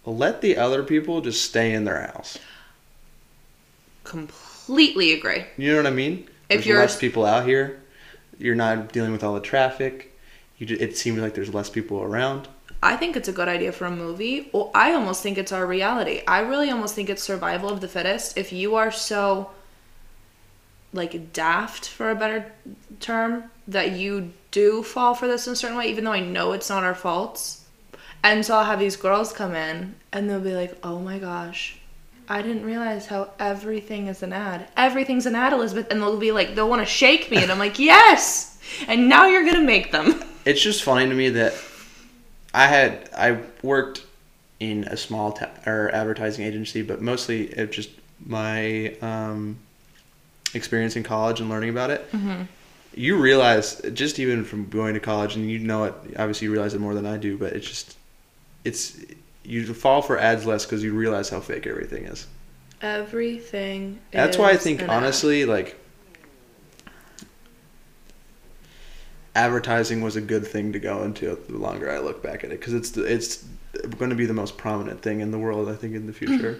let 0.06 0.42
the 0.42 0.58
other 0.58 0.84
people 0.84 1.22
just 1.22 1.44
stay 1.44 1.74
in 1.74 1.84
their 1.84 2.02
house. 2.02 2.38
Completely 4.04 5.14
agree. 5.14 5.46
You 5.58 5.72
know 5.72 5.78
what 5.78 5.88
I 5.88 5.92
mean? 5.92 6.28
If 6.50 6.58
There's 6.58 6.66
you're- 6.66 6.80
less 6.80 6.98
people 6.98 7.26
out 7.26 7.46
here, 7.46 7.82
you're 8.38 8.56
not 8.56 8.92
dealing 8.92 9.12
with 9.12 9.24
all 9.24 9.34
the 9.34 9.42
traffic. 9.42 10.12
You 10.58 10.78
it 10.80 10.98
seems 10.98 11.20
like 11.20 11.34
there's 11.34 11.54
less 11.54 11.70
people 11.70 12.02
around. 12.02 12.48
I 12.84 12.98
think 12.98 13.16
it's 13.16 13.30
a 13.30 13.34
good 13.34 13.48
idea 13.48 13.72
for 13.72 13.86
a 13.86 13.92
movie. 13.92 14.52
I 14.76 14.94
almost 14.94 15.24
think 15.24 15.38
it's 15.38 15.52
our 15.52 15.66
reality. 15.66 16.22
I 16.28 16.40
really 16.40 16.70
almost 16.70 16.96
think 16.96 17.10
it's 17.10 17.24
survival 17.24 17.70
of 17.70 17.80
the 17.82 17.88
fittest. 17.88 18.38
If 18.38 18.52
you 18.52 18.76
are 18.76 18.92
so 18.92 19.52
like 20.92 21.34
daft 21.34 21.88
for 21.88 22.12
a 22.12 22.16
better 22.16 22.52
term 23.00 23.46
that 23.68 23.94
you 23.94 24.32
do 24.52 24.84
fall 24.84 25.16
for 25.16 25.28
this 25.28 25.48
in 25.48 25.54
a 25.54 25.56
certain 25.56 25.78
way 25.78 25.88
even 25.88 26.04
though 26.04 26.12
I 26.12 26.20
know 26.20 26.52
it's 26.52 26.70
not 26.70 26.84
our 26.84 26.94
faults. 26.94 27.66
And 28.24 28.46
so 28.46 28.56
I'll 28.56 28.66
have 28.66 28.80
these 28.80 28.96
girls 28.96 29.34
come 29.34 29.56
in 29.56 29.96
and 30.12 30.30
they'll 30.30 30.40
be 30.40 30.54
like, 30.54 30.78
"Oh 30.84 31.00
my 31.00 31.20
gosh, 31.20 31.78
I 32.30 32.42
didn't 32.42 32.64
realize 32.64 33.08
how 33.08 33.32
everything 33.40 34.08
is 34.08 34.24
an 34.24 34.32
ad. 34.32 34.68
Everything's 34.78 35.26
an 35.26 35.36
ad, 35.36 35.52
Elizabeth." 35.52 35.88
And 35.90 36.02
they'll 36.02 36.18
be 36.18 36.32
like, 36.32 36.56
they'll 36.56 36.70
want 36.70 36.82
to 36.82 36.86
shake 36.86 37.32
me 37.32 37.38
and 37.38 37.52
I'm 37.52 37.60
like, 37.60 37.80
"Yes." 37.80 38.58
And 38.88 39.10
now 39.10 39.28
you're 39.28 39.44
going 39.44 39.56
to 39.56 39.62
make 39.62 39.92
them. 39.92 40.24
It's 40.46 40.62
just 40.62 40.84
funny 40.84 41.08
to 41.08 41.16
me 41.16 41.30
that 41.30 41.54
I 42.54 42.68
had 42.68 43.10
I 43.18 43.40
worked 43.62 44.04
in 44.60 44.86
a 44.86 44.98
small 44.98 45.34
ta- 45.34 45.52
or 45.66 45.90
advertising 45.94 46.46
agency, 46.46 46.82
but 46.82 47.02
mostly 47.02 47.48
it 47.48 47.72
just 47.72 47.90
my 48.26 48.96
um, 49.02 49.58
experience 50.54 50.96
in 50.96 51.04
college 51.04 51.40
and 51.40 51.50
learning 51.50 51.70
about 51.70 51.90
it. 51.90 52.06
You 52.96 53.18
realize 53.18 53.82
just 53.94 54.20
even 54.20 54.46
from 54.46 54.70
going 54.70 54.94
to 54.94 55.00
college, 55.00 55.36
and 55.36 55.50
you 55.50 55.60
know 55.60 55.86
it. 55.86 55.94
Obviously, 56.18 56.46
you 56.46 56.52
realize 56.52 56.76
it 56.76 56.80
more 56.80 56.94
than 56.94 57.08
I 57.08 57.18
do, 57.18 57.38
but 57.38 57.54
it's 57.54 57.68
just 57.68 57.98
it's 58.64 58.98
you 59.44 59.74
fall 59.74 60.02
for 60.02 60.18
ads 60.18 60.46
less 60.46 60.66
because 60.66 60.84
you 60.84 60.94
realize 60.94 61.30
how 61.30 61.40
fake 61.40 61.66
everything 61.66 62.06
is. 62.06 62.28
Everything. 62.82 64.00
That's 64.12 64.38
why 64.38 64.52
I 64.52 64.58
think 64.58 64.82
an 64.82 64.90
ad. 64.90 64.98
honestly, 64.98 65.46
like 65.46 65.76
advertising 69.36 70.02
was 70.02 70.16
a 70.16 70.22
good 70.22 70.46
thing 70.46 70.74
to 70.74 70.80
go 70.80 71.04
into. 71.04 71.36
The 71.50 71.58
longer 71.58 71.90
I 71.92 72.00
look 72.00 72.22
back 72.22 72.44
at 72.44 72.52
it, 72.52 72.60
because 72.60 72.74
it's 72.74 72.92
the- 72.92 73.04
it's 73.04 73.46
going 73.98 74.10
to 74.10 74.16
be 74.16 74.26
the 74.26 74.34
most 74.34 74.58
prominent 74.58 75.02
thing 75.02 75.20
in 75.22 75.32
the 75.32 75.40
world. 75.40 75.68
I 75.70 75.76
think 75.76 75.96
in 75.96 76.06
the 76.08 76.14
future. 76.14 76.60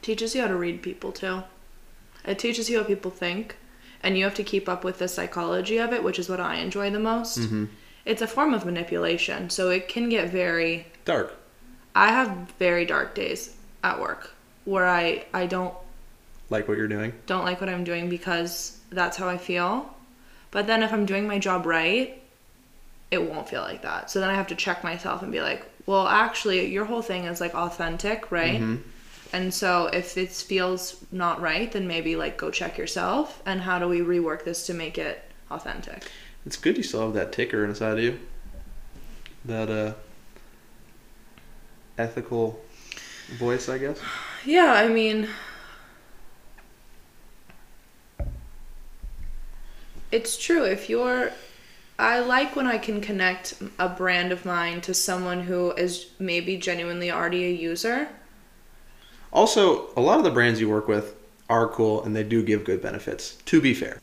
teaches 0.00 0.34
you 0.34 0.40
how 0.42 0.48
to 0.48 0.54
read 0.56 0.80
people 0.80 1.10
too. 1.10 1.42
It 2.24 2.38
teaches 2.38 2.70
you 2.70 2.78
how 2.78 2.84
people 2.84 3.10
think, 3.10 3.56
and 4.02 4.16
you 4.16 4.24
have 4.24 4.34
to 4.34 4.44
keep 4.44 4.68
up 4.68 4.84
with 4.84 4.98
the 4.98 5.08
psychology 5.08 5.78
of 5.78 5.92
it, 5.92 6.04
which 6.04 6.18
is 6.20 6.28
what 6.28 6.38
I 6.40 6.56
enjoy 6.56 6.90
the 6.90 7.00
most. 7.00 7.38
Mm-hmm. 7.40 7.64
It's 8.04 8.22
a 8.22 8.26
form 8.28 8.54
of 8.54 8.64
manipulation, 8.64 9.50
so 9.50 9.70
it 9.70 9.88
can 9.88 10.08
get 10.08 10.30
very. 10.30 10.86
Dark. 11.04 11.34
I 11.96 12.08
have 12.12 12.52
very 12.58 12.84
dark 12.84 13.14
days 13.14 13.56
at 13.82 13.98
work 14.00 14.34
where 14.64 14.86
I 14.86 15.24
I 15.34 15.46
don't 15.46 15.74
Like 16.50 16.68
what 16.68 16.76
you're 16.78 16.86
doing. 16.88 17.12
don't 17.26 17.44
like 17.44 17.60
what 17.60 17.68
I'm 17.70 17.82
doing 17.84 18.08
because 18.08 18.78
that's 18.90 19.16
how 19.16 19.28
I 19.28 19.36
feel. 19.36 19.92
But 20.50 20.66
then 20.66 20.82
if 20.82 20.92
I'm 20.92 21.06
doing 21.06 21.26
my 21.26 21.38
job 21.38 21.66
right, 21.66 22.22
it 23.10 23.22
won't 23.22 23.48
feel 23.48 23.62
like 23.62 23.82
that. 23.82 24.10
So 24.10 24.20
then 24.20 24.30
I 24.30 24.34
have 24.34 24.46
to 24.48 24.54
check 24.54 24.82
myself 24.84 25.22
and 25.22 25.32
be 25.32 25.40
like, 25.40 25.66
well, 25.86 26.06
actually, 26.06 26.66
your 26.66 26.84
whole 26.84 27.02
thing 27.02 27.24
is 27.24 27.40
like 27.40 27.54
authentic, 27.54 28.30
right? 28.30 28.60
Mm-hmm. 28.60 28.82
And 29.32 29.52
so 29.52 29.86
if 29.86 30.16
it 30.16 30.30
feels 30.30 31.04
not 31.12 31.40
right, 31.40 31.70
then 31.70 31.86
maybe 31.86 32.16
like 32.16 32.36
go 32.36 32.50
check 32.50 32.78
yourself 32.78 33.42
and 33.44 33.60
how 33.60 33.78
do 33.78 33.88
we 33.88 34.00
rework 34.00 34.44
this 34.44 34.66
to 34.66 34.74
make 34.74 34.98
it 34.98 35.22
authentic? 35.50 36.10
It's 36.46 36.56
good 36.56 36.76
you 36.76 36.82
still 36.82 37.02
have 37.02 37.14
that 37.14 37.32
ticker 37.32 37.64
inside 37.64 37.98
of 37.98 38.04
you. 38.04 38.18
That 39.44 39.70
uh 39.70 39.94
ethical 41.98 42.60
voice, 43.38 43.68
I 43.68 43.78
guess. 43.78 44.00
Yeah, 44.44 44.72
I 44.72 44.88
mean, 44.88 45.28
it's 50.10 50.36
true. 50.36 50.64
If 50.64 50.88
you're, 50.88 51.32
I 51.98 52.20
like 52.20 52.56
when 52.56 52.66
I 52.66 52.78
can 52.78 53.00
connect 53.00 53.54
a 53.78 53.88
brand 53.88 54.32
of 54.32 54.44
mine 54.44 54.80
to 54.82 54.94
someone 54.94 55.40
who 55.42 55.72
is 55.72 56.10
maybe 56.18 56.56
genuinely 56.56 57.10
already 57.10 57.44
a 57.44 57.52
user. 57.52 58.08
Also, 59.32 59.90
a 59.96 60.00
lot 60.00 60.18
of 60.18 60.24
the 60.24 60.30
brands 60.30 60.60
you 60.60 60.68
work 60.68 60.88
with 60.88 61.14
are 61.50 61.68
cool 61.68 62.02
and 62.04 62.14
they 62.14 62.24
do 62.24 62.42
give 62.42 62.64
good 62.64 62.80
benefits. 62.82 63.36
To 63.46 63.60
be 63.60 63.74
fair. 63.74 64.00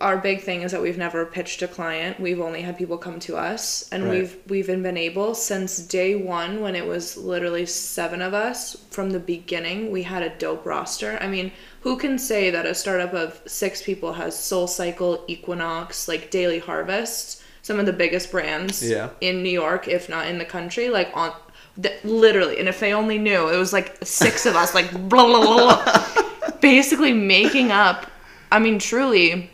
Our 0.00 0.18
big 0.18 0.42
thing 0.42 0.62
is 0.62 0.72
that 0.72 0.82
we've 0.82 0.98
never 0.98 1.24
pitched 1.24 1.62
a 1.62 1.68
client. 1.68 2.18
We've 2.20 2.40
only 2.40 2.60
had 2.62 2.76
people 2.76 2.98
come 2.98 3.20
to 3.20 3.36
us, 3.36 3.88
and 3.92 4.04
Right. 4.04 4.10
we've 4.12 4.36
we've 4.48 4.66
been 4.66 4.96
able 4.96 5.34
since 5.34 5.78
day 5.78 6.16
one 6.16 6.60
when 6.60 6.74
it 6.74 6.86
was 6.86 7.16
literally 7.16 7.64
seven 7.66 8.20
of 8.20 8.34
us 8.34 8.76
from 8.90 9.10
the 9.10 9.20
beginning. 9.20 9.90
We 9.92 10.02
had 10.02 10.22
a 10.22 10.28
dope 10.30 10.66
roster. 10.66 11.18
I 11.20 11.28
mean, 11.28 11.52
who 11.82 11.96
can 11.96 12.18
say 12.18 12.50
that 12.50 12.66
a 12.66 12.74
startup 12.74 13.14
of 13.14 13.40
six 13.46 13.80
people 13.80 14.14
has 14.14 14.36
Soul 14.36 14.66
Cycle, 14.66 15.24
Equinox, 15.28 16.08
like 16.08 16.30
Daily 16.30 16.58
Harvest, 16.58 17.40
some 17.62 17.78
of 17.78 17.86
the 17.86 17.92
biggest 17.92 18.30
brands 18.32 18.82
Yeah. 18.82 19.10
in 19.20 19.42
New 19.42 19.50
York, 19.50 19.86
if 19.86 20.08
not 20.08 20.26
in 20.26 20.38
the 20.38 20.44
country, 20.44 20.90
like 20.90 21.10
on. 21.14 21.32
th- 21.80 21.94
Literally, 22.04 22.58
and 22.58 22.68
if 22.68 22.80
they 22.80 22.92
only 22.92 23.18
knew, 23.18 23.48
it 23.48 23.56
was 23.56 23.72
like 23.72 23.96
six 24.02 24.44
of 24.46 24.56
us, 24.56 24.74
like 24.74 24.90
blah 25.08 25.26
blah 25.26 25.40
blah, 25.40 25.84
blah 25.84 26.50
basically 26.60 27.12
making 27.14 27.70
up. 27.70 28.06
I 28.52 28.58
mean, 28.58 28.78
truly, 28.80 29.48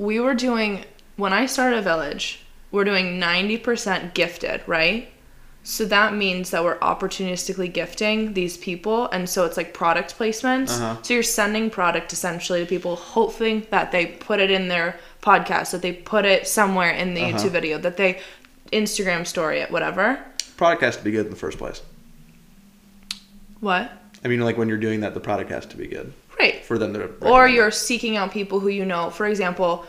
we 0.00 0.18
were 0.18 0.34
doing 0.34 0.82
when 1.16 1.34
I 1.34 1.44
started 1.44 1.78
a 1.78 1.82
village, 1.82 2.40
we're 2.70 2.84
doing 2.84 3.20
90% 3.20 4.14
gifted, 4.14 4.62
right? 4.66 5.10
So 5.62 5.84
that 5.84 6.14
means 6.14 6.50
that 6.50 6.64
we're 6.64 6.78
opportunistically 6.78 7.70
gifting 7.70 8.32
these 8.32 8.56
people 8.56 9.08
and 9.10 9.28
so 9.28 9.44
it's 9.44 9.58
like 9.58 9.74
product 9.74 10.18
placements. 10.18 10.70
Uh-huh. 10.70 11.02
So 11.02 11.12
you're 11.12 11.22
sending 11.22 11.68
product 11.68 12.14
essentially 12.14 12.60
to 12.60 12.66
people 12.66 12.96
hoping 12.96 13.66
that 13.68 13.92
they 13.92 14.06
put 14.06 14.40
it 14.40 14.50
in 14.50 14.68
their 14.68 14.98
podcast, 15.20 15.72
that 15.72 15.82
they 15.82 15.92
put 15.92 16.24
it 16.24 16.48
somewhere 16.48 16.90
in 16.92 17.12
the 17.12 17.22
Uh-huh. 17.22 17.36
YouTube 17.36 17.50
video, 17.50 17.76
that 17.78 17.98
they 17.98 18.20
Instagram 18.72 19.26
story 19.26 19.60
it, 19.60 19.70
whatever. 19.70 20.18
Product 20.56 20.82
has 20.82 20.96
to 20.96 21.04
be 21.04 21.10
good 21.10 21.26
in 21.26 21.30
the 21.30 21.36
first 21.36 21.58
place. 21.58 21.82
What? 23.60 23.92
I 24.24 24.28
mean, 24.28 24.40
like 24.40 24.56
when 24.56 24.68
you're 24.70 24.78
doing 24.78 25.00
that, 25.00 25.12
the 25.12 25.20
product 25.20 25.50
has 25.50 25.66
to 25.66 25.76
be 25.76 25.86
good 25.86 26.14
Right. 26.40 26.64
for 26.64 26.78
them 26.78 26.94
to. 26.94 27.10
or 27.20 27.46
you're 27.46 27.70
seeking 27.70 28.16
out 28.16 28.32
people 28.32 28.60
who 28.60 28.68
you 28.68 28.84
know. 28.84 29.10
For 29.10 29.26
example, 29.26 29.84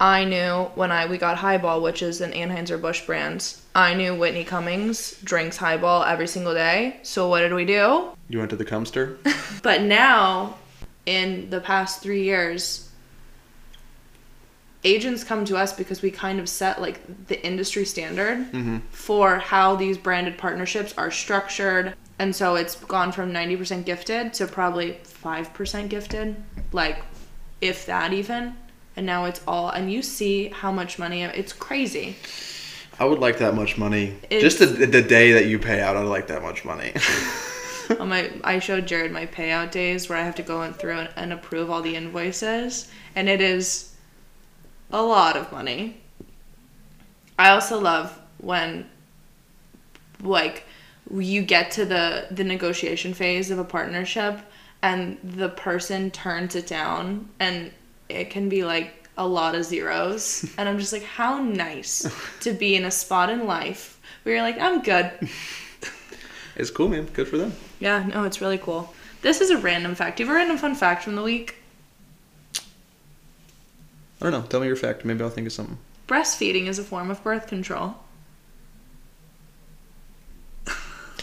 I 0.00 0.24
knew 0.24 0.64
when 0.74 0.90
I 0.90 1.06
we 1.06 1.18
got 1.18 1.36
HiBall, 1.38 1.80
which 1.82 2.02
is 2.02 2.20
an 2.20 2.32
Anheuser 2.32 2.80
Busch 2.80 3.06
brand. 3.06 3.54
I 3.74 3.94
knew 3.94 4.14
Whitney 4.14 4.44
Cummings 4.44 5.18
drinks 5.22 5.58
HiBall 5.58 6.06
every 6.06 6.26
single 6.26 6.54
day. 6.54 6.98
So 7.02 7.28
what 7.28 7.40
did 7.40 7.54
we 7.54 7.64
do? 7.64 8.10
You 8.28 8.38
went 8.38 8.50
to 8.50 8.56
the 8.56 8.64
Cumster? 8.64 9.16
But 9.62 9.82
now, 9.82 10.56
in 11.06 11.50
the 11.50 11.60
past 11.60 12.02
three 12.02 12.24
years, 12.24 12.90
agents 14.84 15.22
come 15.22 15.44
to 15.44 15.56
us 15.56 15.72
because 15.72 16.02
we 16.02 16.10
kind 16.10 16.40
of 16.40 16.48
set 16.48 16.80
like 16.80 17.26
the 17.28 17.44
industry 17.46 17.84
standard 17.84 18.38
mm-hmm. 18.50 18.78
for 18.90 19.38
how 19.38 19.76
these 19.76 19.96
branded 19.96 20.36
partnerships 20.36 20.92
are 20.98 21.10
structured. 21.10 21.94
And 22.18 22.34
so 22.34 22.54
it's 22.54 22.76
gone 22.76 23.10
from 23.12 23.32
90% 23.32 23.84
gifted 23.84 24.34
to 24.34 24.46
probably 24.46 24.98
5% 25.04 25.88
gifted, 25.88 26.36
like 26.72 26.98
if 27.60 27.86
that 27.86 28.12
even. 28.12 28.56
And 28.96 29.06
now 29.06 29.24
it's 29.24 29.40
all, 29.46 29.70
and 29.70 29.90
you 29.90 30.02
see 30.02 30.48
how 30.48 30.70
much 30.70 30.98
money, 30.98 31.22
it's 31.22 31.52
crazy. 31.52 32.16
I 33.00 33.06
would 33.06 33.18
like 33.18 33.38
that 33.38 33.54
much 33.54 33.78
money. 33.78 34.16
It's- 34.30 34.42
Just 34.42 34.58
the, 34.58 34.86
the 34.86 35.02
day 35.02 35.32
that 35.32 35.46
you 35.46 35.58
pay 35.58 35.80
out, 35.80 35.96
I'd 35.96 36.02
like 36.02 36.26
that 36.28 36.42
much 36.42 36.64
money. 36.64 36.92
on 37.90 37.96
oh, 38.00 38.06
my 38.06 38.30
I 38.44 38.58
showed 38.58 38.86
Jared 38.86 39.12
my 39.12 39.26
payout 39.26 39.70
days 39.70 40.08
where 40.08 40.18
I 40.18 40.22
have 40.22 40.34
to 40.36 40.42
go 40.42 40.62
in 40.62 40.72
through 40.72 40.98
and, 40.98 41.08
and 41.16 41.32
approve 41.32 41.70
all 41.70 41.82
the 41.82 41.96
invoices, 41.96 42.88
and 43.14 43.28
it 43.28 43.40
is 43.40 43.94
a 44.90 45.02
lot 45.02 45.36
of 45.36 45.50
money. 45.52 46.00
I 47.38 47.50
also 47.50 47.80
love 47.80 48.18
when 48.38 48.88
like 50.20 50.64
you 51.10 51.42
get 51.42 51.70
to 51.72 51.84
the 51.84 52.26
the 52.30 52.44
negotiation 52.44 53.14
phase 53.14 53.50
of 53.50 53.58
a 53.58 53.64
partnership 53.64 54.40
and 54.82 55.18
the 55.22 55.48
person 55.48 56.10
turns 56.10 56.54
it 56.54 56.66
down 56.66 57.28
and 57.40 57.70
it 58.08 58.30
can 58.30 58.48
be 58.48 58.64
like 58.64 59.08
a 59.16 59.26
lot 59.26 59.54
of 59.54 59.64
zeros 59.64 60.50
and 60.58 60.68
I'm 60.68 60.78
just 60.78 60.92
like 60.92 61.04
how 61.04 61.40
nice 61.42 62.10
to 62.40 62.52
be 62.52 62.76
in 62.76 62.84
a 62.84 62.90
spot 62.90 63.30
in 63.30 63.46
life 63.46 64.00
where 64.22 64.36
you're 64.36 64.44
like 64.44 64.58
I'm 64.58 64.82
good 64.82 65.10
it's 66.56 66.70
cool, 66.70 66.88
man. 66.88 67.06
Good 67.06 67.28
for 67.28 67.38
them. 67.38 67.52
yeah, 67.80 68.04
no, 68.04 68.24
it's 68.24 68.40
really 68.40 68.58
cool. 68.58 68.92
This 69.22 69.40
is 69.40 69.50
a 69.50 69.58
random 69.58 69.94
fact. 69.94 70.16
Do 70.16 70.22
you 70.22 70.28
have 70.28 70.34
a 70.34 70.38
random 70.38 70.58
fun 70.58 70.74
fact 70.74 71.04
from 71.04 71.14
the 71.14 71.22
week? 71.22 71.56
I 74.20 74.30
don't 74.30 74.32
know. 74.32 74.42
Tell 74.42 74.60
me 74.60 74.66
your 74.66 74.76
fact. 74.76 75.04
Maybe 75.04 75.22
I'll 75.22 75.30
think 75.30 75.46
of 75.46 75.52
something. 75.52 75.78
Breastfeeding 76.06 76.66
is 76.66 76.78
a 76.78 76.84
form 76.84 77.10
of 77.10 77.22
birth 77.24 77.46
control. 77.46 77.94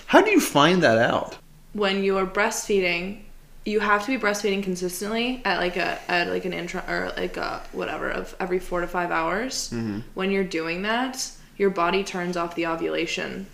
How 0.10 0.22
do 0.22 0.32
you 0.32 0.40
find 0.40 0.82
that 0.82 0.98
out? 0.98 1.38
When 1.74 2.04
you 2.04 2.18
are 2.18 2.26
breastfeeding, 2.26 3.20
you 3.64 3.80
have 3.80 4.04
to 4.06 4.08
be 4.08 4.18
breastfeeding 4.18 4.64
consistently 4.64 5.40
at 5.46 5.60
like 5.60 5.78
a 5.78 6.00
at 6.10 6.30
like 6.30 6.46
an 6.46 6.54
intro 6.54 6.82
or 6.88 7.14
like 7.16 7.38
a 7.38 7.62
whatever 7.74 8.10
of 8.10 8.36
every 8.40 8.58
four 8.58 8.82
to 8.82 8.88
five 8.88 9.12
hours. 9.12 9.72
When 10.16 10.32
you're 10.32 10.44
doing 10.44 10.82
that, 10.82 11.32
your 11.58 11.70
body 11.70 12.04
turns 12.04 12.36
off 12.38 12.56
the 12.56 12.66
ovulation, 12.66 13.46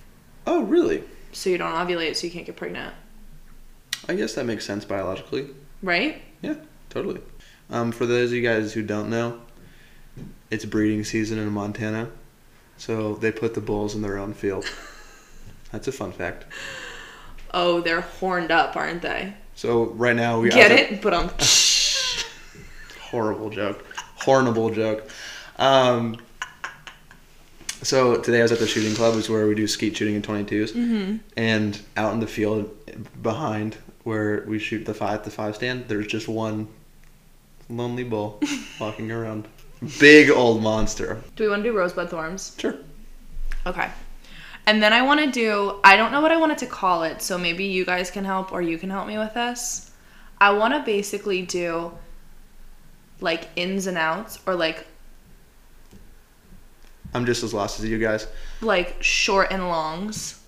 Oh, 0.48 0.64
really? 0.64 1.04
so 1.34 1.50
you 1.50 1.58
don't 1.58 1.74
ovulate, 1.74 2.16
so 2.16 2.26
you 2.28 2.32
can't 2.32 2.46
get 2.46 2.56
pregnant. 2.56 2.94
I 4.08 4.14
guess 4.16 4.36
that 4.36 4.46
makes 4.46 4.66
sense 4.66 4.86
biologically. 4.86 5.50
Right? 5.84 6.22
Yeah, 6.42 6.56
totally. 6.90 7.20
Um, 7.70 7.92
for 7.92 8.06
those 8.06 8.30
of 8.30 8.36
you 8.38 8.42
guys 8.42 8.72
who 8.72 8.82
don't 8.82 9.10
know, 9.10 9.42
it's 10.50 10.64
breeding 10.64 11.04
season 11.04 11.38
in 11.38 11.50
Montana, 11.52 12.12
so 12.78 13.16
they 13.16 13.34
put 13.34 13.56
the 13.56 13.60
bulls 13.62 13.94
in 13.94 14.02
their 14.02 14.18
own 14.18 14.34
field. 14.34 14.66
That's 15.76 15.90
a 15.90 15.92
fun 15.92 16.14
fact. 16.14 16.46
Oh, 17.54 17.82
they're 17.82 18.00
horned 18.00 18.50
up, 18.50 18.78
aren't 18.78 19.02
they? 19.02 19.34
So 19.56 19.88
right 19.88 20.16
now 20.16 20.40
we 20.40 20.50
Get 20.50 20.72
it? 20.72 21.02
But 21.02 21.14
um, 21.14 21.30
horrible 23.12 23.50
joke, 23.50 23.86
horrible 24.16 24.70
joke. 24.70 25.10
Um, 25.58 26.16
so 27.82 28.22
today 28.22 28.40
I 28.40 28.44
was 28.44 28.54
at 28.54 28.60
the 28.60 28.68
shooting 28.68 28.96
club, 28.96 29.16
is 29.16 29.30
where 29.30 29.48
we 29.48 29.54
do 29.54 29.68
skeet 29.68 29.98
shooting 29.98 30.16
in 30.16 30.22
22s, 30.22 30.72
mm-hmm. 30.72 31.18
and 31.36 31.82
out 31.98 32.14
in 32.14 32.22
the 32.22 32.28
field 32.28 32.74
behind 33.22 33.76
where 34.06 34.46
we 34.48 34.58
shoot 34.58 34.86
the 34.86 34.94
five 34.94 35.26
the 35.26 35.30
five 35.30 35.58
stand, 35.58 35.90
there's 35.90 36.08
just 36.08 36.30
one 36.30 36.70
lonely 37.68 38.06
bull 38.06 38.40
walking 38.80 39.12
around, 39.12 39.46
big 40.00 40.30
old 40.30 40.64
monster. 40.64 41.22
do 41.36 41.44
we 41.44 41.50
want 41.50 41.64
to 41.64 41.70
do 41.70 41.78
rosebud 41.78 42.10
thorns? 42.10 42.56
Sure. 42.58 42.76
Okay. 43.66 43.90
And 44.68 44.82
then 44.82 44.94
I 44.94 45.04
want 45.04 45.20
to 45.20 45.32
do, 45.32 45.80
I 45.84 45.96
don't 45.96 46.12
know 46.12 46.22
what 46.22 46.32
I 46.32 46.38
wanted 46.38 46.58
to 46.60 46.66
call 46.66 47.04
it, 47.04 47.22
so 47.22 47.38
maybe 47.38 47.66
you 47.66 47.86
guys 47.86 48.10
can 48.10 48.26
help 48.26 48.52
or 48.52 48.62
you 48.62 48.78
can 48.78 48.90
help 48.90 49.08
me 49.08 49.18
with 49.18 49.34
this. 49.34 49.92
I 50.40 50.52
want 50.52 50.74
to 50.74 50.82
basically 50.82 51.44
do 51.44 51.92
like 53.22 53.48
ins 53.56 53.88
and 53.88 53.98
outs 53.98 54.40
or 54.46 54.56
like 54.56 54.86
I'm 57.14 57.26
just 57.26 57.44
as 57.44 57.54
lost 57.54 57.80
as 57.80 57.86
you 57.86 57.98
guys. 57.98 58.28
like 58.60 59.02
short 59.02 59.48
and 59.52 59.70
longs. 59.70 60.42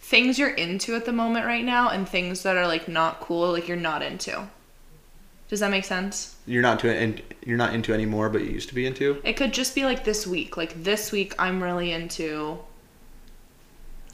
Things 0.00 0.38
you're 0.38 0.54
into 0.54 0.94
at 0.94 1.04
the 1.04 1.12
moment 1.12 1.44
right 1.44 1.64
now 1.64 1.90
and 1.90 2.08
things 2.08 2.42
that 2.44 2.56
are 2.56 2.66
like 2.66 2.88
not 2.88 3.20
cool, 3.20 3.52
like 3.52 3.68
you're 3.68 3.76
not 3.76 4.02
into. 4.02 4.48
Does 5.48 5.60
that 5.60 5.70
make 5.70 5.84
sense? 5.84 6.36
You're 6.46 6.62
not 6.62 6.80
to 6.80 6.90
and 6.90 7.20
you're 7.44 7.58
not 7.58 7.74
into 7.74 7.92
anymore, 7.92 8.30
but 8.30 8.42
you 8.42 8.50
used 8.50 8.70
to 8.70 8.74
be 8.74 8.86
into. 8.86 9.20
It 9.24 9.34
could 9.34 9.52
just 9.52 9.74
be 9.74 9.84
like 9.84 10.04
this 10.04 10.26
week. 10.26 10.56
Like 10.56 10.82
this 10.82 11.12
week, 11.12 11.34
I'm 11.38 11.62
really 11.62 11.92
into 11.92 12.58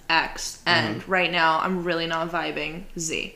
X, 0.08 0.62
and 0.66 1.06
right 1.08 1.30
now, 1.30 1.60
I'm 1.60 1.84
really 1.84 2.06
not 2.06 2.30
vibing 2.30 2.84
Z. 2.98 3.34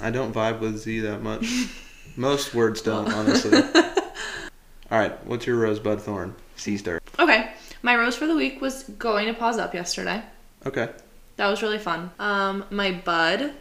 I 0.00 0.10
don't 0.10 0.34
vibe 0.34 0.60
with 0.60 0.78
Z 0.78 1.00
that 1.00 1.22
much. 1.22 1.46
Most 2.16 2.54
words 2.54 2.80
don't, 2.82 3.12
honestly. 3.12 3.62
All 4.90 4.98
right, 4.98 5.26
what's 5.26 5.46
your 5.46 5.56
rosebud 5.56 6.00
thorn? 6.00 6.34
Sea 6.56 6.76
star. 6.76 7.00
Okay, 7.18 7.52
my 7.82 7.96
rose 7.96 8.16
for 8.16 8.26
the 8.26 8.34
week 8.34 8.60
was 8.60 8.84
going 8.84 9.26
to 9.26 9.34
pause 9.34 9.58
up 9.58 9.74
yesterday. 9.74 10.22
Okay. 10.64 10.90
That 11.36 11.48
was 11.48 11.62
really 11.62 11.78
fun. 11.78 12.10
Um, 12.18 12.64
my 12.70 12.92
bud 12.92 13.52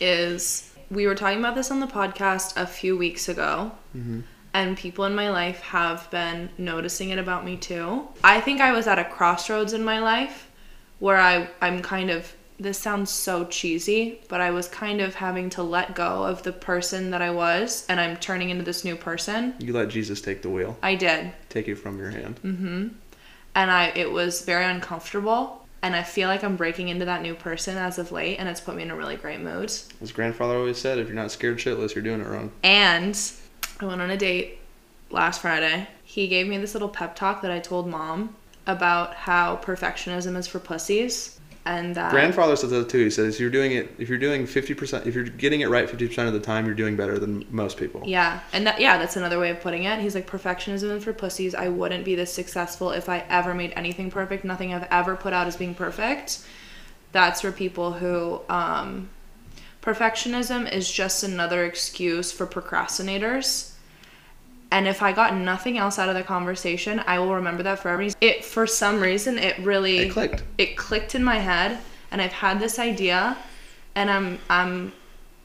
is. 0.00 0.72
We 0.88 1.08
were 1.08 1.16
talking 1.16 1.40
about 1.40 1.56
this 1.56 1.72
on 1.72 1.80
the 1.80 1.88
podcast 1.88 2.56
a 2.56 2.64
few 2.64 2.96
weeks 2.96 3.28
ago, 3.28 3.72
and 4.56 4.76
people 4.76 5.04
in 5.04 5.14
my 5.14 5.28
life 5.30 5.60
have 5.60 6.10
been 6.10 6.48
noticing 6.56 7.10
it 7.10 7.18
about 7.18 7.44
me 7.44 7.56
too. 7.56 8.08
I 8.24 8.40
think 8.40 8.60
I 8.60 8.72
was 8.72 8.86
at 8.86 8.98
a 8.98 9.04
crossroads 9.04 9.74
in 9.74 9.84
my 9.84 10.00
life 10.00 10.50
where 10.98 11.18
I 11.18 11.48
I'm 11.60 11.82
kind 11.82 12.10
of. 12.10 12.34
This 12.58 12.78
sounds 12.78 13.10
so 13.10 13.44
cheesy, 13.44 14.18
but 14.28 14.40
I 14.40 14.50
was 14.50 14.66
kind 14.66 15.02
of 15.02 15.14
having 15.14 15.50
to 15.50 15.62
let 15.62 15.94
go 15.94 16.24
of 16.24 16.42
the 16.42 16.52
person 16.52 17.10
that 17.10 17.20
I 17.20 17.30
was, 17.30 17.84
and 17.90 18.00
I'm 18.00 18.16
turning 18.16 18.48
into 18.48 18.64
this 18.64 18.82
new 18.82 18.96
person. 18.96 19.52
You 19.58 19.74
let 19.74 19.90
Jesus 19.90 20.22
take 20.22 20.40
the 20.40 20.48
wheel. 20.48 20.78
I 20.82 20.94
did. 20.94 21.32
Take 21.50 21.68
it 21.68 21.74
from 21.74 21.98
your 21.98 22.08
hand. 22.08 22.40
Mm 22.42 22.56
hmm. 22.56 22.88
And 23.54 23.70
I 23.70 23.88
it 23.88 24.10
was 24.10 24.42
very 24.42 24.64
uncomfortable 24.64 25.66
and 25.82 25.94
I 25.94 26.02
feel 26.02 26.28
like 26.28 26.42
I'm 26.42 26.56
breaking 26.56 26.88
into 26.88 27.04
that 27.04 27.20
new 27.20 27.34
person 27.34 27.76
as 27.76 27.98
of 27.98 28.10
late 28.10 28.38
and 28.38 28.48
it's 28.48 28.60
put 28.60 28.74
me 28.74 28.82
in 28.82 28.90
a 28.90 28.96
really 28.96 29.16
great 29.16 29.40
mood. 29.40 29.70
As 30.00 30.12
grandfather 30.12 30.56
always 30.56 30.78
said, 30.78 30.98
if 30.98 31.08
you're 31.08 31.14
not 31.14 31.30
scared 31.30 31.58
shitless, 31.58 31.94
you're 31.94 32.02
doing 32.02 32.22
it 32.22 32.26
wrong. 32.26 32.50
And 32.62 33.14
I 33.80 33.84
went 33.84 34.00
on 34.00 34.10
a 34.10 34.16
date 34.16 34.58
last 35.10 35.40
Friday. 35.40 35.88
He 36.04 36.28
gave 36.28 36.46
me 36.46 36.58
this 36.58 36.74
little 36.74 36.88
pep 36.88 37.16
talk 37.16 37.42
that 37.42 37.50
I 37.50 37.58
told 37.58 37.86
mom 37.86 38.36
about 38.66 39.14
how 39.14 39.56
perfectionism 39.56 40.36
is 40.36 40.46
for 40.46 40.58
pussies 40.58 41.36
and 41.66 41.96
that 41.96 42.12
Grandfather 42.12 42.54
says 42.54 42.70
that 42.70 42.88
too. 42.88 43.04
He 43.04 43.10
says 43.10 43.40
you're 43.40 43.50
doing 43.50 43.72
it 43.72 43.92
if 43.98 44.08
you're 44.08 44.18
doing 44.18 44.46
fifty 44.46 44.72
percent 44.72 45.06
if 45.06 45.16
you're 45.16 45.24
getting 45.24 45.60
it 45.62 45.68
right 45.68 45.90
fifty 45.90 46.06
percent 46.06 46.28
of 46.28 46.34
the 46.34 46.40
time, 46.40 46.64
you're 46.64 46.76
doing 46.76 46.96
better 46.96 47.18
than 47.18 47.44
most 47.50 47.76
people. 47.76 48.02
Yeah, 48.06 48.40
and 48.52 48.64
that 48.68 48.80
yeah, 48.80 48.98
that's 48.98 49.16
another 49.16 49.40
way 49.40 49.50
of 49.50 49.60
putting 49.60 49.82
it. 49.82 49.98
He's 49.98 50.14
like 50.14 50.30
perfectionism 50.30 50.96
is 50.96 51.04
for 51.04 51.12
pussies. 51.12 51.56
I 51.56 51.68
wouldn't 51.68 52.04
be 52.04 52.14
this 52.14 52.32
successful 52.32 52.92
if 52.92 53.08
I 53.08 53.24
ever 53.28 53.52
made 53.52 53.72
anything 53.74 54.12
perfect. 54.12 54.44
Nothing 54.44 54.72
I've 54.72 54.86
ever 54.92 55.16
put 55.16 55.32
out 55.32 55.48
is 55.48 55.56
being 55.56 55.74
perfect. 55.74 56.46
That's 57.10 57.40
for 57.40 57.50
people 57.50 57.92
who 57.94 58.40
um 58.48 59.10
perfectionism 59.86 60.70
is 60.70 60.90
just 60.90 61.22
another 61.22 61.64
excuse 61.64 62.32
for 62.32 62.44
procrastinators. 62.44 63.70
And 64.72 64.88
if 64.88 65.00
I 65.00 65.12
got 65.12 65.36
nothing 65.36 65.78
else 65.78 65.96
out 65.96 66.08
of 66.08 66.16
the 66.16 66.24
conversation, 66.24 67.00
I 67.06 67.20
will 67.20 67.36
remember 67.36 67.62
that 67.62 67.78
forever. 67.78 68.08
It 68.20 68.44
for 68.44 68.66
some 68.66 69.00
reason 69.00 69.38
it 69.38 69.56
really 69.60 69.98
It 69.98 70.10
clicked. 70.10 70.42
it 70.58 70.76
clicked 70.76 71.14
in 71.14 71.22
my 71.22 71.36
head 71.36 71.78
and 72.10 72.20
I've 72.20 72.32
had 72.32 72.58
this 72.58 72.80
idea 72.80 73.36
and 73.94 74.10
I'm 74.10 74.38
I'm 74.50 74.92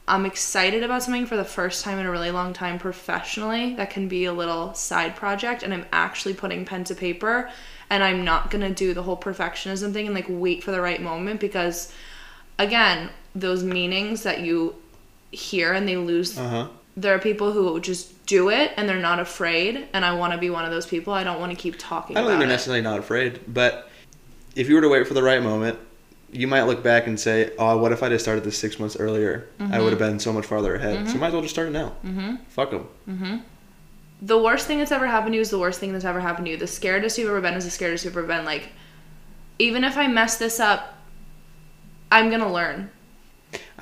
I'm 0.08 0.26
excited 0.26 0.82
about 0.82 1.04
something 1.04 1.26
for 1.26 1.36
the 1.36 1.44
first 1.44 1.84
time 1.84 2.00
in 2.00 2.06
a 2.06 2.10
really 2.10 2.32
long 2.32 2.52
time 2.52 2.80
professionally 2.80 3.76
that 3.76 3.90
can 3.90 4.08
be 4.08 4.24
a 4.24 4.32
little 4.32 4.74
side 4.74 5.14
project 5.14 5.62
and 5.62 5.72
I'm 5.72 5.86
actually 5.92 6.34
putting 6.34 6.64
pen 6.64 6.82
to 6.84 6.96
paper 6.96 7.48
and 7.88 8.02
I'm 8.02 8.24
not 8.24 8.50
going 8.50 8.62
to 8.62 8.74
do 8.74 8.92
the 8.92 9.04
whole 9.04 9.16
perfectionism 9.16 9.92
thing 9.92 10.06
and 10.06 10.14
like 10.14 10.26
wait 10.28 10.64
for 10.64 10.72
the 10.72 10.80
right 10.80 11.00
moment 11.00 11.38
because 11.38 11.92
again, 12.58 13.10
those 13.34 13.62
meanings 13.64 14.22
that 14.24 14.40
you 14.40 14.74
hear 15.30 15.72
and 15.72 15.88
they 15.88 15.96
lose 15.96 16.38
Uh 16.38 16.48
huh. 16.48 16.68
there 16.96 17.14
are 17.14 17.18
people 17.18 17.52
who 17.52 17.80
just 17.80 18.26
do 18.26 18.50
it 18.50 18.72
and 18.76 18.88
they're 18.88 18.98
not 19.00 19.18
afraid 19.18 19.86
and 19.92 20.04
I 20.04 20.12
want 20.14 20.32
to 20.32 20.38
be 20.38 20.50
one 20.50 20.64
of 20.64 20.70
those 20.70 20.86
people. 20.86 21.12
I 21.12 21.24
don't 21.24 21.40
want 21.40 21.50
to 21.50 21.56
keep 21.56 21.76
talking 21.78 22.16
I 22.16 22.20
don't 22.20 22.28
think 22.30 22.40
they're 22.40 22.48
it. 22.48 22.52
necessarily 22.52 22.82
not 22.82 22.98
afraid, 22.98 23.40
but 23.48 23.90
if 24.54 24.68
you 24.68 24.74
were 24.74 24.82
to 24.82 24.88
wait 24.88 25.06
for 25.08 25.14
the 25.14 25.22
right 25.22 25.42
moment, 25.42 25.78
you 26.30 26.46
might 26.46 26.62
look 26.62 26.82
back 26.82 27.06
and 27.06 27.18
say, 27.20 27.52
"Oh, 27.58 27.76
what 27.78 27.92
if 27.92 28.02
I 28.02 28.08
just 28.08 28.24
started 28.24 28.42
this 28.44 28.56
six 28.56 28.78
months 28.78 28.96
earlier? 28.96 29.48
I 29.60 29.80
would 29.80 29.90
have 29.90 29.98
been 29.98 30.18
so 30.18 30.32
much 30.32 30.46
farther 30.46 30.74
ahead. 30.74 31.08
So 31.08 31.18
might 31.18 31.26
as 31.28 31.32
well 31.34 31.42
just 31.42 31.52
start 31.54 31.68
it 31.68 31.72
now. 31.72 31.92
Mm-hmm. 32.04 32.36
Fuck 32.48 32.70
them." 32.70 33.42
the 34.24 34.38
worst 34.38 34.66
thing 34.68 34.78
that's 34.78 34.92
ever 34.92 35.06
happened 35.06 35.32
to 35.32 35.36
you 35.36 35.40
is 35.42 35.50
the 35.50 35.58
worst 35.58 35.80
thing 35.80 35.92
that's 35.92 36.04
ever 36.04 36.20
happened 36.20 36.46
to 36.46 36.52
you. 36.52 36.56
The 36.56 36.66
scaredest 36.66 37.18
you've 37.18 37.28
ever 37.28 37.40
been 37.40 37.54
is 37.54 37.64
the 37.64 37.70
scaredest 37.84 38.04
you've 38.04 38.16
ever 38.16 38.26
been. 38.26 38.44
Like, 38.44 38.68
even 39.58 39.82
if 39.84 39.96
I 39.96 40.06
mess 40.06 40.36
this 40.38 40.60
up, 40.60 40.94
I'm 42.10 42.30
gonna 42.30 42.52
learn. 42.52 42.90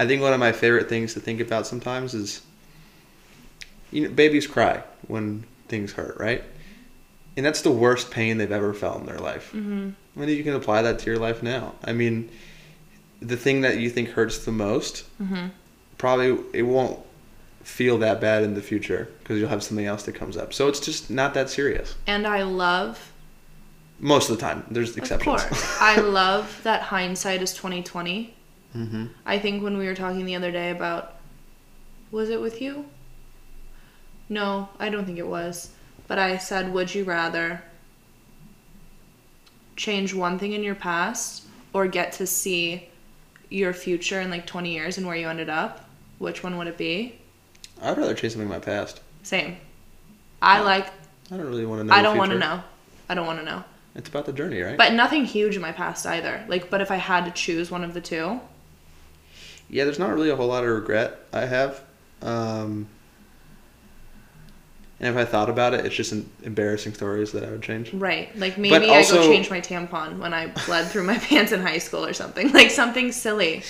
I 0.00 0.06
think 0.06 0.22
one 0.22 0.32
of 0.32 0.40
my 0.40 0.52
favorite 0.52 0.88
things 0.88 1.12
to 1.14 1.20
think 1.20 1.40
about 1.40 1.66
sometimes 1.66 2.14
is, 2.14 2.40
you 3.90 4.08
know, 4.08 4.10
babies 4.14 4.46
cry 4.46 4.82
when 5.08 5.44
things 5.68 5.92
hurt, 5.92 6.16
right? 6.18 6.42
And 7.36 7.44
that's 7.44 7.60
the 7.60 7.70
worst 7.70 8.10
pain 8.10 8.38
they've 8.38 8.50
ever 8.50 8.72
felt 8.72 9.00
in 9.00 9.06
their 9.06 9.18
life. 9.18 9.48
Mm-hmm. 9.52 9.90
I 10.16 10.20
mean, 10.20 10.28
you 10.36 10.42
can 10.42 10.54
apply 10.54 10.80
that 10.82 10.98
to 11.00 11.06
your 11.10 11.18
life 11.18 11.42
now. 11.42 11.74
I 11.84 11.92
mean, 11.92 12.30
the 13.20 13.36
thing 13.36 13.60
that 13.60 13.76
you 13.78 13.90
think 13.90 14.08
hurts 14.10 14.38
the 14.46 14.52
most, 14.52 15.04
probably 15.98 16.38
it 16.54 16.62
won't 16.62 16.98
feel 17.62 17.98
that 17.98 18.22
bad 18.22 18.42
in 18.42 18.54
the 18.54 18.62
future 18.62 19.10
because 19.18 19.38
you'll 19.38 19.50
have 19.50 19.62
something 19.62 19.84
else 19.86 20.04
that 20.04 20.14
comes 20.14 20.36
up. 20.38 20.54
So 20.54 20.66
it's 20.68 20.80
just 20.80 21.10
not 21.10 21.34
that 21.34 21.50
serious. 21.50 21.94
And 22.06 22.26
I 22.26 22.42
love, 22.42 23.12
Most 23.98 24.30
of 24.30 24.36
the 24.38 24.40
time, 24.40 24.64
there's 24.70 24.96
exceptions. 24.96 25.42
of 25.42 25.48
course, 25.50 25.76
I 25.78 25.96
love 26.00 26.58
that 26.64 26.80
hindsight 26.84 27.42
is 27.42 27.52
2020. 27.52 28.34
Mm-hmm. 28.74 29.06
I 29.26 29.38
think 29.38 29.62
when 29.62 29.76
we 29.76 29.86
were 29.86 29.94
talking 29.94 30.24
the 30.24 30.36
other 30.36 30.52
day 30.52 30.70
about, 30.70 31.16
was 32.10 32.30
it 32.30 32.40
with 32.40 32.60
you? 32.60 32.86
No, 34.28 34.68
I 34.78 34.88
don't 34.88 35.04
think 35.04 35.18
it 35.18 35.26
was. 35.26 35.70
But 36.06 36.18
I 36.18 36.38
said, 36.38 36.72
would 36.72 36.94
you 36.94 37.04
rather 37.04 37.62
change 39.76 40.12
one 40.14 40.38
thing 40.38 40.52
in 40.52 40.62
your 40.62 40.74
past 40.74 41.44
or 41.72 41.86
get 41.86 42.12
to 42.12 42.26
see 42.26 42.88
your 43.48 43.72
future 43.72 44.20
in 44.20 44.30
like 44.30 44.46
20 44.46 44.72
years 44.72 44.98
and 44.98 45.06
where 45.06 45.16
you 45.16 45.28
ended 45.28 45.48
up? 45.48 45.88
Which 46.18 46.42
one 46.42 46.58
would 46.58 46.66
it 46.66 46.76
be? 46.76 47.18
I'd 47.82 47.96
rather 47.96 48.14
change 48.14 48.34
something 48.34 48.48
in 48.48 48.54
my 48.54 48.58
past. 48.58 49.00
Same. 49.22 49.56
I 50.42 50.60
like, 50.60 50.88
I 51.30 51.36
don't 51.36 51.46
really 51.46 51.66
want 51.66 51.80
to 51.80 51.84
know. 51.84 51.94
I 51.94 52.02
don't 52.02 52.18
want 52.18 52.32
to 52.32 52.38
know. 52.38 52.62
I 53.08 53.14
don't 53.14 53.26
want 53.26 53.38
to 53.38 53.44
know. 53.44 53.64
It's 53.94 54.08
about 54.08 54.26
the 54.26 54.32
journey, 54.32 54.60
right? 54.60 54.78
But 54.78 54.92
nothing 54.92 55.24
huge 55.24 55.56
in 55.56 55.62
my 55.62 55.72
past 55.72 56.06
either. 56.06 56.44
Like, 56.48 56.70
but 56.70 56.80
if 56.80 56.90
I 56.90 56.96
had 56.96 57.24
to 57.24 57.30
choose 57.30 57.70
one 57.70 57.84
of 57.84 57.94
the 57.94 58.00
two, 58.00 58.40
Yeah, 59.70 59.84
there's 59.84 59.98
not 59.98 60.10
really 60.12 60.30
a 60.30 60.36
whole 60.36 60.48
lot 60.48 60.64
of 60.64 60.70
regret 60.70 61.18
I 61.32 61.46
have. 61.46 61.80
Um, 62.22 62.88
and 64.98 65.08
if 65.08 65.16
I 65.16 65.24
thought 65.24 65.48
about 65.48 65.72
it, 65.72 65.86
it's 65.86 65.94
just 65.94 66.12
an 66.12 66.28
embarrassing 66.42 66.92
stories 66.92 67.32
that 67.32 67.44
I 67.44 67.50
would 67.50 67.62
change. 67.62 67.94
Right. 67.94 68.36
Like 68.36 68.58
maybe 68.58 68.90
also- 68.90 69.20
I 69.20 69.22
go 69.22 69.32
change 69.32 69.48
my 69.48 69.60
tampon 69.60 70.18
when 70.18 70.34
I 70.34 70.48
bled 70.66 70.88
through 70.88 71.04
my 71.04 71.18
pants 71.28 71.52
in 71.52 71.60
high 71.60 71.78
school 71.78 72.04
or 72.04 72.12
something. 72.12 72.52
Like 72.60 72.70
something 72.70 73.12
silly. 73.12 73.62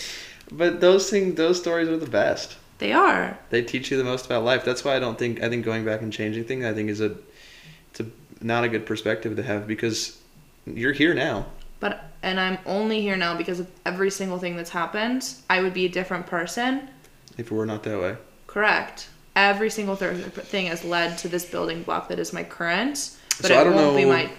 But 0.50 0.80
those 0.80 1.10
things, 1.10 1.36
those 1.36 1.60
stories 1.60 1.88
are 1.88 1.96
the 1.96 2.10
best. 2.10 2.56
They 2.78 2.92
are. 2.92 3.38
They 3.50 3.62
teach 3.62 3.90
you 3.90 3.98
the 3.98 4.04
most 4.04 4.24
about 4.26 4.42
life. 4.42 4.64
That's 4.64 4.82
why 4.84 4.96
I 4.96 4.98
don't 4.98 5.18
think 5.18 5.42
I 5.42 5.48
think 5.50 5.64
going 5.64 5.84
back 5.84 6.00
and 6.00 6.12
changing 6.12 6.44
things 6.44 6.64
I 6.64 6.72
think 6.72 6.88
is 6.88 7.00
a 7.00 7.14
it's 7.90 8.00
a 8.00 8.06
not 8.40 8.64
a 8.64 8.68
good 8.68 8.86
perspective 8.86 9.36
to 9.36 9.42
have 9.42 9.68
because 9.68 10.18
you're 10.66 10.92
here 10.94 11.12
now. 11.14 11.46
But 11.80 12.04
and 12.22 12.38
I'm 12.38 12.58
only 12.66 13.00
here 13.00 13.16
now 13.16 13.34
because 13.36 13.58
of 13.60 13.68
every 13.86 14.10
single 14.10 14.38
thing 14.38 14.54
that's 14.56 14.70
happened. 14.70 15.34
I 15.48 15.62
would 15.62 15.72
be 15.74 15.86
a 15.86 15.88
different 15.88 16.26
person. 16.26 16.88
If 17.38 17.46
it 17.50 17.52
were 17.52 17.66
not 17.66 17.82
that 17.84 17.98
way, 17.98 18.16
Correct. 18.46 19.08
Every 19.36 19.70
single 19.70 19.96
th- 19.96 20.16
thing 20.26 20.66
has 20.66 20.84
led 20.84 21.16
to 21.18 21.28
this 21.28 21.44
building 21.46 21.82
block 21.84 22.08
that 22.08 22.18
is 22.18 22.32
my 22.32 22.42
current. 22.44 23.16
But 23.40 23.46
So 23.46 23.54
it 23.54 23.60
I 23.60 23.64
don't 23.64 23.74
won't 23.74 23.96
be 23.96 24.02
know- 24.04 24.10
my. 24.10 24.30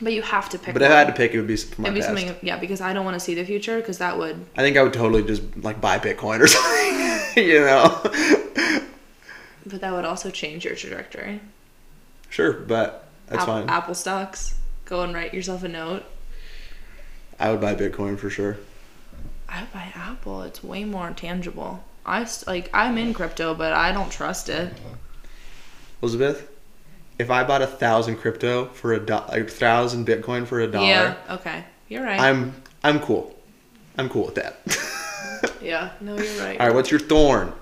But 0.00 0.12
you 0.12 0.22
have 0.22 0.48
to 0.50 0.58
pick. 0.58 0.72
but 0.74 0.82
if. 0.82 0.90
I 0.90 0.94
had 0.94 1.06
to 1.08 1.12
pick, 1.12 1.32
it 1.34 1.38
would 1.38 1.46
be 1.48 1.56
my 1.78 1.84
It'd 1.88 1.94
be 1.94 2.00
past. 2.00 2.06
something, 2.06 2.36
yeah, 2.42 2.58
because 2.58 2.80
I 2.80 2.92
don't 2.92 3.04
want 3.04 3.14
to 3.14 3.20
see 3.20 3.34
the 3.34 3.44
future 3.44 3.78
because 3.80 3.98
that 3.98 4.16
would. 4.18 4.44
I 4.56 4.60
think 4.62 4.76
I 4.76 4.82
would 4.82 4.92
totally 4.92 5.22
just 5.22 5.42
like 5.62 5.80
buy 5.80 5.98
Bitcoin 5.98 6.40
or 6.40 6.46
something. 6.54 7.44
you 7.44 7.60
know. 7.60 8.00
But 9.66 9.80
that 9.80 9.92
would 9.92 10.04
also 10.04 10.30
change 10.30 10.64
your 10.64 10.74
trajectory. 10.76 11.40
sure, 12.28 12.52
but 12.52 13.08
that's 13.26 13.40
App- 13.42 13.46
fine. 13.46 13.68
Apple 13.68 13.94
stocks. 13.94 14.54
Go 14.84 15.02
and 15.02 15.14
write 15.14 15.32
yourself 15.34 15.62
a 15.62 15.68
note. 15.68 16.04
I 17.38 17.50
would 17.50 17.60
buy 17.60 17.74
Bitcoin 17.74 18.18
for 18.18 18.30
sure. 18.30 18.58
I 19.48 19.60
would 19.62 19.72
buy 19.72 19.92
Apple. 19.94 20.42
It's 20.42 20.62
way 20.62 20.84
more 20.84 21.10
tangible. 21.10 21.82
I 22.06 22.24
st- 22.24 22.46
like 22.46 22.70
I'm 22.74 22.98
in 22.98 23.14
crypto, 23.14 23.54
but 23.54 23.72
I 23.72 23.92
don't 23.92 24.10
trust 24.10 24.48
it. 24.48 24.72
Elizabeth, 26.02 26.48
if 27.18 27.30
I 27.30 27.44
bought 27.44 27.62
a 27.62 27.66
thousand 27.66 28.16
crypto 28.16 28.66
for 28.66 28.92
a 28.92 29.00
do- 29.00 29.14
a 29.28 29.42
thousand 29.44 30.06
Bitcoin 30.06 30.46
for 30.46 30.60
a 30.60 30.66
dollar, 30.66 30.86
Yeah. 30.86 31.14
Okay. 31.30 31.64
You're 31.88 32.04
right. 32.04 32.20
I'm 32.20 32.54
I'm 32.82 33.00
cool. 33.00 33.34
I'm 33.96 34.08
cool 34.08 34.26
with 34.26 34.34
that. 34.34 35.54
yeah. 35.62 35.92
No, 36.00 36.16
you're 36.18 36.44
right. 36.44 36.60
All 36.60 36.66
right, 36.66 36.74
what's 36.74 36.90
your 36.90 37.00
thorn? 37.00 37.52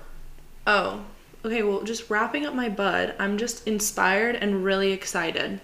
Oh. 0.67 1.03
Okay. 1.45 1.63
Well, 1.63 1.83
just 1.83 2.09
wrapping 2.09 2.45
up 2.45 2.53
my 2.53 2.69
bud. 2.69 3.15
I'm 3.19 3.37
just 3.37 3.67
inspired 3.67 4.35
and 4.35 4.63
really 4.63 4.91
excited. 4.91 5.61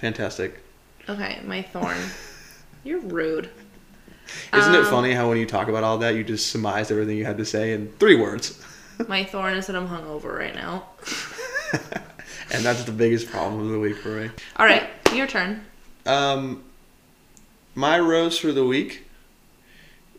Fantastic. 0.00 0.60
Okay, 1.08 1.40
my 1.44 1.62
thorn. 1.62 1.96
you're 2.84 3.00
rude. 3.00 3.50
Isn't 4.54 4.74
it 4.74 4.80
Um, 4.80 4.86
funny 4.86 5.12
how 5.12 5.28
when 5.28 5.38
you 5.38 5.46
talk 5.46 5.68
about 5.68 5.82
all 5.84 5.98
that, 5.98 6.14
you 6.14 6.22
just 6.22 6.48
surmised 6.48 6.90
everything 6.92 7.16
you 7.16 7.24
had 7.24 7.38
to 7.38 7.44
say 7.44 7.72
in 7.72 7.90
three 7.98 8.14
words? 8.14 8.62
My 9.08 9.24
thorn 9.24 9.54
is 9.54 9.66
that 9.68 9.76
I'm 9.76 9.88
hungover 9.88 10.36
right 10.36 10.54
now. 10.54 10.84
and 12.52 12.64
that's 12.64 12.84
the 12.84 12.92
biggest 12.92 13.28
problem 13.30 13.60
of 13.62 13.68
the 13.70 13.78
week 13.78 13.96
for 13.96 14.08
me. 14.08 14.30
All 14.56 14.66
right, 14.66 14.88
your 15.14 15.26
turn. 15.26 15.64
Um, 16.04 16.64
my 17.74 17.98
rose 18.00 18.36
for 18.38 18.50
the 18.52 18.64
week 18.64 19.04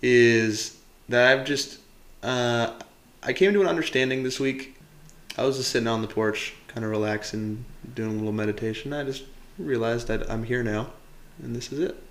is 0.01 0.77
that 1.09 1.31
I've 1.39 1.45
just 1.45 1.79
uh, 2.23 2.73
I 3.21 3.33
came 3.33 3.53
to 3.53 3.61
an 3.61 3.67
understanding 3.67 4.23
this 4.23 4.39
week. 4.39 4.77
I 5.37 5.43
was 5.43 5.57
just 5.57 5.71
sitting 5.71 5.87
on 5.87 6.01
the 6.01 6.07
porch, 6.07 6.53
kind 6.67 6.85
of 6.85 6.91
relaxing, 6.91 7.65
doing 7.95 8.11
a 8.11 8.13
little 8.13 8.31
meditation. 8.31 8.93
I 8.93 9.03
just 9.03 9.23
realized 9.59 10.07
that 10.07 10.29
I'm 10.31 10.43
here 10.43 10.63
now, 10.63 10.91
and 11.43 11.55
this 11.55 11.71
is 11.71 11.79
it. 11.79 12.03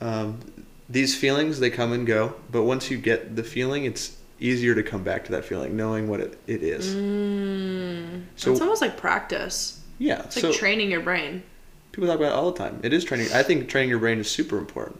Um, 0.00 0.40
these 0.88 1.16
feelings 1.16 1.60
they 1.60 1.70
come 1.70 1.92
and 1.92 2.06
go, 2.06 2.34
but 2.50 2.64
once 2.64 2.90
you 2.90 2.98
get 2.98 3.36
the 3.36 3.42
feeling, 3.44 3.84
it's 3.84 4.16
easier 4.40 4.74
to 4.74 4.82
come 4.82 5.04
back 5.04 5.24
to 5.26 5.32
that 5.32 5.44
feeling, 5.44 5.76
knowing 5.76 6.08
what 6.08 6.20
it, 6.20 6.38
it 6.46 6.62
is. 6.62 6.94
Mm, 6.94 8.22
So- 8.36 8.52
it's 8.52 8.60
almost 8.60 8.82
like 8.82 8.96
practice. 8.96 9.80
Yeah, 9.98 10.22
It's 10.24 10.40
so 10.40 10.48
like 10.50 10.58
training 10.58 10.90
your 10.90 11.00
brain. 11.00 11.44
people 11.92 12.08
talk 12.08 12.16
about 12.18 12.32
it 12.32 12.34
all 12.34 12.50
the 12.50 12.58
time. 12.58 12.80
It 12.82 12.92
is 12.92 13.04
training. 13.04 13.28
I 13.32 13.42
think 13.44 13.68
training 13.68 13.90
your 13.90 14.00
brain 14.00 14.18
is 14.18 14.28
super 14.28 14.58
important. 14.58 14.98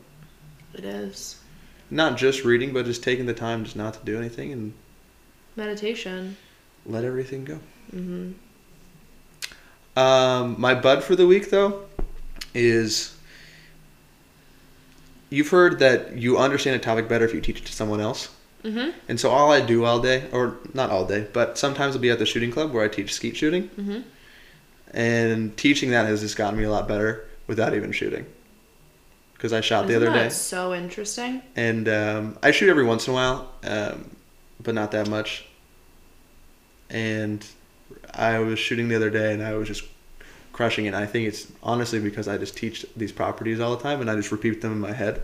It 0.75 0.85
is 0.85 1.37
not 1.91 2.17
just 2.17 2.45
reading, 2.45 2.73
but 2.73 2.85
just 2.85 3.03
taking 3.03 3.27
the 3.27 3.35
time 3.35 3.65
just 3.65 3.75
not 3.77 3.95
to 3.95 4.01
do 4.05 4.17
anything 4.17 4.53
and 4.53 4.73
meditation. 5.57 6.37
let 6.87 7.05
everything 7.05 7.45
go. 7.45 7.59
hmm 7.91 8.33
Um, 9.97 10.57
my 10.59 10.75
bud 10.75 11.05
for 11.05 11.15
the 11.17 11.27
week 11.27 11.51
though 11.51 11.83
is 12.55 13.15
you've 15.31 15.49
heard 15.49 15.79
that 15.81 16.17
you 16.17 16.39
understand 16.39 16.77
a 16.77 16.79
topic 16.79 17.09
better 17.09 17.25
if 17.25 17.35
you 17.35 17.41
teach 17.41 17.59
it 17.59 17.67
to 17.67 17.73
someone 17.73 18.01
else. 18.01 18.29
hmm 18.63 18.91
And 19.09 19.19
so 19.19 19.31
all 19.31 19.51
I 19.53 19.61
do 19.61 19.85
all 19.85 20.01
day, 20.01 20.29
or 20.33 20.57
not 20.75 20.91
all 20.91 21.05
day, 21.07 21.27
but 21.33 21.59
sometimes 21.59 21.95
I'll 21.95 22.01
be 22.03 22.11
at 22.11 22.19
the 22.19 22.27
shooting 22.27 22.51
club 22.51 22.73
where 22.73 22.85
I 22.85 22.89
teach 22.89 23.13
skeet 23.13 23.37
shooting, 23.37 23.69
hmm 23.69 24.01
and 24.95 25.57
teaching 25.57 25.91
that 25.93 26.05
has 26.07 26.21
just 26.21 26.37
gotten 26.37 26.59
me 26.59 26.65
a 26.65 26.71
lot 26.71 26.87
better 26.87 27.27
without 27.47 27.75
even 27.75 27.93
shooting. 27.93 28.27
Because 29.33 29.55
I 29.55 29.63
shot 29.63 29.87
the 29.87 29.95
Isn't 29.95 30.03
other 30.09 30.13
that 30.19 30.29
day, 30.29 30.35
so 30.35 30.75
interesting? 30.75 31.43
and 31.57 31.89
um, 31.89 32.39
I 32.43 32.51
shoot 32.51 32.69
every 32.69 32.85
once 32.85 33.07
in 33.09 33.13
a 33.13 33.15
while, 33.15 33.51
um, 33.65 34.11
but 34.63 34.75
not 34.75 34.91
that 34.93 35.09
much. 35.09 35.47
And 36.91 37.45
I 38.15 38.39
was 38.39 38.59
shooting 38.59 38.89
the 38.89 38.97
other 38.97 39.11
day, 39.11 39.33
and 39.33 39.43
I 39.43 39.55
was 39.55 39.69
just 39.69 39.85
crushing 40.53 40.87
it. 40.87 40.95
I 40.95 41.07
think 41.07 41.29
it's 41.29 41.51
honestly 41.63 41.99
because 41.99 42.29
I 42.29 42.37
just 42.39 42.57
teach 42.57 42.85
these 42.97 43.13
properties 43.13 43.61
all 43.61 43.75
the 43.77 43.83
time, 43.83 44.01
and 44.01 44.11
I 44.11 44.17
just 44.17 44.31
repeat 44.33 44.61
them 44.61 44.73
in 44.73 44.81
my 44.81 44.93
head. 44.93 45.23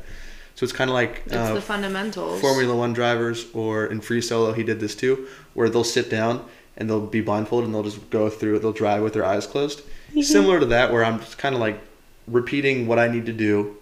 So 0.54 0.64
it's 0.64 0.72
kind 0.72 0.90
of 0.90 0.94
like 0.94 1.22
It's 1.26 1.34
uh, 1.34 1.54
the 1.54 1.60
fundamentals. 1.60 2.40
Formula 2.40 2.74
One 2.74 2.92
drivers, 2.92 3.46
or 3.54 3.86
in 3.86 4.00
free 4.00 4.20
solo, 4.20 4.52
he 4.52 4.64
did 4.64 4.80
this 4.80 4.94
too, 4.96 5.28
where 5.54 5.68
they'll 5.68 5.84
sit 5.84 6.10
down 6.10 6.44
and 6.76 6.90
they'll 6.90 7.06
be 7.06 7.20
blindfolded 7.20 7.66
and 7.66 7.74
they'll 7.74 7.84
just 7.84 8.10
go 8.10 8.28
through 8.28 8.56
it. 8.56 8.62
They'll 8.62 8.72
drive 8.72 9.02
with 9.02 9.12
their 9.12 9.24
eyes 9.24 9.46
closed. 9.46 9.82
Similar 10.20 10.58
to 10.60 10.66
that, 10.66 10.92
where 10.92 11.04
I'm 11.04 11.20
just 11.20 11.38
kind 11.38 11.54
of 11.54 11.60
like 11.60 11.80
repeating 12.26 12.86
what 12.86 12.98
I 12.98 13.06
need 13.08 13.26
to 13.26 13.32
do 13.32 13.76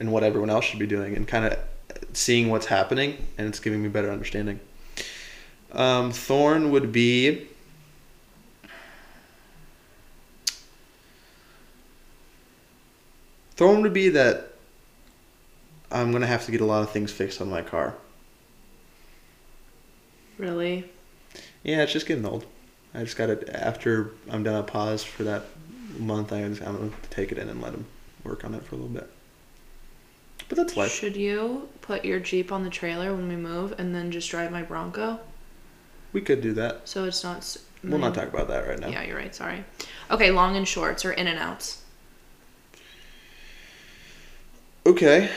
and 0.00 0.10
what 0.10 0.24
everyone 0.24 0.50
else 0.50 0.64
should 0.64 0.78
be 0.78 0.86
doing, 0.86 1.14
and 1.14 1.28
kind 1.28 1.44
of 1.44 1.58
seeing 2.12 2.48
what's 2.50 2.66
happening, 2.66 3.26
and 3.38 3.46
it's 3.46 3.60
giving 3.60 3.82
me 3.82 3.88
better 3.88 4.10
understanding. 4.10 4.58
Um, 5.72 6.10
Thorn 6.10 6.70
would 6.72 6.90
be. 6.90 7.46
Thorn 13.60 13.82
to 13.82 13.90
be 13.90 14.08
that 14.08 14.54
I'm 15.92 16.12
gonna 16.12 16.26
have 16.26 16.46
to 16.46 16.50
get 16.50 16.62
a 16.62 16.64
lot 16.64 16.82
of 16.82 16.92
things 16.92 17.12
fixed 17.12 17.42
on 17.42 17.50
my 17.50 17.60
car. 17.60 17.94
Really? 20.38 20.90
Yeah, 21.62 21.82
it's 21.82 21.92
just 21.92 22.06
getting 22.06 22.24
old. 22.24 22.46
I 22.94 23.00
just 23.00 23.18
got 23.18 23.28
it 23.28 23.50
after 23.52 24.12
I'm 24.30 24.42
done 24.42 24.54
at 24.54 24.66
pause 24.66 25.04
for 25.04 25.24
that 25.24 25.44
month. 25.98 26.32
I 26.32 26.48
just, 26.48 26.62
I'm 26.62 26.74
gonna 26.74 26.90
take 27.10 27.32
it 27.32 27.36
in 27.36 27.50
and 27.50 27.60
let 27.60 27.74
him 27.74 27.84
work 28.24 28.46
on 28.46 28.54
it 28.54 28.64
for 28.64 28.76
a 28.76 28.78
little 28.78 28.94
bit. 28.94 29.10
But 30.48 30.56
that's 30.56 30.78
life. 30.78 30.90
Should 30.90 31.16
you 31.16 31.68
put 31.82 32.02
your 32.02 32.18
Jeep 32.18 32.52
on 32.52 32.64
the 32.64 32.70
trailer 32.70 33.14
when 33.14 33.28
we 33.28 33.36
move 33.36 33.74
and 33.76 33.94
then 33.94 34.10
just 34.10 34.30
drive 34.30 34.50
my 34.50 34.62
Bronco? 34.62 35.20
We 36.14 36.22
could 36.22 36.40
do 36.40 36.54
that. 36.54 36.88
So 36.88 37.04
it's 37.04 37.22
not. 37.22 37.58
We'll 37.84 37.98
not 37.98 38.14
talk 38.14 38.28
about 38.28 38.48
that 38.48 38.66
right 38.66 38.78
now. 38.78 38.88
Yeah, 38.88 39.02
you're 39.02 39.18
right. 39.18 39.34
Sorry. 39.34 39.64
Okay, 40.10 40.30
long 40.30 40.56
and 40.56 40.66
shorts 40.66 41.04
or 41.04 41.12
in 41.12 41.26
and 41.26 41.38
outs. 41.38 41.80
Okay. 44.90 45.30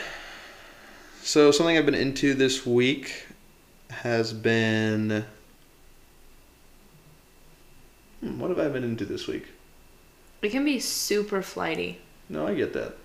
So 1.22 1.51
something 1.51 1.78
I've 1.78 1.86
been 1.86 1.93
into 1.93 2.34
this 2.34 2.66
week 2.66 3.28
has 3.91 4.34
been. 4.34 5.24
Hmm, 8.20 8.39
what 8.39 8.49
have 8.49 8.58
I 8.58 8.68
been 8.70 8.84
into 8.84 9.06
this 9.06 9.28
week? 9.28 9.45
It 10.41 10.49
can 10.49 10.66
be 10.66 10.80
super 10.80 11.43
flighty. 11.43 12.01
No, 12.30 12.47
I 12.47 12.56
get 12.56 12.74
that. 12.74 12.97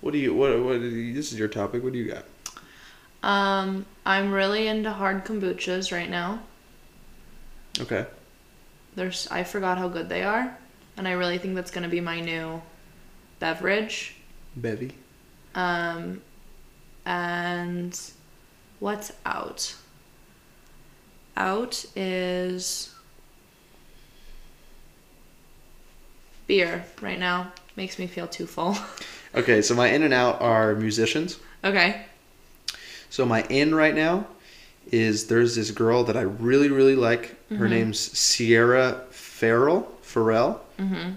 What 0.00 0.12
do 0.12 0.18
you 0.18 0.32
what 0.34 0.58
what 0.58 0.80
this 0.80 1.30
is 1.30 1.38
your 1.38 1.48
topic. 1.48 1.84
What 1.84 1.92
do 1.92 1.98
you 1.98 2.10
got? 2.10 2.24
Um, 3.22 3.84
I'm 4.06 4.32
really 4.32 4.66
into 4.66 4.92
hard 4.92 5.26
kombuchas 5.26 5.92
right 5.92 6.08
now. 6.08 6.40
Okay. 7.78 8.06
There's 8.96 9.28
I 9.30 9.44
forgot 9.44 9.76
how 9.76 9.88
good 9.88 10.08
they 10.08 10.22
are, 10.22 10.56
and 11.02 11.08
I 11.08 11.12
really 11.14 11.36
think 11.36 11.56
that's 11.56 11.72
gonna 11.72 11.88
be 11.88 12.00
my 12.00 12.20
new 12.20 12.62
beverage. 13.40 14.14
Bevy. 14.54 14.92
Um, 15.52 16.22
and 17.04 17.98
what's 18.78 19.10
out? 19.26 19.74
Out 21.36 21.84
is 21.96 22.94
beer 26.46 26.84
right 27.00 27.18
now. 27.18 27.52
Makes 27.74 27.98
me 27.98 28.06
feel 28.06 28.28
too 28.28 28.46
full. 28.46 28.76
Okay, 29.34 29.62
so 29.62 29.74
my 29.74 29.88
in 29.88 30.02
and 30.02 30.12
out 30.12 30.42
are 30.42 30.74
musicians. 30.74 31.38
okay. 31.64 32.04
So 33.08 33.24
my 33.24 33.44
in 33.44 33.74
right 33.74 33.94
now 33.94 34.26
is 34.90 35.28
there's 35.28 35.56
this 35.56 35.70
girl 35.70 36.04
that 36.04 36.18
I 36.18 36.20
really 36.20 36.68
really 36.68 36.94
like. 36.96 37.34
Her 37.48 37.66
name's 37.66 37.98
Sierra 37.98 39.04
Ferrell. 39.42 39.82
Ferrell. 40.02 40.60
Mm-hmm. 40.78 41.14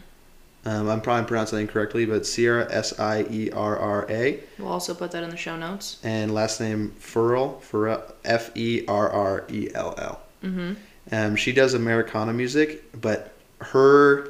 Um, 0.67 0.89
I'm 0.89 0.99
probably 0.99 1.27
pronouncing 1.27 1.59
it 1.59 1.61
incorrectly, 1.61 2.07
but 2.07 2.25
Sierra 2.25 2.67
S 2.71 2.99
I 2.99 3.21
E 3.29 3.51
R 3.51 3.77
R 3.77 4.07
A, 4.09 4.39
We'll 4.57 4.69
also 4.69 4.95
put 4.95 5.11
that 5.11 5.21
in 5.23 5.29
the 5.29 5.37
show 5.37 5.55
notes. 5.55 5.99
and 6.03 6.33
last 6.33 6.59
name 6.59 6.89
Ferrell. 6.97 7.59
Ferrell. 7.59 8.01
F 8.23 8.49
E 8.57 8.83
R 8.87 9.07
R 9.11 9.45
E 9.51 9.69
L 9.75 9.93
L. 9.99 10.19
Mm-hmm. 10.43 10.73
Um, 11.11 11.35
she 11.35 11.51
does 11.53 11.75
Americana 11.75 12.33
music, 12.33 12.83
but 12.99 13.31
her 13.61 14.29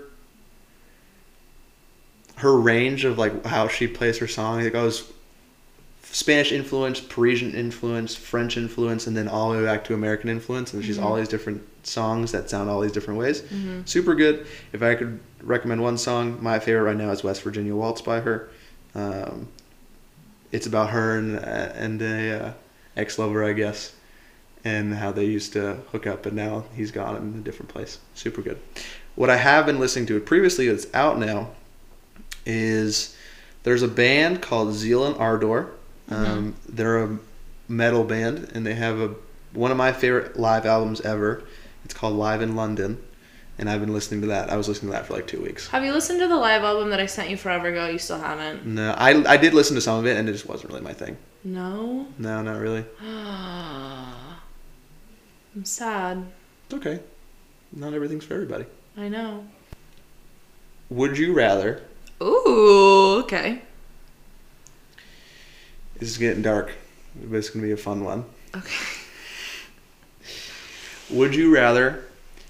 her 2.35 2.53
range 2.57 3.05
of 3.05 3.17
like 3.17 3.45
how 3.45 3.69
she 3.69 3.87
plays 3.87 4.17
her 4.17 4.27
song, 4.27 4.59
it 4.59 4.71
goes 4.71 5.09
Spanish 6.15 6.53
influence, 6.53 7.01
Parisian 7.01 7.53
influence, 7.53 8.15
French 8.15 8.55
influence, 8.55 9.05
and 9.05 9.17
then 9.17 9.27
all 9.27 9.51
the 9.51 9.57
way 9.57 9.65
back 9.65 9.83
to 9.83 9.93
American 9.93 10.29
influence. 10.29 10.73
And 10.73 10.81
she's 10.81 10.97
all 10.97 11.15
these 11.15 11.27
different 11.27 11.61
songs 11.85 12.31
that 12.31 12.49
sound 12.49 12.69
all 12.69 12.79
these 12.79 12.93
different 12.93 13.19
ways. 13.19 13.43
Super 13.83 14.15
good. 14.15 14.47
If 14.71 14.81
I 14.81 14.95
could 14.95 15.19
recommend 15.43 15.81
one 15.81 15.97
song, 15.97 16.41
my 16.41 16.57
favorite 16.57 16.83
right 16.83 16.95
now 16.95 17.09
is 17.09 17.21
West 17.21 17.41
Virginia 17.41 17.75
Waltz 17.75 18.01
by 18.01 18.21
her. 18.21 18.49
Um, 18.95 19.49
it's 20.53 20.65
about 20.67 20.91
her 20.91 21.17
and 21.17 21.35
uh, 21.37 21.73
and 21.75 22.01
a 22.01 22.45
uh, 22.45 22.53
ex 22.95 23.19
lover, 23.19 23.43
I 23.43 23.51
guess, 23.51 23.93
and 24.63 24.93
how 24.93 25.11
they 25.11 25.25
used 25.25 25.51
to 25.51 25.79
hook 25.91 26.07
up, 26.07 26.23
but 26.23 26.31
now 26.31 26.63
he's 26.73 26.91
gone 26.91 27.17
in 27.17 27.39
a 27.39 27.43
different 27.43 27.67
place. 27.67 27.99
Super 28.13 28.41
good. 28.41 28.57
What 29.15 29.29
I 29.29 29.35
have 29.35 29.65
been 29.65 29.81
listening 29.81 30.05
to 30.05 30.19
previously, 30.21 30.69
that's 30.69 30.87
out 30.93 31.19
now, 31.19 31.49
is 32.45 33.17
there's 33.63 33.81
a 33.83 33.89
band 33.89 34.41
called 34.41 34.73
Zeal 34.73 35.05
and 35.05 35.17
Ardor. 35.17 35.71
Um, 36.09 36.55
they're 36.69 37.03
a 37.03 37.17
metal 37.67 38.03
band, 38.03 38.51
and 38.53 38.65
they 38.65 38.75
have 38.75 38.99
a 38.99 39.15
one 39.53 39.71
of 39.71 39.77
my 39.77 39.91
favorite 39.91 40.37
live 40.37 40.65
albums 40.65 41.01
ever. 41.01 41.43
It's 41.83 41.93
called 41.93 42.15
Live 42.15 42.41
in 42.41 42.55
London, 42.55 43.01
and 43.57 43.69
I've 43.69 43.79
been 43.79 43.93
listening 43.93 44.21
to 44.21 44.27
that. 44.27 44.49
I 44.49 44.57
was 44.57 44.67
listening 44.67 44.91
to 44.91 44.97
that 44.97 45.07
for 45.07 45.13
like 45.13 45.27
two 45.27 45.41
weeks. 45.41 45.67
Have 45.69 45.83
you 45.83 45.93
listened 45.93 46.19
to 46.19 46.27
the 46.27 46.35
live 46.35 46.63
album 46.63 46.89
that 46.89 46.99
I 46.99 47.05
sent 47.05 47.29
you 47.29 47.37
forever 47.37 47.67
ago? 47.67 47.87
You 47.87 47.97
still 47.97 48.19
haven't. 48.19 48.65
No, 48.65 48.93
I 48.97 49.33
I 49.33 49.37
did 49.37 49.53
listen 49.53 49.75
to 49.75 49.81
some 49.81 49.99
of 49.99 50.05
it, 50.05 50.17
and 50.17 50.27
it 50.27 50.33
just 50.33 50.47
wasn't 50.47 50.71
really 50.71 50.83
my 50.83 50.93
thing. 50.93 51.17
No. 51.43 52.07
No, 52.17 52.41
not 52.41 52.59
really. 52.59 52.85
I'm 53.01 54.15
sad. 55.63 56.25
It's 56.65 56.73
okay. 56.75 56.99
Not 57.71 57.93
everything's 57.93 58.25
for 58.25 58.33
everybody. 58.33 58.65
I 58.97 59.09
know. 59.09 59.45
Would 60.89 61.17
you 61.17 61.33
rather? 61.33 61.81
Ooh. 62.21 63.21
Okay. 63.23 63.61
This 66.05 66.11
is 66.11 66.17
getting 66.19 66.43
dark, 66.43 66.69
but 67.19 67.37
it's 67.37 67.49
gonna 67.49 67.65
be 67.65 67.71
a 67.71 67.77
fun 67.77 68.03
one. 68.03 68.25
Okay. 68.55 68.75
Would 71.09 71.33
you 71.33 71.51
rather? 71.51 72.05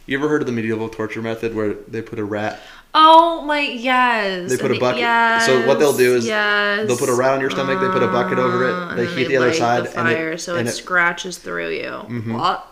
You 0.06 0.18
ever 0.18 0.28
heard 0.28 0.42
of 0.42 0.46
the 0.48 0.52
medieval 0.52 0.90
torture 0.90 1.22
method 1.22 1.56
where 1.56 1.74
they 1.74 2.02
put 2.02 2.20
a 2.20 2.26
rat? 2.26 2.60
Oh 2.94 3.44
my 3.46 3.62
yes. 3.62 4.50
They 4.52 4.58
put 4.58 4.72
a 4.72 4.78
bucket- 4.78 5.00
Yes, 5.00 5.46
so 5.46 5.66
what 5.66 5.80
they'll 5.80 5.96
do 5.96 6.16
is 6.18 6.28
yes. 6.28 6.86
they'll 6.86 6.98
put 6.98 7.08
a 7.08 7.14
rat 7.14 7.32
on 7.32 7.40
your 7.40 7.50
stomach, 7.50 7.80
they 7.80 7.88
put 7.88 8.04
a 8.04 8.10
bucket 8.10 8.40
over 8.40 8.68
it, 8.68 8.74
Uh, 8.74 8.96
they 8.96 9.06
heat 9.06 9.30
the 9.30 9.38
other 9.38 9.54
side, 9.54 9.86
the 9.86 10.00
and 10.02 10.10
it- 10.10 10.16
fire, 10.16 10.38
so 10.38 10.58
and 10.58 10.68
it, 10.68 10.72
Mm-hmm. 10.72 10.78
scratches 10.78 11.38
through 11.38 11.70
you. 11.70 11.92
What? 12.34 12.68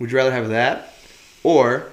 Would 0.00 0.10
you 0.10 0.16
rather 0.16 0.32
have 0.32 0.48
that, 0.48 0.92
or 1.44 1.84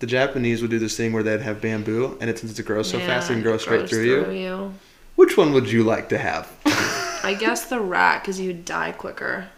the 0.00 0.06
Japanese 0.08 0.62
would 0.62 0.70
do 0.72 0.80
this 0.80 0.96
thing 0.96 1.12
where 1.12 1.22
they'd 1.22 1.42
have 1.42 1.60
bamboo, 1.60 2.18
and 2.20 2.28
it 2.28 2.40
since 2.40 2.58
it 2.58 2.66
grows 2.66 2.90
so 2.90 2.98
fast, 2.98 3.30
it 3.30 3.34
can 3.34 3.42
grow 3.44 3.56
straight 3.56 3.78
grows 3.88 3.90
through, 3.90 4.32
you? 4.32 4.32
you. 4.32 4.74
Which 5.14 5.36
one 5.36 5.52
would 5.52 5.70
you 5.70 5.84
like 5.84 6.08
to 6.08 6.18
have? 6.18 6.48
I 7.28 7.34
guess 7.34 7.66
the 7.66 7.78
rat, 7.78 8.22
because 8.22 8.40
you 8.40 8.46
would 8.46 8.64
die 8.64 8.92
quicker. 8.92 9.48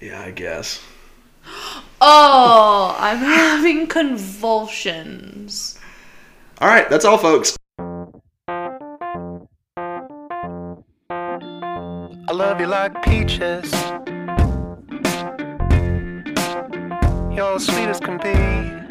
yeah, 0.00 0.20
I 0.20 0.32
guess. 0.32 0.82
Oh, 2.00 2.96
I'm 2.98 3.18
having 3.18 3.86
convulsions. 3.86 5.78
All 6.60 6.66
right, 6.66 6.90
that's 6.90 7.04
all, 7.04 7.16
folks. 7.16 7.56
I 7.78 8.08
love 12.32 12.58
you 12.58 12.66
like 12.66 13.00
peaches. 13.04 13.72
You're 17.32 17.60
sweet 17.60 17.86
as 17.86 18.00
can 18.00 18.18
be. 18.18 18.81